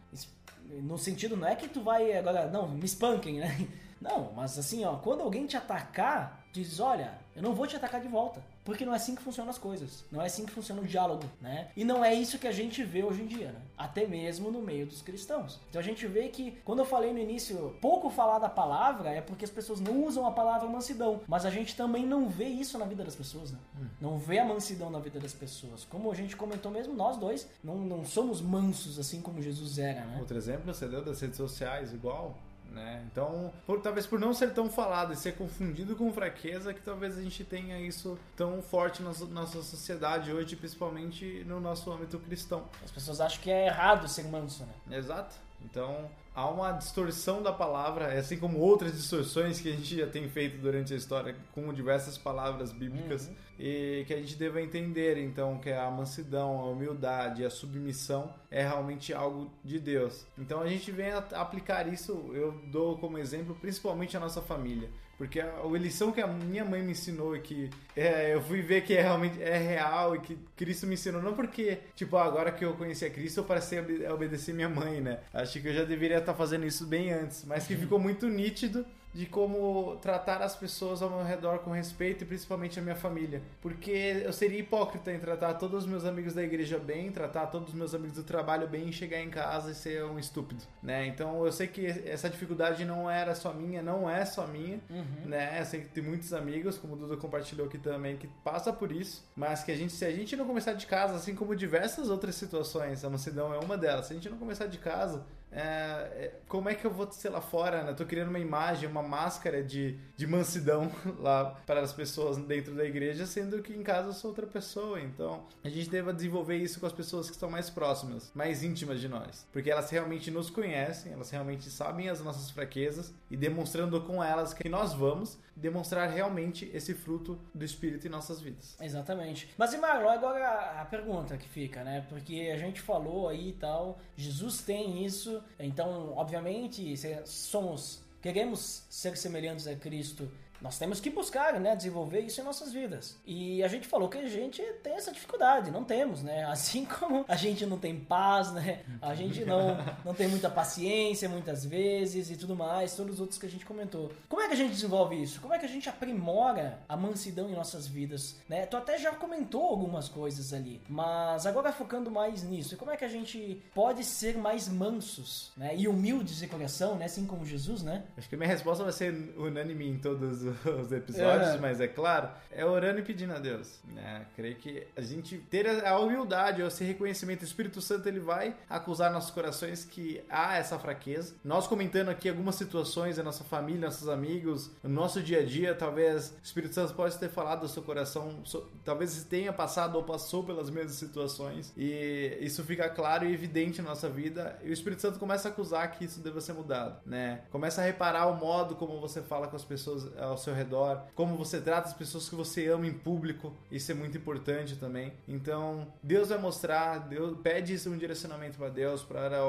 No 0.83 0.99
sentido, 0.99 1.37
não 1.37 1.47
é 1.47 1.55
que 1.55 1.69
tu 1.69 1.83
vai 1.83 2.17
agora, 2.17 2.49
não, 2.49 2.69
me 2.69 2.85
espanquem, 2.85 3.41
né? 3.41 3.69
Não, 3.99 4.31
mas 4.37 4.59
assim, 4.59 4.85
ó, 4.85 4.97
quando 4.97 5.23
alguém 5.23 5.47
te 5.47 5.57
atacar, 5.57 6.45
diz, 6.53 6.81
olha, 6.81 7.19
eu 7.35 7.43
não 7.43 7.55
vou 7.55 7.67
te 7.67 7.77
atacar 7.77 7.99
de 7.99 8.09
volta. 8.09 8.43
Porque 8.67 8.85
não 8.85 8.93
é 8.93 8.97
assim 8.97 9.15
que 9.15 9.23
funcionam 9.23 9.51
as 9.51 9.59
coisas. 9.59 10.05
Não 10.11 10.21
é 10.21 10.27
assim 10.27 10.45
que 10.45 10.53
funciona 10.53 10.83
o 10.83 10.85
diálogo, 10.85 11.23
né? 11.41 11.69
E 11.77 11.85
não 11.85 12.05
é 12.05 12.13
isso 12.13 12.37
que 12.37 12.49
a 12.49 12.53
gente 12.53 12.83
vê 12.83 13.05
hoje 13.05 13.23
em 13.23 13.27
dia, 13.27 13.53
né? 13.53 13.61
Até 13.79 14.07
mesmo 14.07 14.51
no 14.51 14.61
meio 14.61 14.87
dos 14.87 15.01
cristãos. 15.01 15.61
Então 15.71 15.81
a 15.81 15.85
gente 15.85 16.05
vê 16.09 16.29
que, 16.29 16.51
quando 16.65 16.81
eu 16.81 16.85
falei 16.85 17.13
no 17.13 17.19
início, 17.21 17.77
pouco 17.81 18.11
falar 18.11 18.41
da 18.41 18.49
palavra 18.49 19.11
é 19.11 19.21
porque 19.21 19.45
as 19.45 19.51
pessoas 19.51 19.81
não 19.81 20.05
usam 20.05 20.27
a 20.27 20.33
palavra 20.33 20.69
mansidão. 20.69 21.21
Mas 21.29 21.47
a 21.47 21.51
gente 21.51 21.77
também 21.77 22.05
não 22.05 22.29
vê 22.29 22.47
isso 22.47 22.77
na 22.77 22.85
vida 22.85 23.05
das 23.05 23.15
pessoas, 23.15 23.53
né? 23.53 23.59
Hum. 23.81 23.87
Não 24.01 24.19
vê 24.19 24.41
a 24.41 24.45
mansidão 24.45 24.91
na 24.91 24.99
vida 24.99 25.21
das 25.21 25.33
pessoas. 25.33 25.85
Como 25.85 26.11
a 26.11 26.15
gente 26.15 26.35
comentou 26.35 26.73
mesmo, 26.73 26.93
nós 26.93 27.17
dois 27.17 27.49
não, 27.63 27.77
não 27.77 28.05
somos 28.05 28.43
mansos 28.43 28.99
assim 28.99 29.23
como 29.23 29.41
Jesus 29.41 29.79
era, 29.79 30.05
né? 30.05 30.17
Outro 30.19 30.37
exemplo, 30.37 30.75
você 30.75 30.89
deu 30.89 31.05
das 31.05 31.21
redes 31.21 31.37
sociais, 31.37 31.93
igual 31.93 32.37
né? 32.71 33.07
Então, 33.11 33.53
por, 33.67 33.81
talvez 33.81 34.07
por 34.07 34.19
não 34.19 34.35
ser 34.35 34.53
tão 34.53 34.69
falado 34.69 35.13
e 35.13 35.17
ser 35.17 35.37
confundido 35.37 35.97
com 35.97 36.13
fraqueza, 36.13 36.75
que 36.75 36.81
talvez 36.81 37.17
a 37.17 37.23
gente 37.23 37.45
tenha 37.45 37.81
isso 37.81 38.19
tão 38.37 38.61
forte 38.63 39.03
na 39.03 39.13
nossa 39.31 39.63
sociedade 39.63 40.33
hoje, 40.33 40.57
principalmente 40.57 41.45
no 41.47 41.61
nosso 41.61 41.91
âmbito 41.91 42.19
cristão. 42.19 42.69
As 42.85 42.91
pessoas 42.91 43.21
acham 43.21 43.41
que 43.41 43.51
é 43.51 43.67
errado 43.67 44.09
ser 44.09 44.25
manso, 44.25 44.65
né? 44.87 44.99
Exato. 44.99 45.35
Então, 45.65 46.11
há 46.37 46.47
uma 46.51 46.71
distorção 46.73 47.43
da 47.43 47.51
palavra, 47.51 48.13
assim 48.13 48.37
como 48.37 48.59
outras 48.59 48.93
distorções 48.93 49.59
que 49.59 49.71
a 49.71 49.73
gente 49.73 49.97
já 49.97 50.07
tem 50.07 50.29
feito 50.29 50.59
durante 50.59 50.93
a 50.93 50.97
história 50.97 51.35
com 51.53 51.73
diversas 51.73 52.19
palavras 52.19 52.73
bíblicas, 52.73 53.27
uhum. 53.27 53.35
e 53.59 54.05
que 54.07 54.13
a 54.13 54.19
gente 54.19 54.37
deve 54.37 54.61
entender, 54.61 55.17
então, 55.17 55.59
que 55.59 55.71
a 55.71 55.91
mansidão, 55.91 56.61
a 56.61 56.67
humildade, 56.67 57.43
a 57.43 57.49
submissão 57.49 58.35
é 58.51 58.63
realmente 58.63 59.15
algo 59.15 59.51
de 59.65 59.81
Deus. 59.81 60.27
Então, 60.37 60.61
a 60.61 60.69
gente 60.69 60.93
vem 60.93 61.11
aplicar 61.11 61.91
isso, 61.91 62.31
eu 62.35 62.53
dou 62.67 62.99
como 62.99 63.17
exemplo, 63.17 63.57
principalmente 63.59 64.15
a 64.15 64.21
nossa 64.21 64.43
família. 64.43 64.91
Porque 65.19 65.41
a, 65.41 65.47
a 65.47 65.79
lição 65.79 66.13
que 66.13 66.21
a 66.21 66.27
minha 66.27 66.65
mãe 66.65 66.83
me 66.83 66.93
ensinou 66.93 67.35
e 67.35 67.41
que 67.41 67.71
é, 67.97 68.35
eu 68.35 68.43
fui 68.43 68.61
ver 68.61 68.83
que 68.83 68.95
é 68.95 69.03
realmente 69.03 69.43
é 69.43 69.57
real 69.57 70.15
e 70.15 70.21
que 70.21 70.39
Cristo 70.57 70.87
me 70.87 70.95
ensinou, 70.95 71.23
não 71.23 71.35
porque, 71.35 71.79
tipo, 71.95 72.17
agora 72.17 72.53
que 72.53 72.65
eu 72.65 72.75
conheci 72.75 73.05
a 73.05 73.11
Cristo 73.11 73.41
eu 73.41 73.45
passei 73.45 73.79
a 74.07 74.13
obedecer 74.13 74.55
minha 74.55 74.69
mãe, 74.69 75.01
né? 75.01 75.21
Acho 75.33 75.61
que 75.61 75.69
eu 75.69 75.75
já 75.75 75.85
deveria 75.85 76.19
estar 76.19 76.35
fazendo 76.35 76.67
isso 76.67 76.87
bem 76.87 77.13
antes, 77.13 77.45
mas 77.47 77.67
que 77.67 77.75
uhum. 77.75 77.81
ficou 77.81 77.99
muito 77.99 78.29
nítido 78.29 78.85
de 79.17 79.25
como 79.25 79.97
tratar 80.03 80.43
as 80.43 80.55
pessoas 80.55 81.01
ao 81.01 81.09
meu 81.09 81.25
redor 81.25 81.61
com 81.61 81.71
respeito 81.71 82.23
e 82.23 82.27
principalmente 82.27 82.79
a 82.79 82.83
minha 82.83 82.95
família. 82.95 83.41
Porque 83.63 84.23
eu 84.23 84.33
seria 84.33 84.59
hipócrita 84.59 85.11
em 85.11 85.19
tratar 85.19 85.55
todos 85.55 85.85
os 85.85 85.87
meus 85.87 86.05
amigos 86.05 86.35
da 86.35 86.43
igreja 86.43 86.79
bem, 86.79 87.11
tratar 87.11 87.47
todos 87.47 87.71
os 87.71 87.75
meus 87.75 87.95
amigos 87.95 88.17
do 88.17 88.23
trabalho 88.23 88.69
bem 88.69 88.91
e 88.91 88.93
chegar 88.93 89.19
em 89.19 89.31
casa 89.31 89.71
e 89.71 89.75
ser 89.75 90.05
um 90.05 90.19
estúpido, 90.19 90.63
né? 90.83 91.07
Então 91.07 91.47
eu 91.47 91.51
sei 91.51 91.67
que 91.67 91.87
essa 91.87 92.29
dificuldade 92.29 92.85
não 92.85 93.11
era 93.11 93.35
só 93.35 93.55
minha, 93.55 93.83
não 93.83 94.09
é 94.09 94.23
só 94.27 94.47
minha, 94.47 94.79
uhum. 94.91 95.25
né? 95.25 95.61
Eu 95.61 95.65
sei 95.65 95.81
que 95.81 95.89
tem 95.89 96.05
muitos 96.05 96.35
amigos, 96.35 96.77
como 96.77 96.93
o 96.93 96.97
Duda 96.97 97.17
compartilhou 97.17 97.67
aqui 97.67 97.79
também, 97.79 98.19
que 98.19 98.29
passa 98.45 98.71
por 98.71 98.93
isso, 98.93 99.25
mas 99.35 99.65
que 99.65 99.73
a 99.73 99.77
gente, 99.77 99.95
se 99.95 100.05
a 100.05 100.13
gente 100.13 100.37
não 100.37 100.45
começar 100.45 100.75
de 100.75 100.87
casa, 100.87 101.15
assim 101.15 101.35
como 101.35 101.57
diversas 101.57 102.11
outras 102.11 102.35
situações, 102.35 103.03
a 103.03 103.09
mansidão 103.09 103.55
é 103.55 103.59
uma 103.59 103.79
delas, 103.79 104.07
se 104.07 104.13
a 104.13 104.17
gente 104.17 104.29
não 104.29 104.37
começar 104.37 104.67
de 104.67 104.77
casa, 104.77 105.25
é, 105.57 105.63
é, 105.63 106.33
como 106.47 106.69
é 106.69 106.75
que 106.75 106.85
eu 106.85 106.91
vou 106.91 107.11
ser 107.11 107.31
lá 107.31 107.41
fora, 107.41 107.83
né? 107.83 107.95
Tô 107.95 108.05
criando 108.05 108.29
uma 108.29 108.39
imagem, 108.39 108.87
uma 108.87 109.03
máscara 109.03 109.63
de, 109.63 109.99
de 110.15 110.27
mansidão 110.27 110.93
lá 111.19 111.47
para 111.65 111.81
as 111.81 111.95
pessoas 111.95 112.37
dentro 112.37 112.75
da 112.75 112.85
igreja, 112.85 113.25
sendo 113.25 113.63
que 113.63 113.73
em 113.73 113.83
casa 113.83 114.09
eu 114.09 114.13
sou 114.13 114.33
outra 114.33 114.47
pessoa. 114.47 115.01
Então, 115.01 115.47
a 115.65 115.71
gente 115.71 115.89
deve 115.89 116.13
desenvolver 116.13 116.57
isso 116.57 116.79
com 116.79 116.85
as 116.85 116.93
pessoas 116.93 117.29
que 117.29 117.33
estão 117.33 117.49
mais 117.49 117.71
próximas, 117.71 118.31
mais 118.35 118.63
íntimas 118.63 119.01
de 119.01 119.09
nós. 119.09 119.47
Porque 119.51 119.71
elas 119.71 119.89
realmente 119.89 120.31
nos 120.31 120.51
conhecem, 120.51 121.13
elas 121.13 121.31
realmente 121.31 121.71
sabem 121.71 122.11
as 122.11 122.21
nossas 122.21 122.51
fraquezas 122.51 123.15
e 123.31 123.37
demonstrando 123.37 123.99
com 124.03 124.23
elas 124.23 124.53
que 124.53 124.69
nós 124.69 124.93
vamos 124.93 125.39
demonstrar 125.57 126.11
realmente 126.11 126.71
esse 126.75 126.93
fruto 126.93 127.41
do 127.55 127.65
Espírito 127.65 128.07
em 128.07 128.11
nossas 128.11 128.43
vidas. 128.43 128.77
Exatamente. 128.79 129.49
Mas 129.57 129.73
e 129.73 129.79
Marlon, 129.79 130.11
agora 130.11 130.83
a 130.83 130.85
pergunta 130.85 131.39
que 131.39 131.49
fica, 131.49 131.83
né? 131.83 132.05
Porque 132.11 132.51
a 132.53 132.59
gente 132.59 132.81
falou 132.81 133.27
aí 133.27 133.49
e 133.49 133.53
tal, 133.55 133.99
Jesus 134.15 134.61
tem 134.61 135.03
isso, 135.05 135.43
então 135.59 136.13
obviamente 136.17 136.95
somos 137.27 138.01
queremos 138.21 138.83
ser 138.89 139.17
semelhantes 139.17 139.67
a 139.67 139.77
Cristo 139.77 140.29
nós 140.61 140.79
temos 140.79 141.01
que 141.01 141.11
buscar, 141.11 141.59
né, 141.61 141.77
desenvolver 141.77 142.21
isso 142.21 142.41
em 142.41 142.45
nossas 142.45 142.73
vidas. 142.73 143.19
E 143.27 143.63
a 143.63 143.69
gente 143.69 143.87
falou 143.87 144.09
que 144.09 144.19
a 144.19 144.29
gente 144.29 144.63
tem 144.83 144.95
essa 144.95 145.13
dificuldade, 145.13 145.71
não 145.71 145.85
temos, 145.85 146.23
né? 146.23 146.45
Assim 146.51 146.85
como 146.85 147.25
a 147.29 147.37
gente 147.37 147.67
não 147.67 147.79
tem 147.79 147.99
paz, 147.99 148.53
né? 148.53 148.81
A 149.01 149.15
gente 149.15 149.45
não, 149.45 149.77
não 150.05 150.15
tem 150.15 150.29
muita 150.29 150.49
paciência 150.49 151.29
muitas 151.29 151.65
vezes 151.65 152.31
e 152.31 152.37
tudo 152.37 152.57
mais, 152.57 152.95
todos 152.95 153.15
os 153.15 153.21
outros 153.21 153.39
que 153.39 153.47
a 153.47 153.51
gente 153.51 153.65
comentou. 153.65 154.13
Como 154.29 154.43
é 154.43 154.49
que 154.49 154.55
a 154.55 154.57
gente 154.57 154.73
desenvolve 154.73 155.21
isso? 155.21 155.41
Como 155.41 155.53
é 155.53 155.59
que 155.59 155.67
a 155.67 155.69
gente 155.69 155.89
aprimora 155.89 156.79
a 156.89 156.97
mansidão 156.97 157.49
em 157.49 157.55
nossas 157.55 157.87
vidas, 157.87 158.37
né? 158.49 158.67
Tu 158.67 158.77
até 158.77 158.99
já 158.99 159.13
comentou 159.13 159.63
algumas 159.63 160.09
coisas 160.09 160.53
ali, 160.53 160.81
mas 160.89 161.47
agora 161.47 161.73
focando 161.73 162.11
mais 162.11 162.43
nisso, 162.43 162.77
como 162.77 162.91
é 162.91 162.97
que 162.97 163.05
a 163.05 163.09
gente 163.09 163.63
pode 163.75 164.05
ser 164.05 164.37
mais 164.37 164.69
mansos, 164.69 165.53
né? 165.57 165.75
E 165.77 165.89
humildes 165.89 166.39
de 166.39 166.47
coração, 166.47 166.97
né? 166.97 167.07
Assim 167.07 167.27
como 167.27 167.45
Jesus, 167.45 167.83
né? 167.83 168.05
Acho 168.17 168.29
que 168.29 168.37
minha 168.37 168.49
resposta 168.49 168.83
vai 168.83 168.93
ser 168.93 169.35
unânime 169.37 169.89
em 169.89 169.99
todos 169.99 170.43
os 170.43 170.46
episódios, 170.93 171.49
É. 171.51 171.59
mas 171.59 171.81
é 171.81 171.89
claro, 171.89 172.29
é 172.51 172.65
orando 172.65 173.01
e 173.01 173.03
pedindo 173.03 173.33
a 173.33 173.39
Deus. 173.39 173.81
Né? 173.85 174.27
Creio 174.35 174.57
que 174.57 174.87
a 174.97 175.01
gente 175.01 175.39
ter 175.39 175.67
a 175.87 175.99
humildade, 175.99 176.63
esse 176.63 176.85
reconhecimento, 176.85 177.43
o 177.43 177.45
Espírito 177.45 177.81
Santo 177.81 178.09
ele 178.09 178.21
vai 178.21 178.55
acusar 178.69 179.11
nossos 179.13 179.31
corações 179.31 179.85
que 179.85 180.23
há 180.29 180.57
essa 180.57 180.79
fraqueza. 180.79 181.35
Nós 181.45 181.67
comentando 181.67 182.09
aqui 182.09 182.29
algumas 182.29 182.55
situações 182.55 183.17
da 183.17 183.23
nossa 183.23 183.45
família, 183.45 183.83
nossos 183.87 184.09
amigos, 184.09 184.71
no 184.83 184.91
nosso 184.91 185.23
dia 185.23 185.41
a 185.41 185.45
dia, 185.45 185.75
talvez 185.75 186.31
o 186.31 186.45
Espírito 186.45 186.75
Santo 186.75 186.95
possa 186.95 187.19
ter 187.19 187.29
falado 187.29 187.61
do 187.61 187.69
seu 187.69 187.83
coração, 187.83 188.43
talvez 188.85 189.25
tenha 189.25 189.53
passado 189.53 189.97
ou 189.97 190.05
passou 190.05 190.45
pelas 190.45 190.71
mesmas 190.71 190.95
situações 190.97 191.73
e 191.77 192.39
isso 192.41 192.63
fica 192.65 192.89
claro 192.89 193.27
e 193.27 193.33
evidente 193.33 193.81
na 193.83 193.91
nossa 193.91 194.09
vida 194.09 194.59
e 194.63 194.71
o 194.71 194.73
Espírito 194.73 195.03
Santo 195.03 195.19
começa 195.19 195.49
a 195.49 195.51
acusar 195.51 195.91
que 195.93 196.05
isso 196.05 196.21
deva 196.21 196.41
ser 196.41 196.53
mudado, 196.53 197.01
né? 197.05 197.43
Começa 197.51 197.81
a 197.81 197.85
reparar 197.85 198.27
o 198.27 198.37
modo 198.37 198.77
como 198.77 199.01
você 199.01 199.23
fala 199.23 199.47
com 199.49 199.57
as 199.57 199.65
pessoas 199.65 200.07
ao 200.19 200.36
seu 200.39 200.55
redor, 200.55 201.03
como 201.15 201.37
você 201.37 201.61
trata 201.61 201.89
as 201.89 201.95
pessoas 201.95 202.29
que 202.29 202.35
você 202.35 202.69
ama 202.69 202.87
em 202.87 202.93
público, 202.93 203.53
isso 203.71 203.91
é 203.91 203.95
muito 203.95 204.17
importante 204.17 204.77
também. 204.77 205.13
Então, 205.29 205.87
Deus 206.03 206.29
vai 206.29 206.39
mostrar, 206.39 206.99
Deus 206.99 207.39
pede 207.43 207.77
um 207.89 207.97
direcionamento 207.97 208.59
para 208.59 208.69
Deus 208.69 209.03
para 209.03 209.41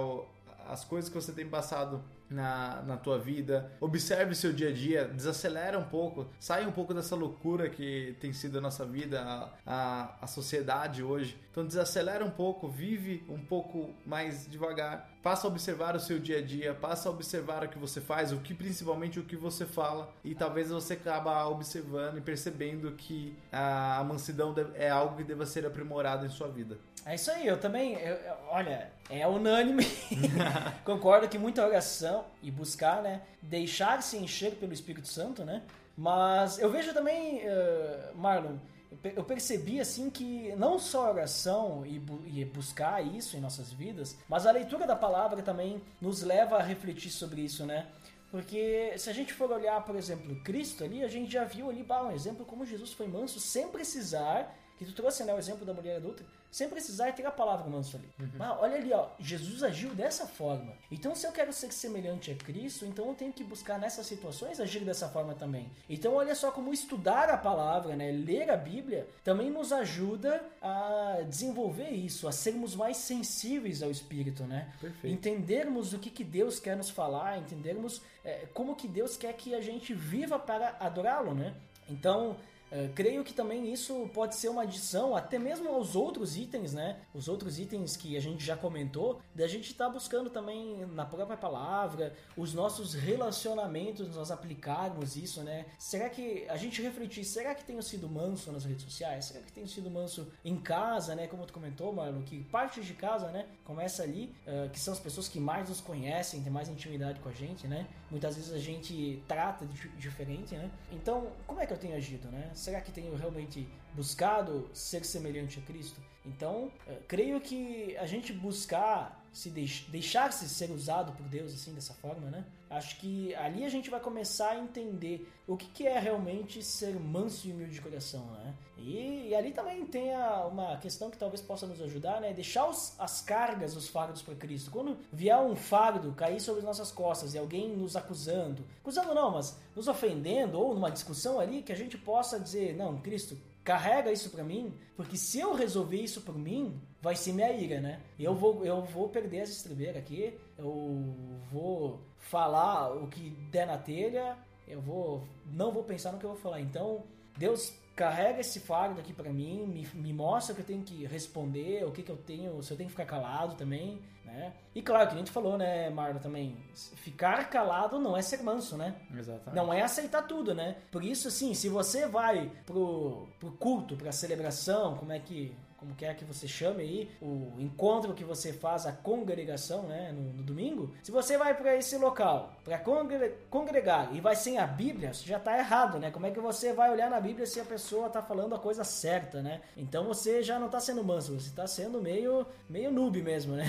as 0.67 0.83
coisas 0.83 1.09
que 1.09 1.15
você 1.15 1.31
tem 1.31 1.47
passado 1.47 2.01
na, 2.29 2.81
na 2.83 2.97
tua 2.97 3.17
vida, 3.17 3.71
observe 3.79 4.35
seu 4.35 4.51
dia 4.53 4.69
a 4.69 4.73
dia, 4.73 5.05
desacelera 5.05 5.77
um 5.79 5.83
pouco, 5.83 6.27
sai 6.39 6.65
um 6.65 6.71
pouco 6.71 6.93
dessa 6.93 7.15
loucura 7.15 7.69
que 7.69 8.15
tem 8.19 8.33
sido 8.33 8.57
a 8.57 8.61
nossa 8.61 8.85
vida, 8.85 9.21
a, 9.21 9.49
a, 9.65 10.15
a 10.21 10.27
sociedade 10.27 11.01
hoje. 11.03 11.37
Então 11.51 11.65
desacelera 11.65 12.23
um 12.23 12.29
pouco, 12.29 12.67
vive 12.69 13.23
um 13.29 13.39
pouco 13.39 13.93
mais 14.05 14.47
devagar, 14.47 15.09
passa 15.23 15.47
a 15.47 15.49
observar 15.49 15.95
o 15.95 15.99
seu 15.99 16.19
dia 16.19 16.37
a 16.37 16.41
dia, 16.41 16.73
passa 16.73 17.09
a 17.09 17.11
observar 17.11 17.63
o 17.63 17.69
que 17.69 17.79
você 17.79 17.99
faz, 17.99 18.31
o 18.31 18.37
que 18.37 18.53
principalmente 18.53 19.19
o 19.19 19.23
que 19.23 19.35
você 19.35 19.65
fala 19.65 20.13
e 20.23 20.35
talvez 20.35 20.69
você 20.69 20.93
acaba 20.93 21.47
observando 21.47 22.17
e 22.17 22.21
percebendo 22.21 22.91
que 22.91 23.35
a, 23.51 23.97
a 23.99 24.03
mansidão 24.03 24.53
é 24.75 24.89
algo 24.89 25.17
que 25.17 25.23
deva 25.23 25.45
ser 25.45 25.65
aprimorado 25.65 26.25
em 26.25 26.29
sua 26.29 26.47
vida. 26.47 26.77
É 27.05 27.15
isso 27.15 27.31
aí, 27.31 27.47
eu 27.47 27.57
também, 27.57 27.93
eu- 27.93 28.15
eu- 28.15 28.35
olha, 28.49 28.91
é 29.09 29.25
unânime, 29.25 29.85
concordo 30.83 31.27
que 31.27 31.37
muita 31.37 31.65
oração 31.65 32.16
e 32.41 32.49
buscar, 32.51 33.01
né, 33.01 33.21
deixar-se 33.41 34.17
encher 34.17 34.55
pelo 34.55 34.73
Espírito 34.73 35.07
Santo, 35.07 35.43
né, 35.43 35.63
mas 35.97 36.59
eu 36.59 36.69
vejo 36.69 36.93
também, 36.93 37.39
eh, 37.41 38.11
Marlon, 38.15 38.57
eu 39.03 39.23
percebi 39.23 39.79
assim 39.79 40.09
que 40.09 40.53
não 40.55 40.79
só 40.79 41.07
a 41.07 41.11
oração 41.11 41.85
e, 41.85 41.99
bu- 41.99 42.21
e 42.25 42.45
buscar 42.45 43.03
isso 43.05 43.35
em 43.35 43.39
nossas 43.41 43.71
vidas, 43.73 44.15
mas 44.29 44.45
a 44.45 44.51
leitura 44.51 44.87
da 44.87 44.95
palavra 44.95 45.41
também 45.41 45.81
nos 46.01 46.21
leva 46.23 46.57
a 46.57 46.63
refletir 46.63 47.09
sobre 47.11 47.41
isso, 47.41 47.65
né? 47.65 47.87
Porque 48.31 48.93
se 48.97 49.09
a 49.09 49.13
gente 49.13 49.33
for 49.33 49.51
olhar, 49.51 49.83
por 49.85 49.95
exemplo, 49.95 50.35
Cristo 50.43 50.83
ali, 50.83 51.03
a 51.03 51.07
gente 51.07 51.31
já 51.31 51.43
viu 51.45 51.69
ali 51.69 51.81
bah, 51.83 52.03
um 52.03 52.11
exemplo 52.11 52.45
como 52.45 52.65
Jesus 52.65 52.91
foi 52.93 53.07
manso 53.07 53.39
sem 53.39 53.67
precisar, 53.69 54.53
que 54.77 54.85
tu 54.85 54.93
trouxe 54.93 55.23
né, 55.23 55.33
o 55.33 55.37
exemplo 55.37 55.65
da 55.65 55.73
mulher 55.73 55.97
adulta, 55.97 56.23
sem 56.51 56.69
precisar 56.69 57.11
ter 57.11 57.25
a 57.25 57.31
palavra 57.31 57.67
manso 57.69 57.97
ali. 57.97 58.09
Ah, 58.39 58.57
olha 58.61 58.77
ali, 58.77 58.93
ó, 58.93 59.09
Jesus 59.19 59.63
agiu 59.63 59.93
dessa 59.93 60.25
forma. 60.25 60.73
Então, 60.91 61.15
se 61.15 61.25
eu 61.25 61.31
quero 61.31 61.51
ser 61.51 61.71
semelhante 61.71 62.31
a 62.31 62.35
Cristo, 62.35 62.85
então 62.85 63.07
eu 63.07 63.15
tenho 63.15 63.33
que 63.33 63.43
buscar 63.43 63.79
nessas 63.79 64.05
situações 64.05 64.59
agir 64.59 64.85
dessa 64.85 65.09
forma 65.09 65.33
também. 65.33 65.69
Então, 65.89 66.13
olha 66.13 66.35
só 66.35 66.51
como 66.51 66.73
estudar 66.73 67.29
a 67.29 67.37
palavra, 67.37 67.95
né, 67.95 68.11
ler 68.11 68.49
a 68.49 68.57
Bíblia, 68.57 69.07
também 69.23 69.49
nos 69.49 69.73
ajuda 69.73 70.43
a 70.61 71.21
desenvolver 71.27 71.89
isso, 71.89 72.27
a 72.27 72.31
sermos 72.31 72.75
mais 72.75 72.97
sensíveis 72.97 73.81
ao 73.81 73.91
Espírito, 73.91 74.43
né? 74.43 74.71
Perfeito. 74.79 75.13
Entendermos 75.13 75.93
o 75.93 75.99
que, 75.99 76.09
que 76.09 76.23
Deus 76.23 76.59
quer 76.59 76.77
nos 76.77 76.89
falar, 76.89 77.39
entendermos 77.39 78.01
é, 78.23 78.45
como 78.53 78.75
que 78.75 78.87
Deus 78.87 79.17
quer 79.17 79.33
que 79.33 79.53
a 79.53 79.61
gente 79.61 79.93
viva 79.93 80.37
para 80.39 80.75
adorá-lo, 80.79 81.33
né? 81.33 81.55
Então, 81.89 82.37
é, 82.71 82.89
creio 82.93 83.23
que 83.23 83.33
também 83.33 83.71
isso 83.71 84.09
pode 84.13 84.35
ser 84.35 84.49
uma 84.49 84.63
adição 84.63 85.15
até 85.15 85.39
mesmo 85.39 85.69
aos 85.69 85.95
outros 85.95 86.35
itens, 86.35 86.73
né? 86.73 86.99
Os 87.13 87.27
outros 87.27 87.59
itens 87.59 87.95
que 87.95 88.17
a 88.17 88.19
gente 88.19 88.43
já 88.43 88.57
comentou, 88.57 89.21
da 89.33 89.47
gente 89.47 89.71
estar 89.71 89.89
buscando 89.89 90.29
também 90.29 90.85
na 90.87 91.05
própria 91.05 91.37
palavra, 91.37 92.13
os 92.35 92.53
nossos 92.53 92.93
relacionamentos, 92.93 94.13
nós 94.15 94.31
aplicarmos 94.31 95.15
isso, 95.15 95.41
né? 95.43 95.65
Será 95.77 96.09
que 96.09 96.45
a 96.49 96.57
gente 96.57 96.81
refletir, 96.81 97.23
será 97.23 97.55
que 97.55 97.63
tenho 97.63 97.81
sido 97.81 98.09
manso 98.09 98.51
nas 98.51 98.65
redes 98.65 98.83
sociais? 98.83 99.25
Será 99.25 99.41
que 99.41 99.51
tenho 99.51 99.67
sido 99.67 99.89
manso 99.89 100.31
em 100.43 100.57
casa, 100.57 101.15
né? 101.15 101.27
Como 101.27 101.45
tu 101.45 101.53
comentou, 101.53 101.93
Marlon, 101.93 102.21
que 102.23 102.43
partes 102.45 102.85
de 102.85 102.93
casa, 102.93 103.31
né? 103.31 103.45
Começa 103.63 104.03
ali, 104.03 104.33
eh, 104.45 104.69
que 104.71 104.79
são 104.79 104.93
as 104.93 104.99
pessoas 104.99 105.27
que 105.27 105.39
mais 105.39 105.69
nos 105.69 105.81
conhecem, 105.81 106.41
têm 106.41 106.51
mais 106.51 106.67
intimidade 106.67 107.19
com 107.19 107.29
a 107.29 107.33
gente, 107.33 107.67
né? 107.67 107.87
Muitas 108.09 108.35
vezes 108.35 108.53
a 108.53 108.59
gente 108.59 109.21
trata 109.27 109.65
de, 109.65 109.89
diferente, 109.89 110.55
né? 110.55 110.71
Então, 110.91 111.27
como 111.45 111.59
é 111.59 111.65
que 111.65 111.73
eu 111.73 111.77
tenho 111.77 111.95
agido, 111.95 112.29
né? 112.29 112.49
Será 112.53 112.79
que 112.79 112.91
tenho 112.91 113.15
realmente 113.15 113.67
buscado 113.93 114.69
ser 114.73 115.03
semelhante 115.05 115.59
a 115.59 115.61
Cristo? 115.63 116.01
Então, 116.25 116.71
eh, 116.87 116.99
creio 117.07 117.39
que 117.41 117.97
a 117.97 118.05
gente 118.05 118.31
buscar 118.31 119.26
se 119.37 119.49
deix- 119.51 119.85
deixar-se 119.89 120.49
ser 120.49 120.71
usado 120.71 121.11
por 121.13 121.25
Deus 121.27 121.53
assim 121.53 121.73
dessa 121.73 121.93
forma, 121.93 122.29
né? 122.31 122.43
Acho 122.69 122.97
que 122.99 123.33
ali 123.35 123.63
a 123.63 123.69
gente 123.69 123.89
vai 123.89 123.99
começar 123.99 124.49
a 124.49 124.57
entender 124.59 125.31
o 125.47 125.55
que, 125.55 125.67
que 125.67 125.87
é 125.87 125.97
realmente 125.99 126.61
ser 126.63 126.99
manso 126.99 127.47
e 127.47 127.51
humilde 127.53 127.75
de 127.75 127.81
coração, 127.81 128.25
né? 128.31 128.53
E, 128.77 129.27
e 129.29 129.35
ali 129.35 129.51
também 129.51 129.85
tem 129.85 130.13
a- 130.13 130.45
uma 130.47 130.75
questão 130.77 131.09
que 131.09 131.17
talvez 131.17 131.39
possa 131.41 131.65
nos 131.67 131.79
ajudar, 131.81 132.19
né? 132.19 132.33
Deixar 132.33 132.67
os- 132.67 132.93
as 132.99 133.21
cargas, 133.21 133.75
os 133.75 133.87
fardos 133.87 134.21
para 134.21 134.35
Cristo. 134.35 134.71
Quando 134.71 134.97
vier 135.13 135.37
um 135.39 135.55
fardo 135.55 136.11
cair 136.13 136.41
sobre 136.41 136.59
as 136.59 136.65
nossas 136.65 136.91
costas 136.91 137.33
e 137.33 137.37
alguém 137.37 137.69
nos 137.75 137.95
acusando, 137.95 138.63
acusando 138.81 139.13
não, 139.13 139.31
mas 139.31 139.55
nos 139.75 139.87
ofendendo 139.87 140.59
ou 140.59 140.73
numa 140.73 140.89
discussão 140.91 141.39
ali, 141.39 141.61
que 141.61 141.71
a 141.71 141.75
gente 141.75 141.97
possa 141.97 142.39
dizer, 142.39 142.75
não, 142.75 142.97
Cristo, 142.99 143.37
carrega 143.67 144.13
isso 144.13 144.29
pra 144.29 144.45
mim, 144.45 144.73
porque 144.95 145.17
se 145.17 145.41
eu 145.41 145.53
resolver 145.53 145.97
isso 145.97 146.21
por 146.21 146.37
mim, 146.39 146.79
vai 147.01 147.17
ser 147.17 147.33
minha 147.33 147.51
ira, 147.51 147.81
né? 147.81 147.99
Eu 148.17 148.33
vou, 148.33 148.65
eu 148.65 148.81
vou 148.81 149.09
perder 149.09 149.41
as 149.41 149.49
estribeiras 149.49 149.97
aqui, 149.97 150.33
eu 150.57 151.13
vou 151.51 151.99
falar 152.17 152.93
o 152.95 153.09
que 153.09 153.29
der 153.51 153.67
na 153.67 153.77
telha, 153.77 154.37
eu 154.65 154.79
vou 154.79 155.27
não 155.51 155.69
vou 155.69 155.83
pensar 155.83 156.13
no 156.13 156.17
que 156.17 156.23
eu 156.23 156.29
vou 156.29 156.39
falar. 156.39 156.61
Então, 156.61 157.03
Deus 157.37 157.73
carrega 157.93 158.39
esse 158.39 158.61
fardo 158.61 159.01
aqui 159.01 159.11
pra 159.11 159.33
mim, 159.33 159.67
me, 159.67 159.85
me 159.95 160.13
mostra 160.13 160.53
o 160.53 160.55
que 160.55 160.61
eu 160.61 160.65
tenho 160.65 160.83
que 160.83 161.05
responder, 161.05 161.83
o 161.83 161.91
que, 161.91 162.03
que 162.03 162.11
eu 162.11 162.15
tenho, 162.15 162.63
se 162.63 162.71
eu 162.71 162.77
tenho 162.77 162.87
que 162.87 162.95
ficar 162.95 163.05
calado 163.05 163.55
também, 163.55 163.99
né? 164.27 164.53
E 164.75 164.81
claro, 164.81 165.07
que 165.07 165.15
a 165.15 165.17
gente 165.17 165.31
falou, 165.31 165.57
né, 165.57 165.89
Marlon, 165.89 166.19
também, 166.19 166.55
ficar 166.97 167.49
calado 167.49 167.97
não 167.97 168.15
é 168.15 168.21
ser 168.21 168.43
manso, 168.43 168.77
né? 168.77 168.95
Exatamente. 169.17 169.55
Não 169.55 169.73
é 169.73 169.81
aceitar 169.81 170.21
tudo, 170.23 170.53
né? 170.53 170.75
Por 170.91 171.03
isso, 171.03 171.29
assim, 171.29 171.53
se 171.53 171.69
você 171.69 172.07
vai 172.07 172.51
pro, 172.65 173.27
pro 173.39 173.51
culto, 173.53 173.95
pra 173.95 174.11
celebração, 174.11 174.95
como 174.95 175.11
é 175.11 175.19
que. 175.19 175.55
Como 175.77 175.93
quer 175.93 176.15
que 176.15 176.25
você 176.25 176.47
chame 176.47 176.81
aí, 176.81 177.11
o 177.21 177.53
encontro 177.59 178.13
que 178.13 178.23
você 178.23 178.51
faz, 178.51 178.87
a 178.87 178.91
congregação, 178.91 179.83
né, 179.83 180.11
no, 180.11 180.33
no 180.33 180.43
domingo. 180.43 180.93
Se 181.03 181.11
você 181.11 181.37
vai 181.37 181.53
para 181.55 181.75
esse 181.75 181.95
local, 181.97 182.51
para 182.63 182.79
congre 182.79 183.35
congregar 183.49 184.09
e 184.13 184.19
vai 184.19 184.35
sem 184.35 184.57
a 184.57 184.65
Bíblia, 184.65 185.13
você 185.13 185.25
já 185.25 185.39
tá 185.39 185.57
errado, 185.57 185.99
né? 185.99 186.09
Como 186.09 186.25
é 186.25 186.31
que 186.31 186.39
você 186.39 186.73
vai 186.73 186.91
olhar 186.91 187.09
na 187.09 187.19
Bíblia 187.19 187.45
se 187.45 187.59
a 187.59 187.65
pessoa 187.65 188.09
tá 188.09 188.21
falando 188.21 188.55
a 188.55 188.59
coisa 188.59 188.83
certa, 188.83 189.41
né? 189.41 189.61
Então 189.75 190.03
você 190.03 190.41
já 190.41 190.57
não 190.57 190.67
tá 190.67 190.79
sendo 190.79 191.03
manso, 191.03 191.39
você 191.39 191.51
tá 191.51 191.67
sendo 191.67 192.01
meio, 192.01 192.45
meio 192.67 192.91
noob 192.91 193.21
mesmo, 193.21 193.55
né? 193.55 193.65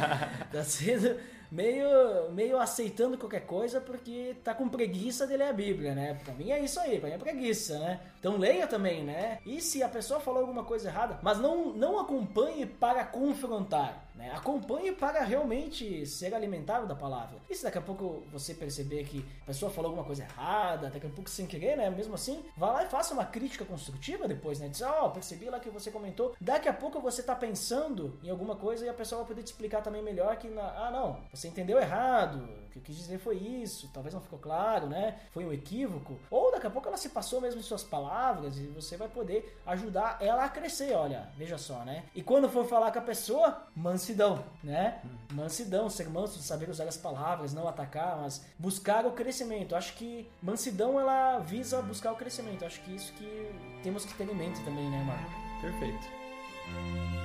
tá 0.50 0.64
sendo 0.64 1.20
meio, 1.50 2.30
meio 2.30 2.58
aceitando 2.58 3.18
qualquer 3.18 3.40
coisa 3.40 3.80
porque 3.80 4.36
tá 4.44 4.54
com 4.54 4.68
preguiça 4.68 5.26
de 5.26 5.36
ler 5.36 5.48
a 5.48 5.52
Bíblia, 5.52 5.94
né? 5.94 6.18
Pra 6.24 6.32
mim 6.34 6.50
é 6.50 6.60
isso 6.60 6.78
aí, 6.78 6.98
pra 7.00 7.08
mim 7.08 7.16
é 7.16 7.18
preguiça, 7.18 7.78
né? 7.78 8.00
Então 8.20 8.36
leia 8.36 8.66
também, 8.66 9.02
né? 9.02 9.38
E 9.46 9.62
se 9.62 9.82
a 9.82 9.88
pessoa 9.88 10.20
falou 10.20 10.42
alguma 10.42 10.62
coisa 10.62 10.88
errada, 10.88 11.18
mas 11.22 11.38
não, 11.38 11.72
não 11.72 11.98
acompanhe 11.98 12.66
para 12.66 13.02
confrontar. 13.02 14.10
Né? 14.14 14.30
Acompanhe 14.34 14.92
para 14.92 15.24
realmente 15.24 16.04
ser 16.04 16.34
alimentado 16.34 16.86
da 16.86 16.94
palavra. 16.94 17.38
E 17.48 17.54
se 17.54 17.62
daqui 17.62 17.78
a 17.78 17.80
pouco 17.80 18.22
você 18.30 18.52
perceber 18.52 19.04
que 19.04 19.24
a 19.42 19.46
pessoa 19.46 19.70
falou 19.70 19.88
alguma 19.90 20.06
coisa 20.06 20.24
errada, 20.24 20.90
daqui 20.90 21.06
a 21.06 21.10
pouco 21.10 21.30
sem 21.30 21.46
querer, 21.46 21.78
né? 21.78 21.88
Mesmo 21.88 22.14
assim, 22.14 22.44
vá 22.54 22.72
lá 22.72 22.84
e 22.84 22.88
faça 22.88 23.14
uma 23.14 23.24
crítica 23.24 23.64
construtiva 23.64 24.28
depois, 24.28 24.60
né? 24.60 24.68
Diz, 24.68 24.82
ó, 24.82 25.06
oh, 25.06 25.10
percebi 25.10 25.46
lá 25.46 25.58
que 25.58 25.70
você 25.70 25.90
comentou. 25.90 26.36
Daqui 26.38 26.68
a 26.68 26.74
pouco 26.74 27.00
você 27.00 27.22
tá 27.22 27.34
pensando 27.34 28.20
em 28.22 28.28
alguma 28.28 28.54
coisa 28.54 28.84
e 28.84 28.88
a 28.90 28.94
pessoa 28.94 29.20
vai 29.20 29.28
poder 29.28 29.42
te 29.42 29.46
explicar 29.46 29.80
também 29.80 30.02
melhor 30.02 30.36
que, 30.36 30.48
na... 30.48 30.86
ah, 30.86 30.90
não, 30.90 31.20
você 31.32 31.48
entendeu 31.48 31.78
errado. 31.78 32.46
O 32.70 32.72
que 32.72 32.78
eu 32.78 32.82
quis 32.82 32.96
dizer 32.96 33.18
foi 33.18 33.36
isso. 33.36 33.90
Talvez 33.92 34.14
não 34.14 34.20
ficou 34.20 34.38
claro, 34.38 34.86
né? 34.86 35.18
Foi 35.32 35.44
um 35.44 35.52
equívoco. 35.52 36.16
Ou 36.30 36.52
daqui 36.52 36.68
a 36.68 36.70
pouco 36.70 36.86
ela 36.86 36.96
se 36.96 37.08
passou 37.08 37.40
mesmo 37.40 37.58
em 37.58 37.64
suas 37.64 37.82
palavras 37.82 38.56
e 38.58 38.66
você 38.68 38.96
vai 38.96 39.08
poder 39.08 39.58
ajudar 39.66 40.18
ela 40.20 40.44
a 40.44 40.48
crescer, 40.48 40.94
olha. 40.94 41.28
Veja 41.36 41.58
só, 41.58 41.84
né? 41.84 42.04
E 42.14 42.22
quando 42.22 42.48
for 42.48 42.64
falar 42.64 42.92
com 42.92 43.00
a 43.00 43.02
pessoa, 43.02 43.66
mansidão, 43.74 44.44
né? 44.62 45.02
Mansidão, 45.32 45.90
ser 45.90 46.08
manso, 46.08 46.40
saber 46.40 46.70
usar 46.70 46.84
as 46.84 46.96
palavras, 46.96 47.52
não 47.52 47.66
atacar, 47.66 48.18
mas 48.18 48.46
buscar 48.56 49.04
o 49.04 49.12
crescimento. 49.12 49.74
Acho 49.74 49.94
que 49.94 50.30
mansidão 50.40 51.00
ela 51.00 51.40
visa 51.40 51.82
buscar 51.82 52.12
o 52.12 52.16
crescimento. 52.16 52.64
Acho 52.64 52.80
que 52.82 52.94
isso 52.94 53.12
que 53.14 53.52
temos 53.82 54.04
que 54.04 54.14
ter 54.14 54.28
em 54.28 54.34
mente 54.34 54.62
também, 54.62 54.88
né, 54.88 55.02
Marco? 55.02 55.60
Perfeito. 55.60 57.19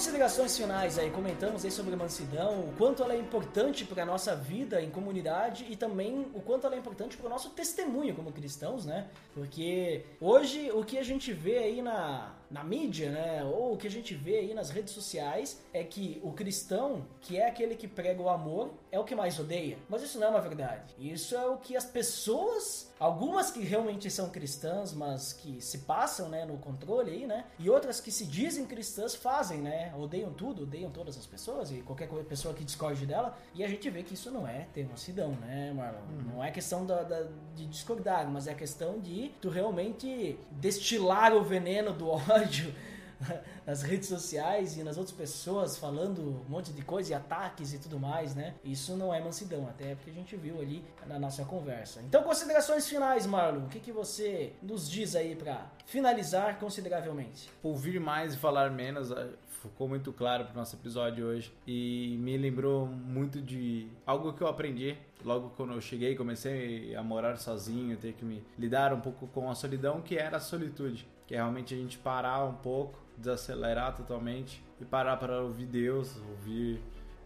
Considerações 0.00 0.56
finais 0.56 0.98
aí, 0.98 1.10
comentamos 1.10 1.62
aí 1.62 1.70
sobre 1.70 1.92
a 1.92 1.96
mansidão, 1.96 2.60
o 2.60 2.74
quanto 2.78 3.02
ela 3.02 3.12
é 3.12 3.18
importante 3.18 3.84
para 3.84 4.02
a 4.02 4.06
nossa 4.06 4.34
vida 4.34 4.80
em 4.80 4.88
comunidade 4.88 5.66
e 5.68 5.76
também 5.76 6.26
o 6.32 6.40
quanto 6.40 6.66
ela 6.66 6.74
é 6.74 6.78
importante 6.78 7.18
para 7.18 7.26
o 7.26 7.28
nosso 7.28 7.50
testemunho 7.50 8.14
como 8.14 8.32
cristãos, 8.32 8.86
né? 8.86 9.08
Porque 9.34 10.06
hoje 10.18 10.70
o 10.72 10.82
que 10.82 10.96
a 10.96 11.02
gente 11.02 11.34
vê 11.34 11.58
aí 11.58 11.82
na, 11.82 12.32
na 12.50 12.64
mídia, 12.64 13.10
né, 13.10 13.44
ou 13.44 13.74
o 13.74 13.76
que 13.76 13.86
a 13.86 13.90
gente 13.90 14.14
vê 14.14 14.38
aí 14.38 14.54
nas 14.54 14.70
redes 14.70 14.92
sociais 14.92 15.60
é 15.72 15.84
que 15.84 16.20
o 16.22 16.32
cristão, 16.32 17.06
que 17.20 17.38
é 17.38 17.46
aquele 17.46 17.76
que 17.76 17.86
prega 17.86 18.20
o 18.20 18.28
amor, 18.28 18.72
é 18.90 18.98
o 18.98 19.04
que 19.04 19.14
mais 19.14 19.38
odeia. 19.38 19.78
Mas 19.88 20.02
isso 20.02 20.18
não 20.18 20.26
é 20.26 20.30
uma 20.30 20.40
verdade. 20.40 20.94
Isso 20.98 21.36
é 21.36 21.46
o 21.46 21.58
que 21.58 21.76
as 21.76 21.84
pessoas, 21.84 22.90
algumas 22.98 23.50
que 23.50 23.60
realmente 23.60 24.10
são 24.10 24.30
cristãs, 24.30 24.92
mas 24.92 25.32
que 25.32 25.60
se 25.60 25.78
passam, 25.78 26.28
né, 26.28 26.44
no 26.44 26.58
controle 26.58 27.12
aí, 27.12 27.26
né, 27.26 27.44
e 27.58 27.70
outras 27.70 28.00
que 28.00 28.10
se 28.10 28.26
dizem 28.26 28.66
cristãs 28.66 29.14
fazem, 29.14 29.58
né, 29.58 29.94
odeiam 29.96 30.32
tudo, 30.32 30.64
odeiam 30.64 30.90
todas 30.90 31.16
as 31.16 31.26
pessoas 31.26 31.70
e 31.70 31.82
qualquer 31.82 32.08
pessoa 32.24 32.52
que 32.52 32.64
discorde 32.64 33.06
dela, 33.06 33.38
e 33.54 33.62
a 33.62 33.68
gente 33.68 33.88
vê 33.88 34.02
que 34.02 34.14
isso 34.14 34.30
não 34.30 34.46
é 34.46 34.66
ter 34.74 34.86
mansidão, 34.88 35.30
né, 35.32 35.72
Marlon? 35.72 36.00
Uhum. 36.00 36.34
Não 36.34 36.44
é 36.44 36.50
questão 36.50 36.84
da, 36.84 37.02
da, 37.02 37.26
de 37.54 37.66
discordar, 37.66 38.28
mas 38.28 38.48
é 38.48 38.54
questão 38.54 38.98
de 38.98 39.30
tu 39.40 39.48
realmente 39.48 40.38
destilar 40.50 41.32
o 41.32 41.44
veneno 41.44 41.92
do 41.92 42.08
ódio 42.08 42.39
nas 43.66 43.82
redes 43.82 44.08
sociais 44.08 44.76
e 44.76 44.82
nas 44.82 44.96
outras 44.96 45.16
pessoas 45.16 45.76
falando 45.76 46.20
um 46.20 46.50
monte 46.50 46.72
de 46.72 46.82
coisa 46.82 47.12
e 47.12 47.14
ataques 47.14 47.72
e 47.72 47.78
tudo 47.78 47.98
mais, 47.98 48.34
né? 48.34 48.54
Isso 48.64 48.96
não 48.96 49.12
é 49.12 49.20
mansidão, 49.20 49.68
até 49.68 49.94
porque 49.94 50.10
a 50.10 50.14
gente 50.14 50.36
viu 50.36 50.60
ali 50.60 50.84
na 51.06 51.18
nossa 51.18 51.44
conversa. 51.44 52.00
Então, 52.02 52.22
considerações 52.22 52.88
finais, 52.88 53.26
Marlon. 53.26 53.64
O 53.64 53.68
que, 53.68 53.80
que 53.80 53.92
você 53.92 54.52
nos 54.62 54.90
diz 54.90 55.14
aí 55.14 55.34
para 55.34 55.66
finalizar 55.86 56.58
consideravelmente? 56.58 57.50
Ouvir 57.62 58.00
mais 58.00 58.34
e 58.34 58.36
falar 58.36 58.70
menos 58.70 59.10
eh, 59.10 59.28
ficou 59.62 59.88
muito 59.88 60.12
claro 60.12 60.44
pro 60.46 60.56
nosso 60.56 60.76
episódio 60.76 61.26
hoje 61.26 61.52
e 61.66 62.16
me 62.20 62.36
lembrou 62.36 62.86
muito 62.86 63.40
de 63.42 63.88
algo 64.06 64.32
que 64.32 64.42
eu 64.42 64.46
aprendi 64.46 64.96
logo 65.22 65.50
quando 65.50 65.74
eu 65.74 65.80
cheguei, 65.82 66.16
comecei 66.16 66.94
a 66.96 67.02
morar 67.02 67.36
sozinho, 67.36 67.96
ter 67.98 68.14
que 68.14 68.24
me 68.24 68.42
lidar 68.58 68.94
um 68.94 69.00
pouco 69.00 69.26
com 69.26 69.50
a 69.50 69.54
solidão, 69.54 70.00
que 70.00 70.16
era 70.16 70.38
a 70.38 70.40
solitude 70.40 71.06
que 71.30 71.36
é 71.36 71.38
realmente 71.38 71.72
a 71.72 71.76
gente 71.76 71.96
parar 71.96 72.44
um 72.44 72.54
pouco, 72.54 72.98
desacelerar 73.16 73.94
totalmente 73.94 74.60
e 74.80 74.84
parar 74.84 75.16
para 75.16 75.40
ouvir 75.40 75.66
Deus, 75.66 76.16
ouvir 76.28 76.82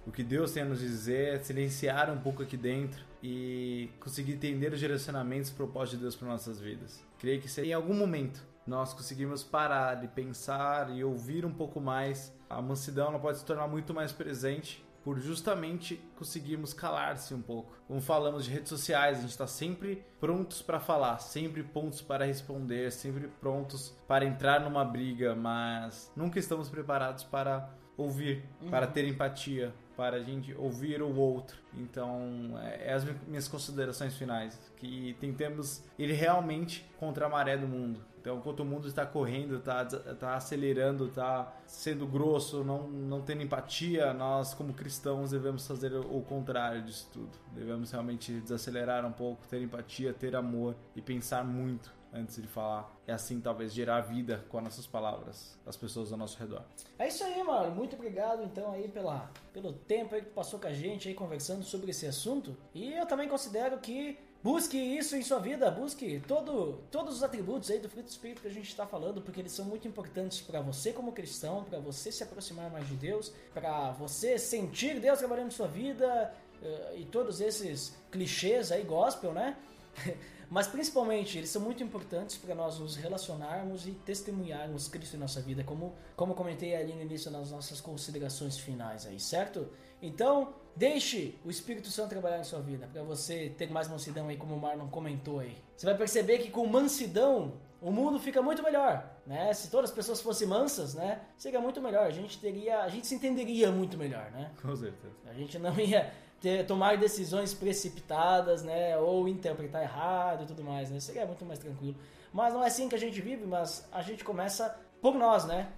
o 0.07 0.13
que 0.13 0.23
Deus 0.23 0.53
tem 0.53 0.63
a 0.63 0.67
nos 0.67 0.81
dizer, 0.81 1.43
silenciar 1.43 2.11
um 2.11 2.19
pouco 2.19 2.43
aqui 2.43 2.55
dentro 2.55 3.03
e 3.23 3.89
conseguir 3.99 4.35
entender 4.35 4.75
os 4.75 4.79
direcionamentos 4.79 5.49
e 5.49 5.55
propósitos 5.55 5.93
de 5.93 6.03
Deus 6.03 6.15
para 6.15 6.29
nossas 6.29 6.61
vidas. 6.61 7.03
Creio 7.19 7.41
que 7.41 7.49
se 7.49 7.63
em 7.63 7.73
algum 7.73 7.95
momento 7.95 8.43
nós 8.67 8.93
conseguimos 8.93 9.43
parar 9.43 10.05
e 10.05 10.09
pensar 10.09 10.95
e 10.95 11.03
ouvir 11.03 11.47
um 11.47 11.55
pouco 11.55 11.81
mais, 11.81 12.31
a 12.51 12.61
mansidão 12.61 13.07
ela 13.07 13.19
pode 13.19 13.39
se 13.39 13.45
tornar 13.47 13.69
muito 13.69 13.95
mais 13.95 14.13
presente 14.13 14.85
por 15.05 15.21
justamente 15.21 16.01
conseguirmos 16.17 16.73
calar-se 16.73 17.35
um 17.35 17.43
pouco. 17.43 17.77
Como 17.87 18.01
falamos 18.01 18.47
de 18.47 18.51
redes 18.51 18.71
sociais, 18.71 19.19
a 19.19 19.21
gente 19.21 19.31
está 19.31 19.47
sempre 19.47 20.03
prontos 20.19 20.63
para 20.63 20.81
falar, 20.81 21.19
sempre 21.19 21.63
prontos 21.63 22.01
para 22.01 22.25
responder, 22.25 22.91
sempre 22.91 23.29
prontos 23.41 23.95
para 24.09 24.25
entrar 24.25 24.61
numa 24.61 24.85
briga, 24.85 25.35
mas 25.35 26.11
nunca 26.17 26.39
estamos 26.39 26.71
preparados 26.71 27.23
para 27.23 27.69
ouvir, 27.97 28.43
uhum. 28.63 28.71
para 28.71 28.87
ter 28.87 29.07
empatia, 29.07 29.75
para 29.95 30.17
a 30.17 30.23
gente 30.23 30.55
ouvir 30.55 31.03
o 31.03 31.15
outro. 31.15 31.59
Então, 31.75 32.59
é, 32.63 32.89
é 32.89 32.93
as 32.95 33.05
minhas 33.29 33.47
considerações 33.47 34.17
finais, 34.17 34.59
que 34.77 35.15
tentemos 35.21 35.85
ir 35.99 36.11
realmente 36.13 36.85
contra 36.99 37.27
a 37.27 37.29
maré 37.29 37.57
do 37.57 37.69
mundo. 37.69 38.01
Então, 38.25 38.39
enquanto 38.39 38.61
o 38.61 38.64
mundo 38.64 38.89
está 38.89 39.05
correndo, 39.05 39.57
está, 39.57 39.83
está 39.83 40.35
acelerando, 40.35 41.09
está 41.09 41.53
sendo 41.66 42.07
grosso, 42.07 42.64
não, 42.64 42.89
não 42.89 43.20
tendo 43.20 43.43
empatia, 43.43 44.14
nós, 44.14 44.55
como 44.55 44.72
cristãos, 44.72 45.33
devemos 45.33 45.66
fazer 45.66 45.95
o 45.95 46.22
contrário 46.22 46.81
disso 46.81 47.07
tudo. 47.12 47.39
Devemos 47.53 47.91
realmente 47.91 48.33
desacelerar 48.41 49.05
um 49.05 49.12
pouco, 49.12 49.47
ter 49.47 49.61
empatia, 49.61 50.14
ter 50.14 50.35
amor 50.35 50.75
e 50.97 51.03
pensar 51.03 51.45
muito 51.45 51.93
antes 52.14 52.41
de 52.41 52.49
falar. 52.49 52.91
E 53.07 53.12
assim, 53.12 53.43
talvez, 53.43 53.75
gerar 53.75 54.01
vida 54.01 54.43
com 54.49 54.57
as 54.57 54.64
nossas 54.64 54.87
palavras 54.87 55.59
das 55.62 55.77
pessoas 55.77 56.11
ao 56.11 56.16
nosso 56.16 56.39
redor. 56.39 56.62
É 56.99 57.09
isso 57.09 57.22
aí, 57.22 57.45
mano. 57.45 57.75
Muito 57.75 57.95
obrigado, 57.95 58.43
então, 58.43 58.72
aí 58.72 58.89
pela, 58.89 59.31
pelo 59.53 59.75
tempo 59.75 60.14
aí 60.14 60.22
que 60.22 60.31
passou 60.31 60.59
com 60.59 60.66
a 60.66 60.72
gente 60.72 61.09
aí 61.09 61.14
conversando 61.14 61.62
sobre 61.62 61.91
esse 61.91 62.07
assunto. 62.07 62.57
E 62.72 62.91
eu 62.95 63.05
também 63.05 63.29
considero 63.29 63.77
que 63.81 64.18
Busque 64.45 64.77
isso 64.77 65.17
em 65.17 65.23
sua 65.23 65.39
vida, 65.39 65.71
busque 65.71 66.23
todo, 66.29 66.83
todos 66.91 67.17
os 67.17 67.23
atributos 67.23 67.71
aí 67.71 67.79
do 67.79 67.89
fruto 67.89 68.09
do 68.09 68.11
Espírito 68.11 68.43
que 68.43 68.49
a 68.49 68.51
gente 68.51 68.69
está 68.69 68.87
falando, 68.87 69.23
porque 69.23 69.41
eles 69.41 69.53
são 69.53 69.65
muito 69.65 69.89
importantes 69.89 70.43
para 70.43 70.61
você 70.61 70.93
como 70.93 71.13
cristão, 71.13 71.65
para 71.65 71.81
você 71.81 72.13
se 72.13 72.23
aproximar 72.23 72.71
mais 72.71 72.87
de 72.87 72.95
Deus, 72.95 73.33
para 73.55 73.93
você 73.93 74.39
sentir 74.39 75.01
Deus 75.01 75.19
trabalhando 75.19 75.47
em 75.47 75.51
sua 75.51 75.67
vida 75.67 76.31
uh, 76.61 76.95
e 76.95 77.07
todos 77.07 77.41
esses 77.41 77.97
clichês 78.13 78.71
aí 78.71 78.83
gospel, 78.83 79.33
né? 79.33 79.57
Mas 80.51 80.67
principalmente, 80.67 81.39
eles 81.39 81.49
são 81.49 81.63
muito 81.63 81.83
importantes 81.83 82.37
para 82.37 82.55
nós 82.55 82.79
nos 82.79 82.97
relacionarmos 82.97 83.87
e 83.87 83.93
testemunharmos 83.93 84.89
Cristo 84.89 85.17
em 85.17 85.19
nossa 85.19 85.41
vida, 85.41 85.65
como, 85.65 85.95
como 86.15 86.35
comentei 86.35 86.77
ali 86.77 86.93
no 86.93 87.01
início 87.01 87.31
nas 87.31 87.51
nossas 87.51 87.81
considerações 87.81 88.59
finais 88.59 89.07
aí, 89.07 89.19
certo? 89.19 89.71
Então, 90.07 90.55
deixe 90.77 91.35
o 91.45 91.51
Espírito 91.51 91.89
Santo 91.89 92.11
trabalhar 92.11 92.41
em 92.41 92.45
sua 92.45 92.61
vida, 92.61 92.89
para 92.93 93.03
você 93.03 93.53
ter 93.57 93.71
mais 93.71 93.89
mansidão 93.89 94.29
aí, 94.29 94.37
como 94.37 94.55
o 94.55 94.61
Marlon 94.61 94.89
comentou 94.89 95.41
aí. 95.41 95.57
Você 95.77 95.87
vai 95.87 95.97
perceber 95.97 96.39
que 96.39 96.51
com 96.51 96.67
mansidão 96.67 97.55
o 97.81 97.91
mundo 97.91 98.19
fica 98.19 98.41
muito 98.41 98.63
melhor, 98.63 99.05
né? 99.27 99.53
Se 99.53 99.71
todas 99.71 99.91
as 99.91 99.97
pessoas 99.97 100.21
fossem 100.21 100.49
mansas, 100.49 100.95
né? 100.95 101.21
Seria 101.37 101.61
muito 101.61 101.81
melhor. 101.83 102.07
A 102.07 102.11
gente 102.11 102.39
teria, 102.39 102.81
a 102.81 102.89
gente 102.89 103.07
se 103.07 103.15
entenderia 103.15 103.71
muito 103.71 103.99
melhor, 103.99 104.31
né? 104.31 104.51
Com 104.61 104.75
certeza. 104.75 105.15
A 105.27 105.35
gente 105.35 105.59
não 105.59 105.79
ia 105.79 106.11
ter, 106.41 106.67
tomar 106.67 106.97
decisões 106.97 107.53
precipitadas, 107.53 108.63
né? 108.63 108.97
Ou 108.97 109.29
interpretar 109.29 109.83
errado 109.83 110.45
e 110.45 110.47
tudo 110.47 110.65
mais, 110.65 110.91
né? 110.91 110.99
Seria 111.01 111.27
muito 111.27 111.45
mais 111.45 111.59
tranquilo. 111.59 111.97
Mas 112.33 112.55
não 112.55 112.65
é 112.65 112.67
assim 112.67 112.89
que 112.89 112.95
a 112.95 112.99
gente 112.99 113.21
vive, 113.21 113.45
mas 113.47 113.87
a 113.93 114.03
gente 114.03 114.25
começa 114.25 114.75
por 115.01 115.15
nós, 115.15 115.45
né? 115.45 115.71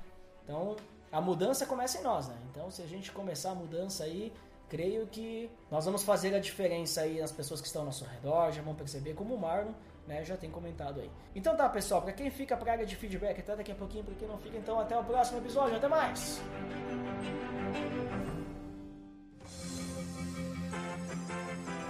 Então, 0.44 0.76
a 1.10 1.20
mudança 1.20 1.66
começa 1.66 1.98
em 1.98 2.02
nós, 2.02 2.28
né? 2.28 2.36
Então, 2.50 2.70
se 2.70 2.82
a 2.82 2.86
gente 2.86 3.12
começar 3.12 3.50
a 3.50 3.54
mudança 3.54 4.04
aí, 4.04 4.32
creio 4.68 5.06
que 5.06 5.50
nós 5.70 5.84
vamos 5.84 6.02
fazer 6.02 6.34
a 6.34 6.40
diferença 6.40 7.02
aí 7.02 7.20
nas 7.20 7.32
pessoas 7.32 7.60
que 7.60 7.66
estão 7.66 7.82
ao 7.82 7.86
nosso 7.86 8.04
redor, 8.04 8.52
já 8.52 8.62
vão 8.62 8.74
perceber 8.74 9.14
como 9.14 9.34
o 9.34 9.40
Marlon, 9.40 9.72
né, 10.06 10.24
já 10.24 10.36
tem 10.36 10.50
comentado 10.50 11.00
aí. 11.00 11.10
Então 11.34 11.56
tá, 11.56 11.68
pessoal, 11.68 12.02
para 12.02 12.12
quem 12.12 12.30
fica 12.30 12.56
pra 12.56 12.72
área 12.72 12.86
de 12.86 12.94
feedback 12.96 13.40
até 13.40 13.56
daqui 13.56 13.72
a 13.72 13.74
pouquinho, 13.74 14.04
para 14.04 14.14
quem 14.14 14.28
não 14.28 14.38
fica, 14.38 14.56
então 14.56 14.78
até 14.78 14.96
o 14.96 15.04
próximo 15.04 15.38
episódio, 15.38 15.76
até 15.76 15.88
mais! 15.88 16.40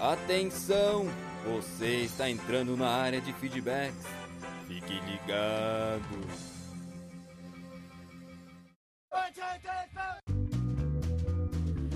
Atenção! 0.01 1.07
Você 1.47 2.03
está 2.03 2.29
entrando 2.29 2.77
na 2.77 2.89
área 2.89 3.21
de 3.21 3.33
feedbacks. 3.35 4.05
Fique 4.67 4.99
ligado. 5.01 6.56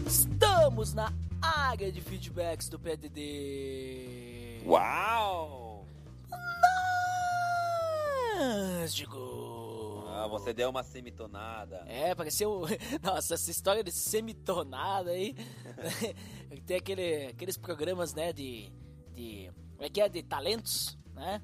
Estamos 0.06 0.94
na 0.94 1.12
área 1.40 1.92
de 1.92 2.00
feedbacks 2.00 2.68
do 2.68 2.78
PDD. 2.78 4.62
Uau! 4.64 5.86
Mágico! 8.38 10.04
Ah, 10.08 10.26
você 10.26 10.52
deu 10.52 10.68
uma 10.68 10.82
semitonada. 10.82 11.84
É, 11.86 12.14
pareceu. 12.14 12.64
Nossa, 13.02 13.34
essa 13.34 13.50
história 13.50 13.82
de 13.82 13.90
semitonada 13.92 15.12
aí. 15.12 15.34
Tem 16.66 16.76
aquele, 16.76 17.26
aqueles 17.26 17.56
programas, 17.56 18.12
né, 18.12 18.32
de. 18.32 18.70
de 19.14 19.50
como 19.72 19.84
é 19.84 19.88
que 19.88 20.00
é? 20.00 20.08
De 20.08 20.22
talentos, 20.22 20.98
né? 21.14 21.40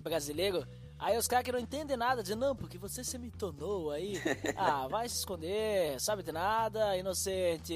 Brasileiro. 0.00 0.66
Aí 0.98 1.16
os 1.18 1.26
caras 1.26 1.44
que 1.44 1.52
não 1.52 1.58
entendem 1.58 1.96
nada 1.96 2.22
dizem, 2.22 2.36
não, 2.36 2.54
porque 2.54 2.78
você 2.78 3.02
semitonou 3.02 3.90
aí. 3.90 4.14
Ah, 4.56 4.86
vai 4.88 5.08
se 5.08 5.16
esconder, 5.16 6.00
sabe 6.00 6.22
de 6.22 6.30
nada, 6.30 6.96
inocente. 6.96 7.74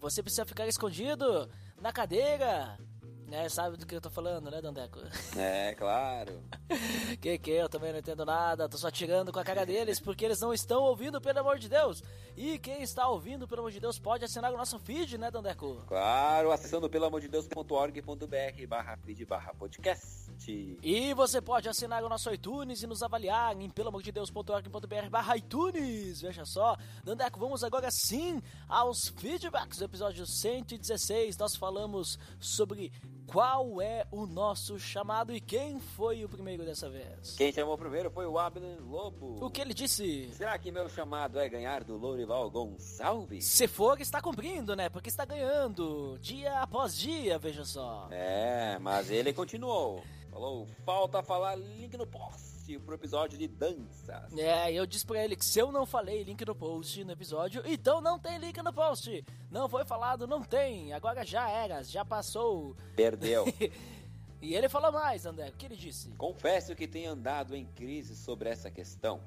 Você 0.00 0.22
precisa 0.22 0.46
ficar 0.46 0.66
escondido 0.66 1.48
na 1.80 1.92
cadeira. 1.92 2.78
Né, 3.32 3.48
sabe 3.48 3.78
do 3.78 3.86
que 3.86 3.94
eu 3.94 4.00
tô 4.00 4.10
falando, 4.10 4.50
né, 4.50 4.60
Dandeco? 4.60 4.98
É, 5.34 5.74
claro. 5.74 6.38
Que 7.18 7.38
que 7.38 7.50
eu 7.50 7.68
também 7.68 7.92
não 7.92 7.98
entendo 7.98 8.24
nada, 8.24 8.68
tô 8.68 8.76
só 8.76 8.90
tirando 8.90 9.32
com 9.32 9.38
a 9.38 9.44
cara 9.44 9.64
deles 9.64 10.00
porque 10.00 10.24
eles 10.24 10.40
não 10.40 10.52
estão 10.52 10.82
ouvindo, 10.82 11.20
pelo 11.20 11.38
amor 11.38 11.58
de 11.58 11.68
Deus. 11.68 12.02
E 12.36 12.58
quem 12.58 12.82
está 12.82 13.06
ouvindo, 13.08 13.46
pelo 13.46 13.60
amor 13.60 13.70
de 13.70 13.78
Deus, 13.78 13.98
pode 13.98 14.24
assinar 14.24 14.52
o 14.52 14.56
nosso 14.56 14.78
feed, 14.78 15.16
né, 15.18 15.30
Dandeco? 15.30 15.82
Claro, 15.86 16.50
acessando 16.50 16.90
pelo 16.90 17.04
amor 17.04 17.20
de 17.20 17.28
Deus.org.br 17.28 18.66
barra 18.68 18.96
feed 18.96 19.24
barra 19.24 19.54
podcast. 19.54 20.78
E 20.82 21.14
você 21.14 21.40
pode 21.40 21.68
assinar 21.68 22.02
o 22.02 22.08
nosso 22.08 22.32
iTunes 22.32 22.82
e 22.82 22.86
nos 22.86 23.02
avaliar 23.02 23.58
em 23.60 23.70
pelamordedeus.org.br 23.70 25.08
barra 25.10 25.36
iTunes. 25.36 26.20
Veja 26.22 26.44
só, 26.44 26.76
Dandeco, 27.04 27.38
vamos 27.38 27.62
agora 27.62 27.90
sim 27.90 28.42
aos 28.68 29.08
feedbacks 29.08 29.78
do 29.78 29.84
episódio 29.84 30.26
116. 30.26 31.36
Nós 31.36 31.54
falamos 31.54 32.18
sobre 32.40 32.90
qual 33.32 33.80
é 33.80 34.06
o 34.10 34.26
nosso 34.26 34.78
chamado 34.78 35.34
e 35.34 35.40
quem 35.40 35.80
foi 35.80 36.22
o 36.22 36.28
primeiro 36.28 36.66
dessa 36.66 36.90
vez. 36.90 37.34
Quem 37.34 37.50
chamou 37.50 37.78
primeiro 37.78 38.10
foi 38.10 38.26
o 38.26 38.38
Abner 38.38 38.78
Lobo. 38.82 39.42
O 39.42 39.50
que 39.50 39.62
ele 39.62 39.72
disse? 39.72 40.28
Será 40.34 40.58
que 40.58 40.70
meu 40.70 40.86
chamado 40.88 41.38
é 41.38 41.48
ganhar 41.48 41.82
do 41.82 41.96
Lourival 41.96 42.50
Gonçalves? 42.50 43.46
Se 43.46 43.66
for, 43.66 43.98
está 44.00 44.20
cumprindo, 44.20 44.76
né? 44.76 44.90
Porque 44.90 45.08
está 45.08 45.24
ganhando 45.24 46.18
dia 46.20 46.60
após 46.60 46.94
dia, 46.94 47.38
veja 47.38 47.64
só. 47.64 48.08
É, 48.10 48.78
mas 48.78 49.10
ele 49.10 49.32
continuou. 49.32 50.02
Falou, 50.30 50.68
falta 50.84 51.22
falar 51.22 51.56
link 51.56 51.96
no 51.96 52.06
post 52.06 52.51
pro 52.80 52.94
episódio 52.94 53.38
de 53.38 53.48
danças. 53.48 54.32
É, 54.36 54.72
eu 54.72 54.86
disse 54.86 55.04
pra 55.04 55.24
ele 55.24 55.36
que 55.36 55.44
se 55.44 55.58
eu 55.58 55.72
não 55.72 55.84
falei 55.84 56.22
link 56.22 56.44
no 56.44 56.54
post 56.54 57.02
no 57.04 57.12
episódio, 57.12 57.62
então 57.64 58.00
não 58.00 58.18
tem 58.18 58.38
link 58.38 58.56
no 58.62 58.72
post. 58.72 59.24
Não 59.50 59.68
foi 59.68 59.84
falado, 59.84 60.26
não 60.26 60.42
tem. 60.42 60.92
Agora 60.92 61.24
já 61.24 61.50
era, 61.50 61.82
já 61.82 62.04
passou. 62.04 62.76
Perdeu. 62.94 63.44
e 64.40 64.54
ele 64.54 64.68
falou 64.68 64.92
mais, 64.92 65.26
André. 65.26 65.48
O 65.48 65.52
que 65.52 65.66
ele 65.66 65.76
disse? 65.76 66.10
Confesso 66.10 66.74
que 66.76 66.86
tenho 66.86 67.12
andado 67.12 67.56
em 67.56 67.66
crise 67.66 68.14
sobre 68.16 68.48
essa 68.48 68.70
questão. 68.70 69.20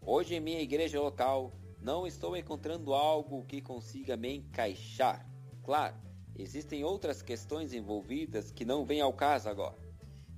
Hoje 0.00 0.36
em 0.36 0.40
minha 0.40 0.60
igreja 0.60 1.00
local 1.00 1.52
não 1.82 2.06
estou 2.06 2.36
encontrando 2.36 2.94
algo 2.94 3.44
que 3.44 3.60
consiga 3.60 4.16
me 4.16 4.36
encaixar. 4.36 5.26
Claro, 5.64 5.96
existem 6.36 6.84
outras 6.84 7.22
questões 7.22 7.72
envolvidas 7.72 8.50
que 8.50 8.64
não 8.64 8.84
vêm 8.84 9.00
ao 9.00 9.12
caso 9.12 9.48
agora. 9.48 9.76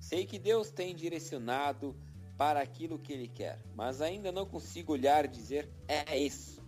Sei 0.00 0.24
que 0.24 0.38
Deus 0.38 0.70
tem 0.70 0.94
direcionado 0.94 1.96
para 2.38 2.60
aquilo 2.60 3.00
que 3.00 3.12
Ele 3.12 3.26
quer, 3.26 3.58
mas 3.74 4.00
ainda 4.00 4.30
não 4.30 4.46
consigo 4.46 4.92
olhar 4.92 5.24
e 5.24 5.28
dizer 5.28 5.68
é 5.88 6.16
isso. 6.16 6.62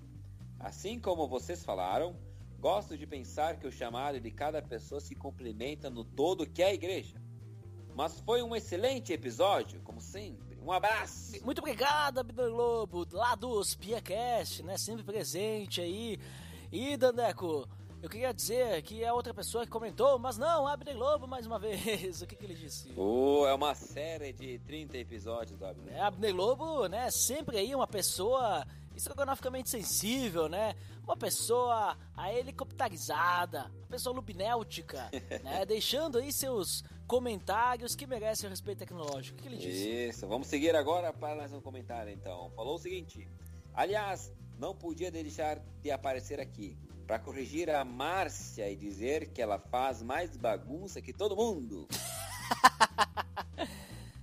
Assim 0.59 0.99
como 0.99 1.29
vocês 1.29 1.64
falaram, 1.64 2.16
gosto 2.59 2.99
de 2.99 3.07
pensar 3.07 3.57
que 3.57 3.66
o 3.68 3.73
chamado 3.73 4.21
de 4.21 4.31
cada 4.33 4.61
pessoa 4.61 5.01
se 5.01 5.14
complementa 5.14 5.89
no 5.89 6.05
todo 6.05 6.45
que 6.45 6.62
é 6.62 6.66
a 6.66 6.75
igreja. 6.75 7.14
Mas 7.95 8.18
foi 8.21 8.43
um 8.43 8.55
excelente 8.55 9.12
episódio, 9.12 9.81
como 9.83 10.01
sempre. 10.01 10.59
Um 10.61 10.73
abraço! 10.73 11.43
Muito 11.45 11.61
obrigado, 11.61 12.18
Abner 12.18 12.51
Lobo, 12.51 13.07
lá 13.12 13.35
dos 13.35 13.75
PiaCast, 13.75 14.62
né? 14.64 14.77
Sempre 14.77 15.05
presente 15.05 15.81
aí. 15.81 16.18
E, 16.73 16.97
Dandeco, 16.97 17.68
eu 18.03 18.09
queria 18.09 18.32
dizer 18.32 18.82
que 18.82 19.05
é 19.05 19.12
outra 19.12 19.34
pessoa 19.34 19.64
que 19.64 19.70
comentou, 19.70 20.18
mas 20.18 20.38
não, 20.38 20.66
Abner 20.66 20.96
Lobo 20.96 21.26
mais 21.26 21.46
uma 21.46 21.59
vez. 21.61 22.22
O 22.22 22.26
que, 22.26 22.34
que 22.34 22.44
ele 22.44 22.55
disse? 22.55 22.92
Oh, 22.96 23.46
é 23.46 23.55
uma 23.55 23.74
série 23.74 24.32
de 24.32 24.59
30 24.61 24.96
episódios 24.98 25.59
do 25.59 25.66
Abner. 25.66 25.94
É, 25.94 26.01
Abner 26.01 26.34
Lobo, 26.34 26.86
né? 26.86 27.11
Sempre 27.11 27.59
aí 27.59 27.74
uma 27.74 27.86
pessoa 27.86 28.66
estrogonoficamente 28.96 29.68
sensível, 29.68 30.48
né? 30.48 30.74
Uma 31.05 31.16
pessoa 31.16 31.96
a 32.16 32.32
helicopterizada, 32.32 33.70
uma 33.80 33.88
pessoa 33.88 34.14
lubinéltica, 34.16 35.11
né? 35.44 35.66
Deixando 35.66 36.18
aí 36.18 36.32
seus 36.32 36.82
comentários 37.07 37.94
que 37.94 38.07
merecem 38.07 38.46
o 38.46 38.51
respeito 38.51 38.78
tecnológico. 38.78 39.38
O 39.38 39.42
que 39.42 39.48
ele 39.48 39.57
disse? 39.57 40.09
Isso, 40.09 40.26
vamos 40.26 40.46
seguir 40.46 40.74
agora 40.74 41.12
para 41.12 41.34
mais 41.34 41.53
um 41.53 41.61
comentário 41.61 42.11
então. 42.12 42.51
Falou 42.57 42.76
o 42.76 42.78
seguinte: 42.78 43.28
Aliás, 43.74 44.32
não 44.59 44.74
podia 44.74 45.11
deixar 45.11 45.59
de 45.82 45.90
aparecer 45.90 46.40
aqui 46.40 46.76
para 47.11 47.18
corrigir 47.18 47.68
a 47.68 47.84
Márcia 47.84 48.70
e 48.70 48.76
dizer 48.76 49.32
que 49.32 49.42
ela 49.42 49.58
faz 49.58 50.00
mais 50.00 50.36
bagunça 50.36 51.02
que 51.02 51.12
todo 51.12 51.34
mundo. 51.34 51.88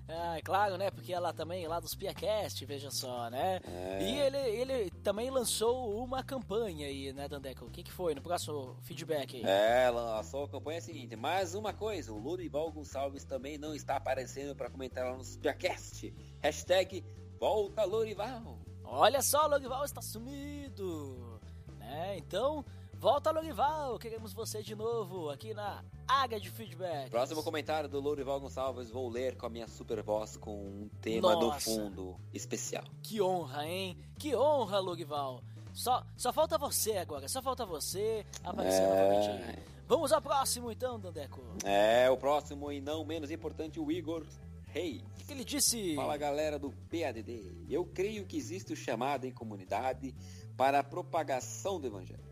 Ah, 0.09 0.37
é 0.37 0.41
claro, 0.41 0.77
né? 0.77 0.89
Porque 0.89 1.11
ela 1.11 1.33
também 1.33 1.65
é 1.65 1.67
lá 1.67 1.81
dos 1.81 1.93
PiaCast, 1.93 2.65
veja 2.65 2.89
só, 2.89 3.29
né? 3.29 3.59
É. 3.67 4.01
E 4.01 4.17
ele, 4.17 4.37
ele 4.37 4.89
também 5.03 5.29
lançou 5.29 6.01
uma 6.01 6.23
campanha 6.23 6.87
aí, 6.87 7.11
né, 7.11 7.27
Dandeco? 7.27 7.65
O 7.65 7.69
que, 7.69 7.83
que 7.83 7.91
foi 7.91 8.15
no 8.15 8.21
próximo 8.21 8.77
feedback 8.83 9.35
aí? 9.35 9.43
É, 9.45 9.83
ela 9.83 10.15
lançou 10.15 10.45
a 10.45 10.49
campanha 10.49 10.79
seguinte. 10.79 11.13
Mais 11.17 11.53
uma 11.53 11.73
coisa, 11.73 12.13
o 12.13 12.17
Lurival 12.17 12.71
Gonçalves 12.71 13.25
também 13.25 13.57
não 13.57 13.75
está 13.75 13.97
aparecendo 13.97 14.55
para 14.55 14.69
comentar 14.69 15.03
lá 15.05 15.17
no 15.17 15.25
PiaCast. 15.39 16.13
Hashtag 16.39 17.03
Volta 17.37 17.83
Lurival. 17.83 18.57
Olha 18.85 19.21
só, 19.21 19.45
o 19.45 19.49
Lorival 19.49 19.83
está 19.83 20.01
sumido, 20.01 21.37
né? 21.77 22.17
Então, 22.17 22.65
volta 22.99 23.31
Lorival, 23.31 23.97
queremos 23.99 24.33
você 24.33 24.61
de 24.61 24.75
novo 24.75 25.29
aqui 25.29 25.53
na 25.53 25.83
Área 26.07 26.39
de 26.39 26.49
Feedback. 26.49 27.09
Próximo 27.09 27.43
comentário 27.43 27.87
do 27.89 27.99
Lourival 27.99 28.39
Gonçalves, 28.39 28.89
vou 28.89 29.09
ler 29.09 29.35
com 29.37 29.45
a 29.45 29.49
minha 29.49 29.67
super 29.67 30.01
voz 30.01 30.35
com 30.37 30.55
um 30.55 30.89
tema 31.01 31.35
do 31.35 31.47
Nossa. 31.47 31.69
fundo 31.69 32.15
especial. 32.33 32.83
Que 33.03 33.21
honra, 33.21 33.65
hein? 33.67 33.97
Que 34.17 34.35
honra, 34.35 34.79
Lorival. 34.79 35.41
Só, 35.73 36.03
só 36.15 36.33
falta 36.33 36.57
você 36.57 36.97
agora, 36.97 37.27
só 37.27 37.41
falta 37.41 37.65
você 37.65 38.25
aparecer 38.43 38.81
É. 38.81 38.87
novamente. 38.89 39.59
Vamos 39.87 40.11
ao 40.11 40.21
próximo 40.21 40.71
então, 40.71 40.99
Dandeco. 40.99 41.39
O 41.63 41.67
É, 41.67 42.09
o 42.09 42.17
próximo 42.17 42.71
e 42.71 42.81
não 42.81 43.05
menos 43.05 43.31
importante, 43.31 43.79
o 43.79 43.89
Igor 43.91 44.25
Reis. 44.65 45.01
que, 45.15 45.23
que 45.23 45.31
ele 45.33 45.45
disse? 45.45 45.95
Fala 45.95 46.17
galera 46.17 46.57
do 46.59 46.71
PADD. 46.89 47.65
Eu 47.69 47.85
creio 47.85 48.25
que 48.25 48.35
existe 48.37 48.73
o 48.73 48.75
chamado 48.75 49.25
em 49.25 49.31
comunidade 49.31 50.13
para 50.57 50.79
a 50.79 50.83
propagação 50.83 51.79
do 51.79 51.87
Evangelho. 51.87 52.26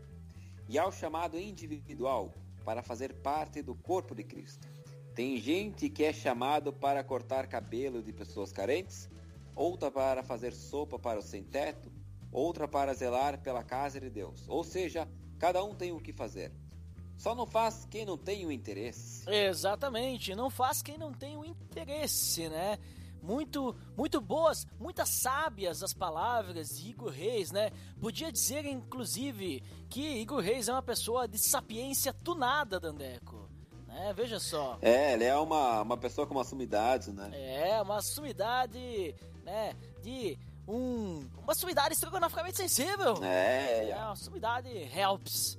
E 0.68 0.78
há 0.78 0.86
o 0.86 0.92
chamado 0.92 1.38
individual 1.38 2.32
para 2.64 2.82
fazer 2.82 3.14
parte 3.14 3.62
do 3.62 3.74
corpo 3.74 4.14
de 4.14 4.24
Cristo. 4.24 4.66
Tem 5.14 5.38
gente 5.38 5.88
que 5.88 6.04
é 6.04 6.12
chamado 6.12 6.72
para 6.72 7.02
cortar 7.02 7.46
cabelo 7.46 8.02
de 8.02 8.12
pessoas 8.12 8.52
carentes, 8.52 9.08
outra 9.54 9.90
para 9.90 10.22
fazer 10.22 10.52
sopa 10.52 10.98
para 10.98 11.18
o 11.18 11.22
sem-teto, 11.22 11.90
outra 12.30 12.68
para 12.68 12.92
zelar 12.92 13.40
pela 13.40 13.62
casa 13.62 14.00
de 14.00 14.10
Deus. 14.10 14.46
Ou 14.48 14.62
seja, 14.62 15.08
cada 15.38 15.64
um 15.64 15.74
tem 15.74 15.92
o 15.92 16.00
que 16.00 16.12
fazer. 16.12 16.52
Só 17.16 17.34
não 17.34 17.46
faz 17.46 17.86
quem 17.90 18.04
não 18.04 18.18
tem 18.18 18.44
o 18.44 18.52
interesse. 18.52 19.24
Exatamente, 19.30 20.34
não 20.34 20.50
faz 20.50 20.82
quem 20.82 20.98
não 20.98 21.12
tem 21.12 21.36
o 21.36 21.44
interesse, 21.44 22.48
né? 22.48 22.78
Muito, 23.26 23.74
muito 23.96 24.20
boas, 24.20 24.64
muitas 24.78 25.08
sábias 25.08 25.82
as 25.82 25.92
palavras 25.92 26.78
de 26.78 26.90
Igor 26.90 27.10
Reis, 27.10 27.50
né? 27.50 27.72
Podia 28.00 28.30
dizer, 28.30 28.64
inclusive, 28.64 29.64
que 29.90 30.20
Igor 30.20 30.40
Reis 30.40 30.68
é 30.68 30.72
uma 30.72 30.82
pessoa 30.82 31.26
de 31.26 31.36
sapiência 31.36 32.12
tunada, 32.12 32.78
Dandeco. 32.78 33.50
Né? 33.88 34.12
Veja 34.14 34.38
só. 34.38 34.78
É, 34.80 35.14
ele 35.14 35.24
é 35.24 35.36
uma, 35.36 35.82
uma 35.82 35.96
pessoa 35.96 36.24
com 36.24 36.34
uma 36.34 36.44
sumidade, 36.44 37.10
né? 37.10 37.32
É, 37.34 37.82
uma 37.82 38.00
sumidade, 38.00 39.16
né? 39.42 39.74
De 40.00 40.38
um. 40.68 41.28
Uma 41.42 41.54
sumidade 41.56 41.94
estrogonoficamente 41.94 42.56
sensível. 42.56 43.24
É, 43.24 43.88
É, 43.90 43.96
uma 44.04 44.14
sumidade 44.14 44.68
helps. 44.96 45.58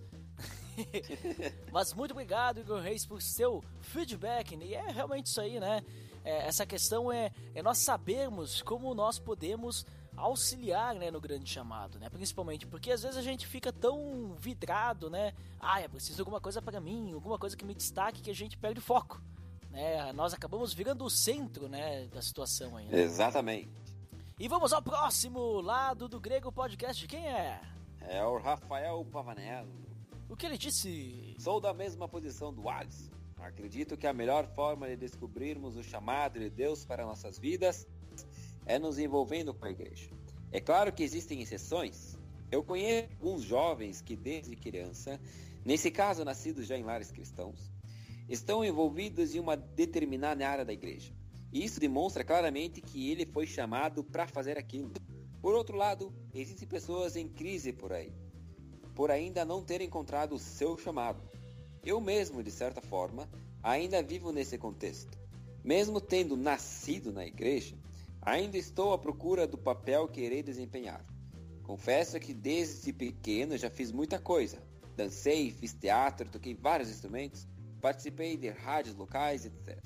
Mas 1.70 1.94
muito 1.94 2.12
obrigado, 2.12 2.62
Igor 2.62 2.80
Reis, 2.80 3.06
por 3.06 3.22
seu 3.22 3.62
feedback. 3.82 4.56
E 4.56 4.74
é 4.74 4.90
realmente 4.90 5.26
isso 5.26 5.42
aí, 5.42 5.60
né? 5.60 5.84
É, 6.28 6.46
essa 6.46 6.66
questão 6.66 7.10
é, 7.10 7.32
é 7.56 7.64
nós 7.64 7.78
sabermos 7.78 8.62
como 8.62 8.94
nós 8.94 9.18
podemos 9.18 9.86
auxiliar 10.18 10.94
né, 10.96 11.10
no 11.10 11.22
grande 11.22 11.50
chamado, 11.50 11.98
né? 12.00 12.10
Principalmente 12.10 12.68
porque 12.68 12.92
às 12.92 13.04
vezes 13.04 13.18
a 13.18 13.22
gente 13.22 13.48
fica 13.48 13.72
tão 13.72 14.36
vidrado, 14.38 15.10
né? 15.10 15.34
Ah, 15.58 15.82
eu 15.82 15.90
preciso 15.90 16.16
de 16.16 16.22
alguma 16.22 16.42
coisa 16.42 16.62
para 16.62 16.82
mim, 16.82 17.14
alguma 17.14 17.38
coisa 17.38 17.56
que 17.56 17.64
me 17.64 17.74
destaque 17.74 18.22
que 18.22 18.30
a 18.30 18.36
gente 18.36 18.58
perde 18.58 18.80
o 18.80 18.84
foco. 18.84 19.22
Né? 19.72 20.12
Nós 20.12 20.34
acabamos 20.34 20.74
virando 20.74 21.06
o 21.06 21.10
centro 21.10 21.70
né, 21.70 22.08
da 22.08 22.22
situação 22.22 22.76
aí. 22.76 22.88
né? 22.88 23.00
Exatamente. 23.00 23.70
E 24.38 24.48
vamos 24.50 24.74
ao 24.74 24.82
próximo 24.82 25.62
lado 25.62 26.10
do 26.10 26.20
Grego 26.20 26.52
Podcast. 26.52 27.08
Quem 27.08 27.26
é? 27.26 27.62
É 28.02 28.24
o 28.26 28.38
Rafael 28.38 29.06
Pavanello. 29.06 29.72
O 30.28 30.36
que 30.36 30.46
ele 30.46 30.58
disse? 30.58 31.36
Sou 31.40 31.62
da 31.62 31.74
mesma 31.74 32.08
posição 32.08 32.54
do 32.54 32.68
Alisson. 32.68 33.17
Acredito 33.40 33.96
que 33.96 34.08
a 34.08 34.14
melhor 34.14 34.48
forma 34.48 34.88
de 34.88 34.96
descobrirmos 34.96 35.76
o 35.76 35.84
chamado 35.84 36.40
de 36.40 36.50
Deus 36.50 36.84
para 36.84 37.06
nossas 37.06 37.38
vidas 37.38 37.88
é 38.66 38.78
nos 38.80 38.98
envolvendo 39.00 39.54
com 39.54 39.66
a 39.66 39.72
igreja. 39.72 40.10
É 40.52 40.60
claro 40.60 40.92
que 40.92 41.04
existem 41.04 41.42
exceções. 41.42 42.18
Eu 42.52 42.64
conheço 42.64 43.10
alguns 43.14 43.44
jovens 43.44 44.02
que, 44.02 44.16
desde 44.16 44.56
criança, 44.56 45.20
nesse 45.66 45.92
caso 45.92 46.26
nascidos 46.26 46.66
já 46.66 46.78
em 46.78 46.84
lares 46.84 47.12
cristãos, 47.12 47.72
estão 48.28 48.64
envolvidos 48.64 49.36
em 49.36 49.40
uma 49.40 49.56
determinada 49.56 50.48
área 50.48 50.66
da 50.66 50.74
igreja. 50.74 51.14
E 51.52 51.64
isso 51.64 51.80
demonstra 51.80 52.24
claramente 52.24 52.82
que 52.82 53.12
ele 53.12 53.26
foi 53.26 53.48
chamado 53.48 54.04
para 54.04 54.28
fazer 54.28 54.58
aquilo. 54.58 54.92
Por 55.42 55.54
outro 55.54 55.78
lado, 55.78 56.14
existem 56.34 56.68
pessoas 56.68 57.16
em 57.16 57.28
crise 57.28 57.72
por 57.72 57.94
aí, 57.94 58.12
por 58.94 59.12
ainda 59.12 59.46
não 59.46 59.64
ter 59.64 59.82
encontrado 59.82 60.34
o 60.34 60.40
seu 60.40 60.78
chamado. 60.78 61.22
Eu 61.84 62.02
mesmo, 62.02 62.44
de 62.44 62.52
certa 62.52 62.82
forma, 62.82 63.30
ainda 63.64 64.04
vivo 64.04 64.32
nesse 64.32 64.58
contexto. 64.58 65.18
Mesmo 65.64 66.00
tendo 66.00 66.38
nascido 66.38 67.12
na 67.12 67.26
igreja, 67.26 67.76
ainda 68.22 68.58
estou 68.58 68.94
à 68.94 68.98
procura 68.98 69.48
do 69.48 69.58
papel 69.58 70.08
que 70.08 70.22
irei 70.22 70.42
desempenhar. 70.44 71.06
Confesso 71.64 72.20
que 72.20 72.34
desde 72.34 72.94
pequeno 72.94 73.58
já 73.58 73.70
fiz 73.70 73.92
muita 73.92 74.18
coisa. 74.20 74.62
Dancei, 74.96 75.52
fiz 75.52 75.74
teatro, 75.74 76.30
toquei 76.30 76.56
vários 76.56 76.90
instrumentos, 76.90 77.48
participei 77.82 78.38
de 78.38 78.50
rádios 78.50 78.96
locais, 78.96 79.46
etc. 79.46 79.78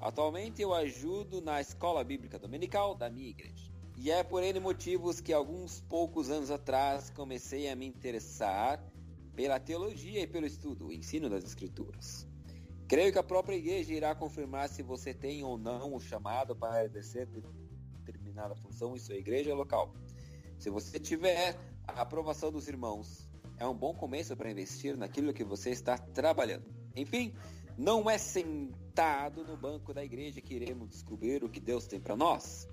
Atualmente 0.00 0.62
eu 0.62 0.72
ajudo 0.72 1.40
na 1.40 1.60
escola 1.60 2.02
bíblica 2.02 2.38
dominical 2.38 2.94
da 2.94 3.10
minha 3.10 3.28
igreja. 3.28 3.70
E 3.96 4.10
é 4.10 4.22
por 4.22 4.42
N 4.42 4.60
motivos 4.60 5.20
que 5.20 5.32
alguns 5.32 5.80
poucos 5.80 6.30
anos 6.30 6.50
atrás 6.50 7.10
comecei 7.10 7.68
a 7.68 7.74
me 7.74 7.84
interessar 7.84 8.82
pela 9.38 9.60
teologia 9.60 10.20
e 10.20 10.26
pelo 10.26 10.46
estudo, 10.46 10.88
o 10.88 10.92
ensino 10.92 11.30
das 11.30 11.44
escrituras. 11.44 12.26
Creio 12.88 13.12
que 13.12 13.20
a 13.20 13.22
própria 13.22 13.54
igreja 13.54 13.94
irá 13.94 14.12
confirmar 14.12 14.68
se 14.68 14.82
você 14.82 15.14
tem 15.14 15.44
ou 15.44 15.56
não 15.56 15.94
o 15.94 16.00
chamado 16.00 16.56
para 16.56 16.84
exercer 16.84 17.28
determinada 18.04 18.56
função 18.56 18.96
em 18.96 18.98
sua 18.98 19.14
igreja 19.14 19.54
local. 19.54 19.94
Se 20.58 20.68
você 20.70 20.98
tiver 20.98 21.56
a 21.86 22.02
aprovação 22.02 22.50
dos 22.50 22.66
irmãos, 22.66 23.30
é 23.58 23.64
um 23.64 23.76
bom 23.76 23.94
começo 23.94 24.36
para 24.36 24.50
investir 24.50 24.96
naquilo 24.96 25.32
que 25.32 25.44
você 25.44 25.70
está 25.70 25.96
trabalhando. 25.96 26.66
Enfim, 26.96 27.32
não 27.76 28.10
é 28.10 28.18
sentado 28.18 29.44
no 29.44 29.56
banco 29.56 29.94
da 29.94 30.04
igreja 30.04 30.40
que 30.40 30.54
iremos 30.54 30.88
descobrir 30.88 31.44
o 31.44 31.48
que 31.48 31.60
Deus 31.60 31.86
tem 31.86 32.00
para 32.00 32.16
nós. 32.16 32.66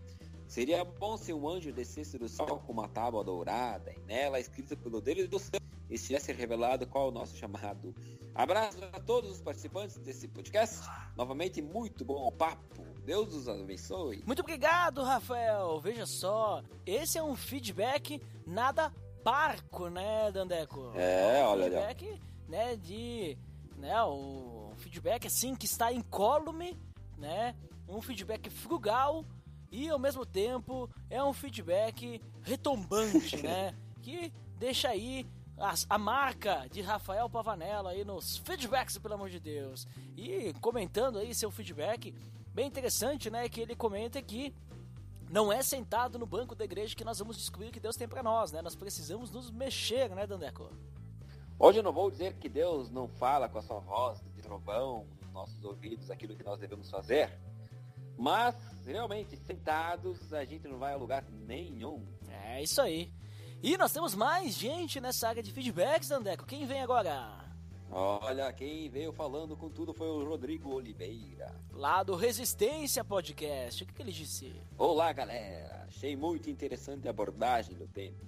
Seria 0.48 0.84
bom 0.84 1.16
se 1.16 1.32
um 1.32 1.48
anjo 1.48 1.72
descesse 1.72 2.18
do 2.18 2.28
céu 2.28 2.60
com 2.66 2.74
uma 2.74 2.88
tábua 2.88 3.24
dourada 3.24 3.94
e 3.94 4.00
nela, 4.08 4.40
escrita 4.40 4.76
pelo 4.76 5.00
Deus 5.00 5.28
do 5.28 5.38
céu, 5.38 5.60
estivesse 5.90 6.32
revelado 6.34 6.88
qual 6.88 7.08
é 7.08 7.10
o 7.10 7.12
nosso 7.12 7.36
chamado. 7.36 7.96
Abraço 8.34 8.78
a 8.92 9.00
todos 9.00 9.32
os 9.32 9.42
participantes 9.42 9.98
desse 9.98 10.28
podcast. 10.28 10.82
Novamente, 11.16 11.62
muito 11.62 12.04
bom 12.04 12.32
papo. 12.32 12.84
Deus 13.06 13.34
os 13.34 13.48
abençoe. 13.48 14.24
Muito 14.26 14.42
obrigado, 14.42 15.04
Rafael. 15.04 15.80
Veja 15.80 16.06
só, 16.06 16.64
esse 16.86 17.18
é 17.18 17.24
um 17.24 17.36
feedback 17.36 18.22
nada 18.46 18.92
parco, 19.24 19.90
né, 19.90 20.32
Dandeco? 20.32 20.92
É, 20.96 21.44
um 21.44 21.48
olha, 21.48 21.64
feedback, 21.64 22.22
né, 22.48 22.76
de, 22.76 23.38
né, 23.78 24.04
um 24.04 24.74
feedback 24.78 25.28
assim 25.28 25.56
que 25.56 25.66
está 25.66 25.92
incólume, 25.92 26.78
né? 27.18 27.56
Um 27.88 28.02
feedback 28.02 28.50
frugal 28.50 29.24
e 29.72 29.90
ao 29.90 30.00
mesmo 30.00 30.26
tempo 30.26 30.90
é 31.10 31.24
um 31.24 31.34
feedback 31.34 32.22
retombante, 32.42 33.38
né? 33.42 33.74
Que 34.02 34.32
deixa 34.58 34.90
aí 34.90 35.26
a, 35.58 35.74
a, 35.90 35.98
marca 35.98 36.68
de 36.72 36.82
Rafael 36.82 37.30
Pavanello 37.30 37.88
aí 37.88 38.04
nos 38.04 38.38
feedbacks, 38.38 38.98
pelo 38.98 39.14
amor 39.14 39.30
de 39.30 39.40
Deus. 39.40 39.88
E 40.16 40.54
comentando 40.62 41.18
aí 41.18 41.34
seu 41.34 41.50
feedback, 41.50 42.14
bem 42.54 42.68
interessante, 42.68 43.30
né? 43.30 43.48
Que 43.48 43.62
ele 43.62 43.76
comenta 43.76 44.22
que 44.22 44.54
não 45.30 45.52
é 45.52 45.62
sentado 45.62 46.20
no 46.20 46.26
banco 46.26 46.56
da 46.56 46.66
igreja 46.66 46.96
que 46.96 47.04
nós 47.04 47.20
vamos 47.20 47.38
descobrir 47.38 47.70
o 47.70 47.72
que 47.72 47.80
Deus 47.80 47.96
tem 47.96 48.08
para 48.08 48.22
nós, 48.22 48.52
né? 48.52 48.62
Nós 48.62 48.76
precisamos 48.76 49.32
nos 49.32 49.50
mexer, 49.50 50.10
né, 50.10 50.28
Dandeco? 50.28 50.70
Hoje 51.58 51.80
eu 51.80 51.84
não 51.84 51.94
vou 51.94 52.12
dizer 52.12 52.34
que 52.34 52.50
Deus 52.50 52.92
não 52.92 53.08
fala 53.08 53.48
com 53.48 53.58
a 53.58 53.62
sua 53.62 53.80
voz 53.80 54.20
de 54.36 54.42
trovão 54.42 55.06
nos 55.22 55.32
nossos 55.32 55.64
ouvidos 55.64 56.12
aquilo 56.12 56.36
que 56.36 56.44
nós 56.44 56.60
devemos 56.60 56.90
fazer, 56.90 57.32
mas 58.18 58.56
realmente 58.86 59.38
sentados 59.38 60.34
a 60.34 60.44
gente 60.44 60.68
não 60.68 60.78
vai 60.78 60.94
a 60.94 60.98
lugar 60.98 61.24
nenhum. 61.48 62.06
É 62.30 62.62
isso 62.62 62.82
aí. 62.82 63.12
E 63.66 63.80
nós 63.80 63.92
temos 63.92 64.14
mais 64.14 64.54
gente 64.54 65.02
nessa 65.02 65.28
área 65.28 65.42
de 65.42 65.52
feedbacks, 65.52 66.10
Dandeco. 66.10 66.46
Quem 66.46 66.68
vem 66.68 66.84
agora? 66.84 67.44
Olha, 67.90 68.54
quem 68.54 68.88
veio 68.92 69.12
falando 69.12 69.58
com 69.58 69.72
tudo 69.72 69.92
foi 69.92 70.08
o 70.08 70.24
Rodrigo 70.24 70.70
Oliveira. 70.70 71.52
Lá 71.72 72.04
do 72.04 72.16
Resistência 72.16 73.04
Podcast. 73.04 73.82
O 73.82 73.88
que, 73.88 73.92
que 73.92 74.04
ele 74.04 74.12
disse? 74.12 74.54
Olá, 74.78 75.12
galera. 75.12 75.84
Achei 75.88 76.16
muito 76.16 76.48
interessante 76.48 77.08
a 77.08 77.10
abordagem 77.10 77.76
do 77.76 77.88
tema. 77.88 78.20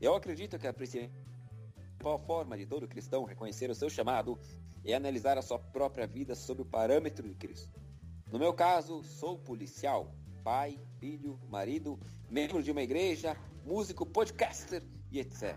Eu 0.00 0.14
acredito 0.14 0.56
que 0.56 0.68
a 0.68 0.72
principal 0.72 2.16
forma 2.24 2.56
de 2.56 2.64
todo 2.64 2.86
cristão 2.86 3.24
reconhecer 3.24 3.68
o 3.70 3.74
seu 3.74 3.90
chamado 3.90 4.38
é 4.84 4.94
analisar 4.94 5.36
a 5.36 5.42
sua 5.42 5.58
própria 5.58 6.06
vida 6.06 6.36
sob 6.36 6.62
o 6.62 6.64
parâmetro 6.64 7.28
de 7.28 7.34
Cristo. 7.34 7.80
No 8.30 8.38
meu 8.38 8.52
caso, 8.52 9.02
sou 9.02 9.36
policial, 9.36 10.14
pai, 10.44 10.78
filho, 11.00 11.40
marido, 11.48 11.98
membro 12.30 12.62
de 12.62 12.70
uma 12.70 12.82
igreja, 12.82 13.36
músico, 13.64 14.06
podcaster 14.06 14.82
e 15.10 15.20
etc. 15.20 15.56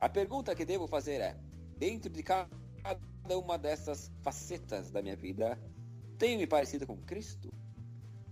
A 0.00 0.08
pergunta 0.08 0.54
que 0.54 0.64
devo 0.64 0.86
fazer 0.86 1.20
é: 1.20 1.36
dentro 1.78 2.10
de 2.10 2.22
cada 2.22 2.48
uma 3.30 3.56
dessas 3.56 4.10
facetas 4.22 4.90
da 4.90 5.02
minha 5.02 5.16
vida, 5.16 5.58
tenho 6.18 6.38
me 6.38 6.46
parecido 6.46 6.86
com 6.86 6.96
Cristo? 6.96 7.52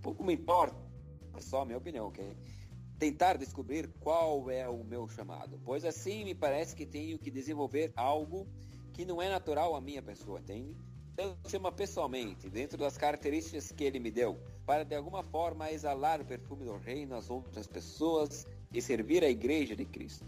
Pouco 0.01 0.23
me 0.23 0.33
importa, 0.33 0.77
é 1.35 1.41
só 1.41 1.61
a 1.61 1.65
minha 1.65 1.77
opinião, 1.77 2.07
ok? 2.07 2.35
Tentar 2.97 3.37
descobrir 3.37 3.87
qual 3.99 4.49
é 4.49 4.67
o 4.67 4.83
meu 4.83 5.07
chamado, 5.07 5.59
pois 5.63 5.85
assim 5.85 6.23
me 6.23 6.35
parece 6.35 6.75
que 6.75 6.85
tenho 6.85 7.17
que 7.17 7.31
desenvolver 7.31 7.91
algo 7.95 8.47
que 8.93 9.05
não 9.05 9.21
é 9.21 9.29
natural 9.29 9.75
à 9.75 9.81
minha 9.81 10.01
pessoa, 10.01 10.39
entende? 10.39 10.77
Deus 11.15 11.35
chama 11.47 11.71
pessoalmente, 11.71 12.49
dentro 12.49 12.77
das 12.77 12.97
características 12.97 13.71
que 13.71 13.83
Ele 13.83 13.99
me 13.99 14.11
deu, 14.11 14.39
para 14.65 14.83
de 14.83 14.95
alguma 14.95 15.23
forma 15.23 15.71
exalar 15.71 16.21
o 16.21 16.25
perfume 16.25 16.65
do 16.65 16.77
reino 16.77 17.15
às 17.15 17.29
outras 17.29 17.67
pessoas 17.67 18.47
e 18.73 18.81
servir 18.81 19.23
a 19.23 19.29
igreja 19.29 19.75
de 19.75 19.85
Cristo. 19.85 20.25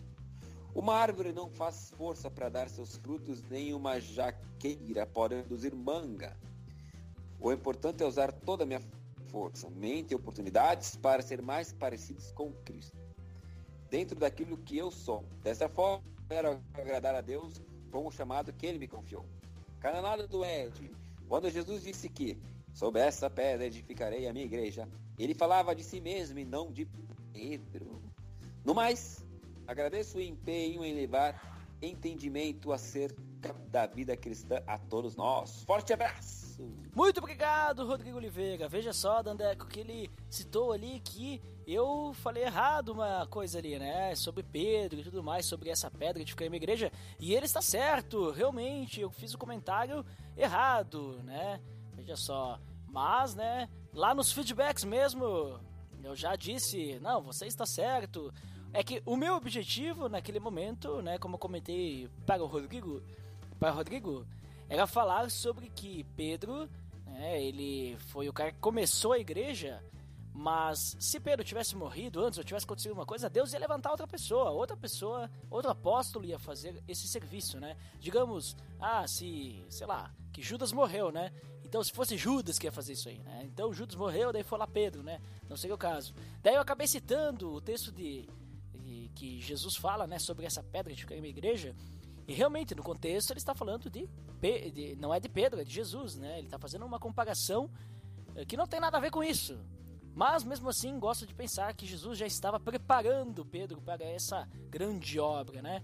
Uma 0.75 0.95
árvore 0.95 1.31
não 1.31 1.49
faz 1.49 1.91
força 1.91 2.29
para 2.29 2.49
dar 2.49 2.69
seus 2.69 2.97
frutos, 2.97 3.43
nem 3.49 3.73
uma 3.73 3.99
jaqueira 3.99 5.05
pode 5.05 5.35
produzir 5.43 5.73
manga. 5.75 6.35
O 7.39 7.51
importante 7.51 8.01
é 8.03 8.05
usar 8.05 8.31
toda 8.31 8.63
a 8.63 8.65
minha 8.65 8.81
força, 9.27 9.69
mente 9.69 10.11
e 10.11 10.15
oportunidades 10.15 10.95
para 10.95 11.21
ser 11.21 11.41
mais 11.41 11.71
parecidos 11.71 12.31
com 12.31 12.51
Cristo. 12.65 12.97
Dentro 13.89 14.19
daquilo 14.19 14.57
que 14.57 14.77
eu 14.77 14.89
sou. 14.89 15.23
Dessa 15.43 15.69
forma, 15.69 16.03
quero 16.27 16.59
agradar 16.73 17.13
a 17.13 17.21
Deus 17.21 17.61
com 17.91 18.07
o 18.07 18.11
chamado 18.11 18.51
que 18.53 18.65
Ele 18.65 18.79
me 18.79 18.87
confiou. 18.87 19.25
Canalada 19.79 20.27
do 20.27 20.43
Ed. 20.43 20.91
Quando 21.27 21.49
Jesus 21.49 21.83
disse 21.83 22.09
que 22.09 22.41
Sob 22.73 22.99
essa 22.99 23.29
pedra 23.29 23.67
edificarei 23.67 24.27
a 24.27 24.33
minha 24.33 24.45
igreja. 24.45 24.89
Ele 25.17 25.35
falava 25.35 25.75
de 25.75 25.83
si 25.83 26.01
mesmo 26.01 26.39
e 26.39 26.45
não 26.45 26.71
de 26.71 26.87
Pedro. 27.31 27.92
No 28.65 28.73
mais, 28.73 29.25
agradeço 29.67 30.17
o 30.17 30.21
empenho 30.21 30.85
em 30.85 30.93
levar 30.93 31.53
entendimento 31.81 32.71
acerca 32.71 33.53
da 33.69 33.85
vida 33.85 34.15
cristã 34.15 34.63
a 34.65 34.77
todos 34.77 35.15
nós. 35.15 35.63
Forte 35.63 35.91
abraço! 35.91 36.43
Muito 36.95 37.17
obrigado, 37.17 37.85
Rodrigo 37.85 38.17
Oliveira. 38.17 38.69
Veja 38.69 38.93
só, 38.93 39.21
Dandeco, 39.21 39.67
que 39.67 39.79
ele 39.79 40.09
citou 40.29 40.71
ali 40.71 40.99
que 40.99 41.41
eu 41.67 42.13
falei 42.13 42.43
errado 42.43 42.89
uma 42.89 43.25
coisa 43.27 43.57
ali, 43.57 43.77
né? 43.79 44.15
Sobre 44.15 44.43
Pedro 44.43 44.99
e 44.99 45.03
tudo 45.03 45.23
mais, 45.23 45.45
sobre 45.45 45.69
essa 45.69 45.89
pedra 45.89 46.23
de 46.23 46.31
ficar 46.31 46.45
em 46.45 46.49
minha 46.49 46.61
igreja. 46.61 46.91
E 47.19 47.33
ele 47.33 47.45
está 47.45 47.61
certo, 47.61 48.31
realmente, 48.31 49.01
eu 49.01 49.09
fiz 49.09 49.33
o 49.33 49.37
comentário 49.37 50.05
errado, 50.37 51.19
né? 51.23 51.59
Veja 51.95 52.15
só. 52.15 52.59
Mas, 52.87 53.33
né, 53.33 53.67
lá 53.91 54.13
nos 54.13 54.31
feedbacks 54.31 54.83
mesmo, 54.83 55.59
eu 56.03 56.15
já 56.15 56.35
disse, 56.35 56.99
não, 56.99 57.21
você 57.21 57.47
está 57.47 57.65
certo. 57.65 58.31
É 58.73 58.83
que 58.83 59.03
o 59.05 59.15
meu 59.15 59.35
objetivo 59.35 60.09
naquele 60.09 60.39
momento, 60.39 60.99
né, 61.03 61.19
como 61.19 61.35
eu 61.35 61.39
comentei 61.39 62.09
para 62.25 62.43
o 62.43 62.47
Rodrigo, 62.47 63.03
para 63.59 63.71
o 63.71 63.75
Rodrigo, 63.75 64.25
era 64.67 64.87
falar 64.87 65.29
sobre 65.29 65.69
que 65.69 66.03
Pedro, 66.15 66.67
né, 67.05 67.39
ele 67.41 67.95
foi 68.07 68.27
o 68.27 68.33
cara 68.33 68.51
que 68.51 68.57
começou 68.57 69.13
a 69.13 69.19
igreja, 69.19 69.83
mas 70.33 70.97
se 70.99 71.19
Pedro 71.19 71.45
tivesse 71.45 71.75
morrido 71.75 72.19
antes 72.25 72.39
ou 72.39 72.43
tivesse 72.43 72.65
acontecido 72.65 72.93
uma 72.93 73.05
coisa, 73.05 73.29
Deus 73.29 73.53
ia 73.53 73.59
levantar 73.59 73.91
outra 73.91 74.07
pessoa, 74.07 74.49
outra 74.49 74.75
pessoa, 74.75 75.29
outro 75.51 75.69
apóstolo 75.69 76.25
ia 76.25 76.39
fazer 76.39 76.83
esse 76.87 77.07
serviço, 77.07 77.59
né? 77.59 77.77
Digamos, 77.99 78.57
ah, 78.79 79.07
se, 79.07 79.63
sei 79.69 79.85
lá, 79.85 80.11
que 80.31 80.41
Judas 80.41 80.71
morreu, 80.71 81.11
né? 81.11 81.31
Então, 81.63 81.83
se 81.83 81.91
fosse 81.91 82.17
Judas 82.17 82.57
que 82.57 82.65
ia 82.65 82.71
fazer 82.71 82.93
isso 82.93 83.07
aí, 83.07 83.19
né? 83.19 83.41
Então, 83.45 83.71
Judas 83.71 83.95
morreu, 83.95 84.33
daí 84.33 84.43
foi 84.43 84.57
lá 84.57 84.65
Pedro, 84.65 85.03
né? 85.03 85.21
Não 85.47 85.55
seria 85.55 85.75
o 85.75 85.77
caso. 85.77 86.15
Daí 86.41 86.55
eu 86.55 86.61
acabei 86.61 86.87
citando 86.87 87.51
o 87.51 87.61
texto 87.61 87.91
de, 87.91 88.27
de 88.39 88.42
que 89.13 89.39
Jesus 89.39 89.75
fala, 89.75 90.07
né, 90.07 90.19
sobre 90.19 90.45
essa 90.45 90.63
pedra 90.63 90.93
de 90.93 91.01
ficar 91.01 91.15
uma 91.15 91.27
igreja. 91.27 91.75
E 92.27 92.33
realmente, 92.33 92.73
no 92.73 92.83
contexto, 92.83 93.31
ele 93.31 93.39
está 93.39 93.53
falando 93.53 93.89
de, 93.89 94.07
de, 94.71 94.95
não 94.95 95.13
é 95.13 95.19
de 95.19 95.29
Pedro, 95.29 95.59
é 95.59 95.63
de 95.63 95.73
Jesus, 95.73 96.15
né? 96.15 96.37
Ele 96.37 96.47
está 96.47 96.57
fazendo 96.57 96.85
uma 96.85 96.99
comparação 96.99 97.69
eh, 98.35 98.45
que 98.45 98.55
não 98.55 98.65
tem 98.65 98.79
nada 98.79 98.97
a 98.97 99.01
ver 99.01 99.11
com 99.11 99.23
isso. 99.23 99.59
Mas 100.15 100.43
mesmo 100.43 100.69
assim, 100.69 100.99
gosto 100.99 101.25
de 101.25 101.33
pensar 101.33 101.73
que 101.73 101.85
Jesus 101.85 102.17
já 102.17 102.25
estava 102.25 102.59
preparando 102.59 103.45
Pedro 103.45 103.81
para 103.81 104.05
essa 104.05 104.47
grande 104.69 105.19
obra, 105.19 105.61
né? 105.61 105.83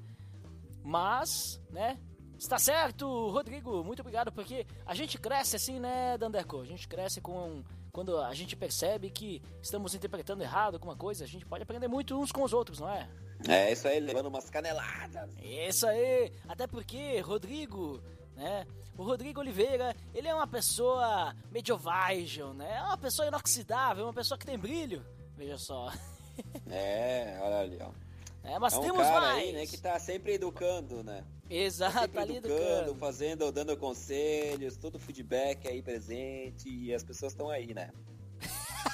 Mas, 0.84 1.61
né? 1.71 1.99
Está 2.38 2.57
certo, 2.57 3.05
Rodrigo, 3.32 3.84
muito 3.84 3.99
obrigado, 3.99 4.32
porque 4.32 4.65
a 4.86 4.93
gente 4.93 5.17
cresce 5.17 5.57
assim, 5.57 5.77
né, 5.77 6.17
Dandeco? 6.17 6.61
A 6.61 6.65
gente 6.65 6.88
cresce 6.88 7.19
com. 7.19 7.63
Quando 7.92 8.18
a 8.20 8.34
gente 8.34 8.56
percebe 8.56 9.10
que 9.10 9.42
estamos 9.62 9.94
interpretando 9.96 10.42
errado 10.42 10.76
alguma 10.76 10.96
coisa, 10.96 11.24
a 11.24 11.28
gente 11.28 11.46
pode 11.46 11.64
aprender 11.64 11.88
muito 11.88 12.20
uns 12.20 12.32
com 12.32 12.44
os 12.44 12.54
outros, 12.54 12.80
não 12.80 12.90
é? 12.90 13.10
É, 13.48 13.72
isso 13.72 13.88
aí, 13.88 14.00
levando 14.00 14.28
umas 14.28 14.50
caneladas. 14.50 15.30
Isso 15.42 15.88
aí! 15.88 16.32
Até 16.48 16.68
porque, 16.68 17.20
Rodrigo, 17.22 18.02
né? 18.36 18.66
O 18.98 19.04
Rodrigo 19.04 19.40
Oliveira, 19.40 19.96
ele 20.14 20.28
é 20.28 20.36
uma 20.36 20.48
pessoa 20.48 21.34
medieval, 21.52 22.54
né? 22.54 22.76
É 22.76 22.82
uma 22.82 22.98
pessoa 22.98 23.28
inoxidável, 23.28 24.04
uma 24.04 24.14
pessoa 24.14 24.38
que 24.38 24.46
tem 24.46 24.58
brilho. 24.58 25.06
Veja 25.38 25.58
só. 25.58 25.92
É, 26.70 27.38
olha 27.42 27.60
ali, 27.60 27.78
ó. 27.82 27.92
É, 28.44 28.58
mas 28.60 28.74
é 28.74 28.78
um 28.78 28.82
temos 28.82 29.02
cara 29.02 29.20
mais. 29.20 29.44
aí, 29.44 29.52
né, 29.52 29.66
que 29.66 29.78
tá 29.78 30.00
sempre 30.00 30.34
educando, 30.34 31.04
né? 31.04 31.24
Exato, 31.50 32.08
tá 32.10 32.22
ali 32.22 32.38
educando, 32.38 32.62
educando. 32.62 32.95
fazendo, 32.95 33.52
dando 33.52 33.76
conselhos, 33.76 34.78
todo 34.78 35.00
feedback 35.00 35.68
aí 35.68 35.82
presente 35.82 36.70
e 36.70 36.93
as 36.93 37.04
pessoas 37.04 37.34
estão 37.34 37.50
aí, 37.50 37.74
né? 37.74 37.91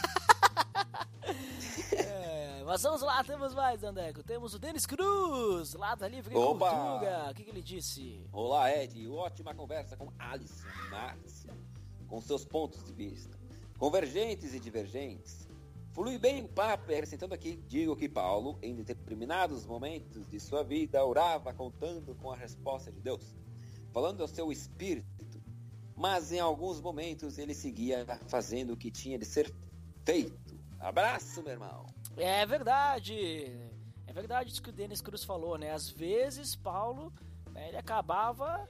É, 1.91 2.64
mas 2.64 2.84
vamos 2.84 3.01
lá, 3.01 3.24
temos 3.24 3.53
mais, 3.53 3.84
Andeco. 3.84 4.24
Temos 4.24 4.53
o 4.53 4.60
Denis 4.60 4.86
Cruz, 4.86 5.74
lá 5.74 5.95
da 5.95 6.08
Livre 6.08 6.36
Opa! 6.36 6.70
Cultura. 6.70 7.28
O 7.32 7.34
que, 7.34 7.43
que 7.43 7.49
ele 7.49 7.62
disse? 7.62 8.24
Olá, 8.32 8.72
Ed. 8.72 9.08
Ótima 9.10 9.53
conversa 9.53 9.97
com 9.97 10.12
Alisson 10.20 10.68
Márcia, 10.89 11.53
com 12.08 12.22
seus 12.22 12.45
pontos 12.45 12.84
de 12.84 12.93
vista, 12.93 13.38
convergentes 13.78 14.53
e 14.53 14.60
divergentes. 14.60 15.45
Flui 15.96 16.18
bem 16.18 16.43
o 16.43 16.50
papo, 16.50 16.91
acrescentando 16.91 17.34
aqui, 17.34 17.56
digo 17.70 17.96
que 17.96 18.10
Paulo, 18.10 18.60
em 18.62 18.76
determinados 18.84 19.66
momentos 19.66 20.28
de 20.28 20.41
sua 20.41 20.62
vida, 20.62 21.02
orava 21.06 21.54
contando 21.54 22.14
com 22.16 22.30
a 22.30 22.36
resposta 22.36 22.91
de 22.91 23.00
Deus, 23.00 23.34
falando 23.93 24.20
ao 24.20 24.28
seu 24.28 24.52
espírito, 24.52 25.41
mas 25.96 26.34
em 26.34 26.39
alguns 26.41 26.82
momentos 26.82 27.38
ele 27.38 27.54
seguia 27.54 28.06
fazendo 28.28 28.74
o 28.74 28.78
que 28.78 28.91
tinha 28.91 29.18
de 29.18 29.24
ser 29.24 29.50
feito. 30.04 30.60
Abraço, 30.82 31.41
meu 31.41 31.54
irmão. 31.54 31.86
É 32.18 32.46
verdade. 32.46 33.58
É 34.06 34.12
verdade 34.12 34.52
isso 34.52 34.62
que 34.62 34.72
o 34.72 34.74
Denis 34.74 35.00
Cruz 35.00 35.24
falou, 35.24 35.58
né? 35.58 35.72
Às 35.72 35.89
vezes, 35.89 36.58
Paulo, 36.58 37.14
né, 37.54 37.70
ele 37.70 37.78
acabava 37.78 38.70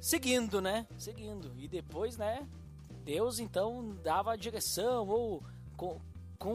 seguindo, 0.00 0.62
né? 0.62 0.86
Seguindo. 0.96 1.52
E 1.58 1.68
depois, 1.68 2.16
né? 2.16 2.48
Deus, 3.04 3.38
então, 3.38 3.94
dava 4.02 4.32
a 4.32 4.36
direção 4.36 5.06
ou 5.06 5.42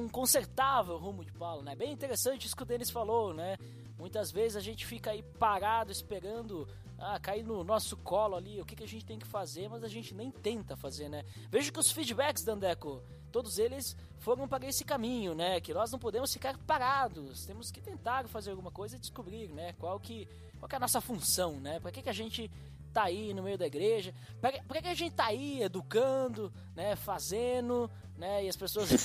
consertava 0.09 0.93
o 0.93 0.97
rumo 0.97 1.23
de 1.23 1.31
Paulo, 1.31 1.63
né? 1.63 1.75
Bem 1.75 1.91
interessante 1.91 2.45
isso 2.45 2.55
que 2.55 2.63
o 2.63 2.65
Denis 2.65 2.89
falou, 2.89 3.33
né? 3.33 3.57
Muitas 3.97 4.31
vezes 4.31 4.55
a 4.55 4.61
gente 4.61 4.85
fica 4.85 5.11
aí 5.11 5.23
parado 5.23 5.91
esperando 5.91 6.67
ah, 6.97 7.19
cair 7.19 7.43
no 7.43 7.63
nosso 7.63 7.97
colo 7.97 8.35
ali, 8.35 8.61
o 8.61 8.65
que, 8.65 8.75
que 8.75 8.83
a 8.83 8.87
gente 8.87 9.05
tem 9.05 9.17
que 9.17 9.25
fazer, 9.25 9.69
mas 9.69 9.83
a 9.83 9.87
gente 9.87 10.13
nem 10.13 10.29
tenta 10.29 10.75
fazer, 10.75 11.09
né? 11.09 11.23
Veja 11.49 11.71
que 11.71 11.79
os 11.79 11.91
feedbacks, 11.91 12.43
Dandeco, 12.43 13.01
todos 13.31 13.57
eles 13.57 13.95
foram 14.19 14.47
para 14.47 14.67
esse 14.67 14.83
caminho, 14.83 15.33
né? 15.33 15.59
Que 15.59 15.73
nós 15.73 15.91
não 15.91 15.99
podemos 15.99 16.31
ficar 16.31 16.57
parados, 16.59 17.45
temos 17.45 17.71
que 17.71 17.81
tentar 17.81 18.27
fazer 18.27 18.51
alguma 18.51 18.71
coisa 18.71 18.95
e 18.95 18.99
descobrir, 18.99 19.49
né? 19.49 19.73
Qual 19.73 19.99
que, 19.99 20.27
qual 20.59 20.69
que 20.69 20.75
é 20.75 20.77
a 20.77 20.81
nossa 20.81 21.01
função, 21.01 21.59
né? 21.59 21.79
Para 21.79 21.91
que, 21.91 22.01
que 22.01 22.09
a 22.09 22.13
gente 22.13 22.51
tá 22.89 23.03
aí 23.03 23.33
no 23.33 23.43
meio 23.43 23.57
da 23.57 23.67
igreja? 23.67 24.13
Que, 24.41 24.63
pra 24.63 24.81
que 24.81 24.87
a 24.87 24.93
gente 24.93 25.13
tá 25.15 25.25
aí 25.25 25.61
educando, 25.61 26.51
né? 26.75 26.95
Fazendo, 26.95 27.89
né? 28.17 28.45
E 28.45 28.49
as 28.49 28.57
pessoas... 28.57 28.89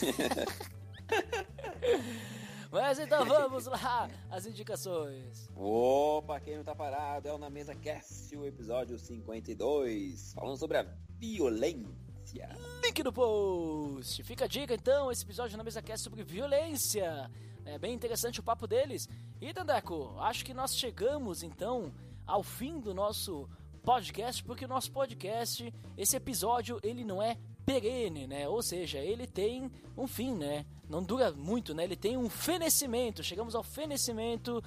Mas 2.75 2.99
então 2.99 3.25
vamos 3.25 3.67
lá, 3.67 4.11
as 4.29 4.47
indicações. 4.47 5.49
Opa, 5.55 6.41
quem 6.41 6.57
não 6.57 6.65
tá 6.65 6.75
parado 6.75 7.29
é 7.29 7.33
o 7.33 7.39
Na 7.39 7.49
Mesa 7.49 7.73
Cast, 7.73 8.37
o 8.37 8.45
episódio 8.45 8.99
52, 8.99 10.33
falando 10.35 10.57
sobre 10.57 10.79
a 10.79 10.87
violência. 11.17 12.49
Link 12.83 13.03
no 13.05 13.13
post. 13.13 14.25
Fica 14.25 14.47
a 14.47 14.49
dica 14.49 14.75
então, 14.75 15.13
esse 15.13 15.23
episódio 15.23 15.57
na 15.57 15.63
mesa 15.63 15.81
cast 15.81 16.03
sobre 16.03 16.25
violência. 16.25 17.31
É 17.65 17.79
bem 17.79 17.95
interessante 17.95 18.41
o 18.41 18.43
papo 18.43 18.67
deles. 18.67 19.09
E 19.41 19.53
Dandeco, 19.53 20.17
acho 20.19 20.45
que 20.45 20.53
nós 20.53 20.77
chegamos 20.77 21.45
então 21.45 21.95
ao 22.27 22.43
fim 22.43 22.81
do 22.81 22.93
nosso 22.93 23.49
podcast, 23.85 24.43
porque 24.43 24.65
o 24.65 24.69
nosso 24.69 24.91
podcast, 24.91 25.73
esse 25.97 26.17
episódio, 26.17 26.81
ele 26.83 27.05
não 27.05 27.23
é 27.23 27.37
perene, 27.65 28.27
né? 28.27 28.49
Ou 28.49 28.63
seja, 28.63 28.99
ele 28.99 29.27
tem 29.27 29.71
um 29.97 30.07
fim, 30.07 30.35
né? 30.35 30.65
Não 30.89 31.03
dura 31.03 31.31
muito, 31.33 31.75
né? 31.75 31.85
Ele 31.85 31.97
tem 31.97 32.17
um 32.17 32.29
fenecimento. 32.29 33.23
Chegamos 33.23 33.55
ao 33.55 33.63
fenecimento 33.63 34.63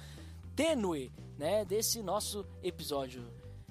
tênue, 0.54 1.12
né? 1.36 1.64
Desse 1.64 2.02
nosso 2.02 2.46
episódio. 2.62 3.22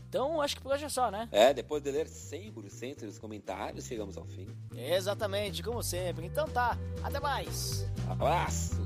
Então, 0.10 0.42
acho 0.42 0.56
que 0.56 0.62
por 0.62 0.72
hoje 0.72 0.86
é 0.86 0.90
só, 0.90 1.12
né? 1.12 1.28
É, 1.32 1.54
depois 1.54 1.84
de 1.84 1.92
ler 1.92 2.08
100% 2.08 3.02
dos 3.02 3.20
comentários, 3.20 3.86
chegamos 3.86 4.18
ao 4.18 4.26
fim. 4.26 4.48
Exatamente, 4.76 5.62
como 5.62 5.84
sempre. 5.84 6.26
Então 6.26 6.48
tá, 6.48 6.78
até 7.04 7.20
mais. 7.20 7.86
Abraços! 8.10 8.78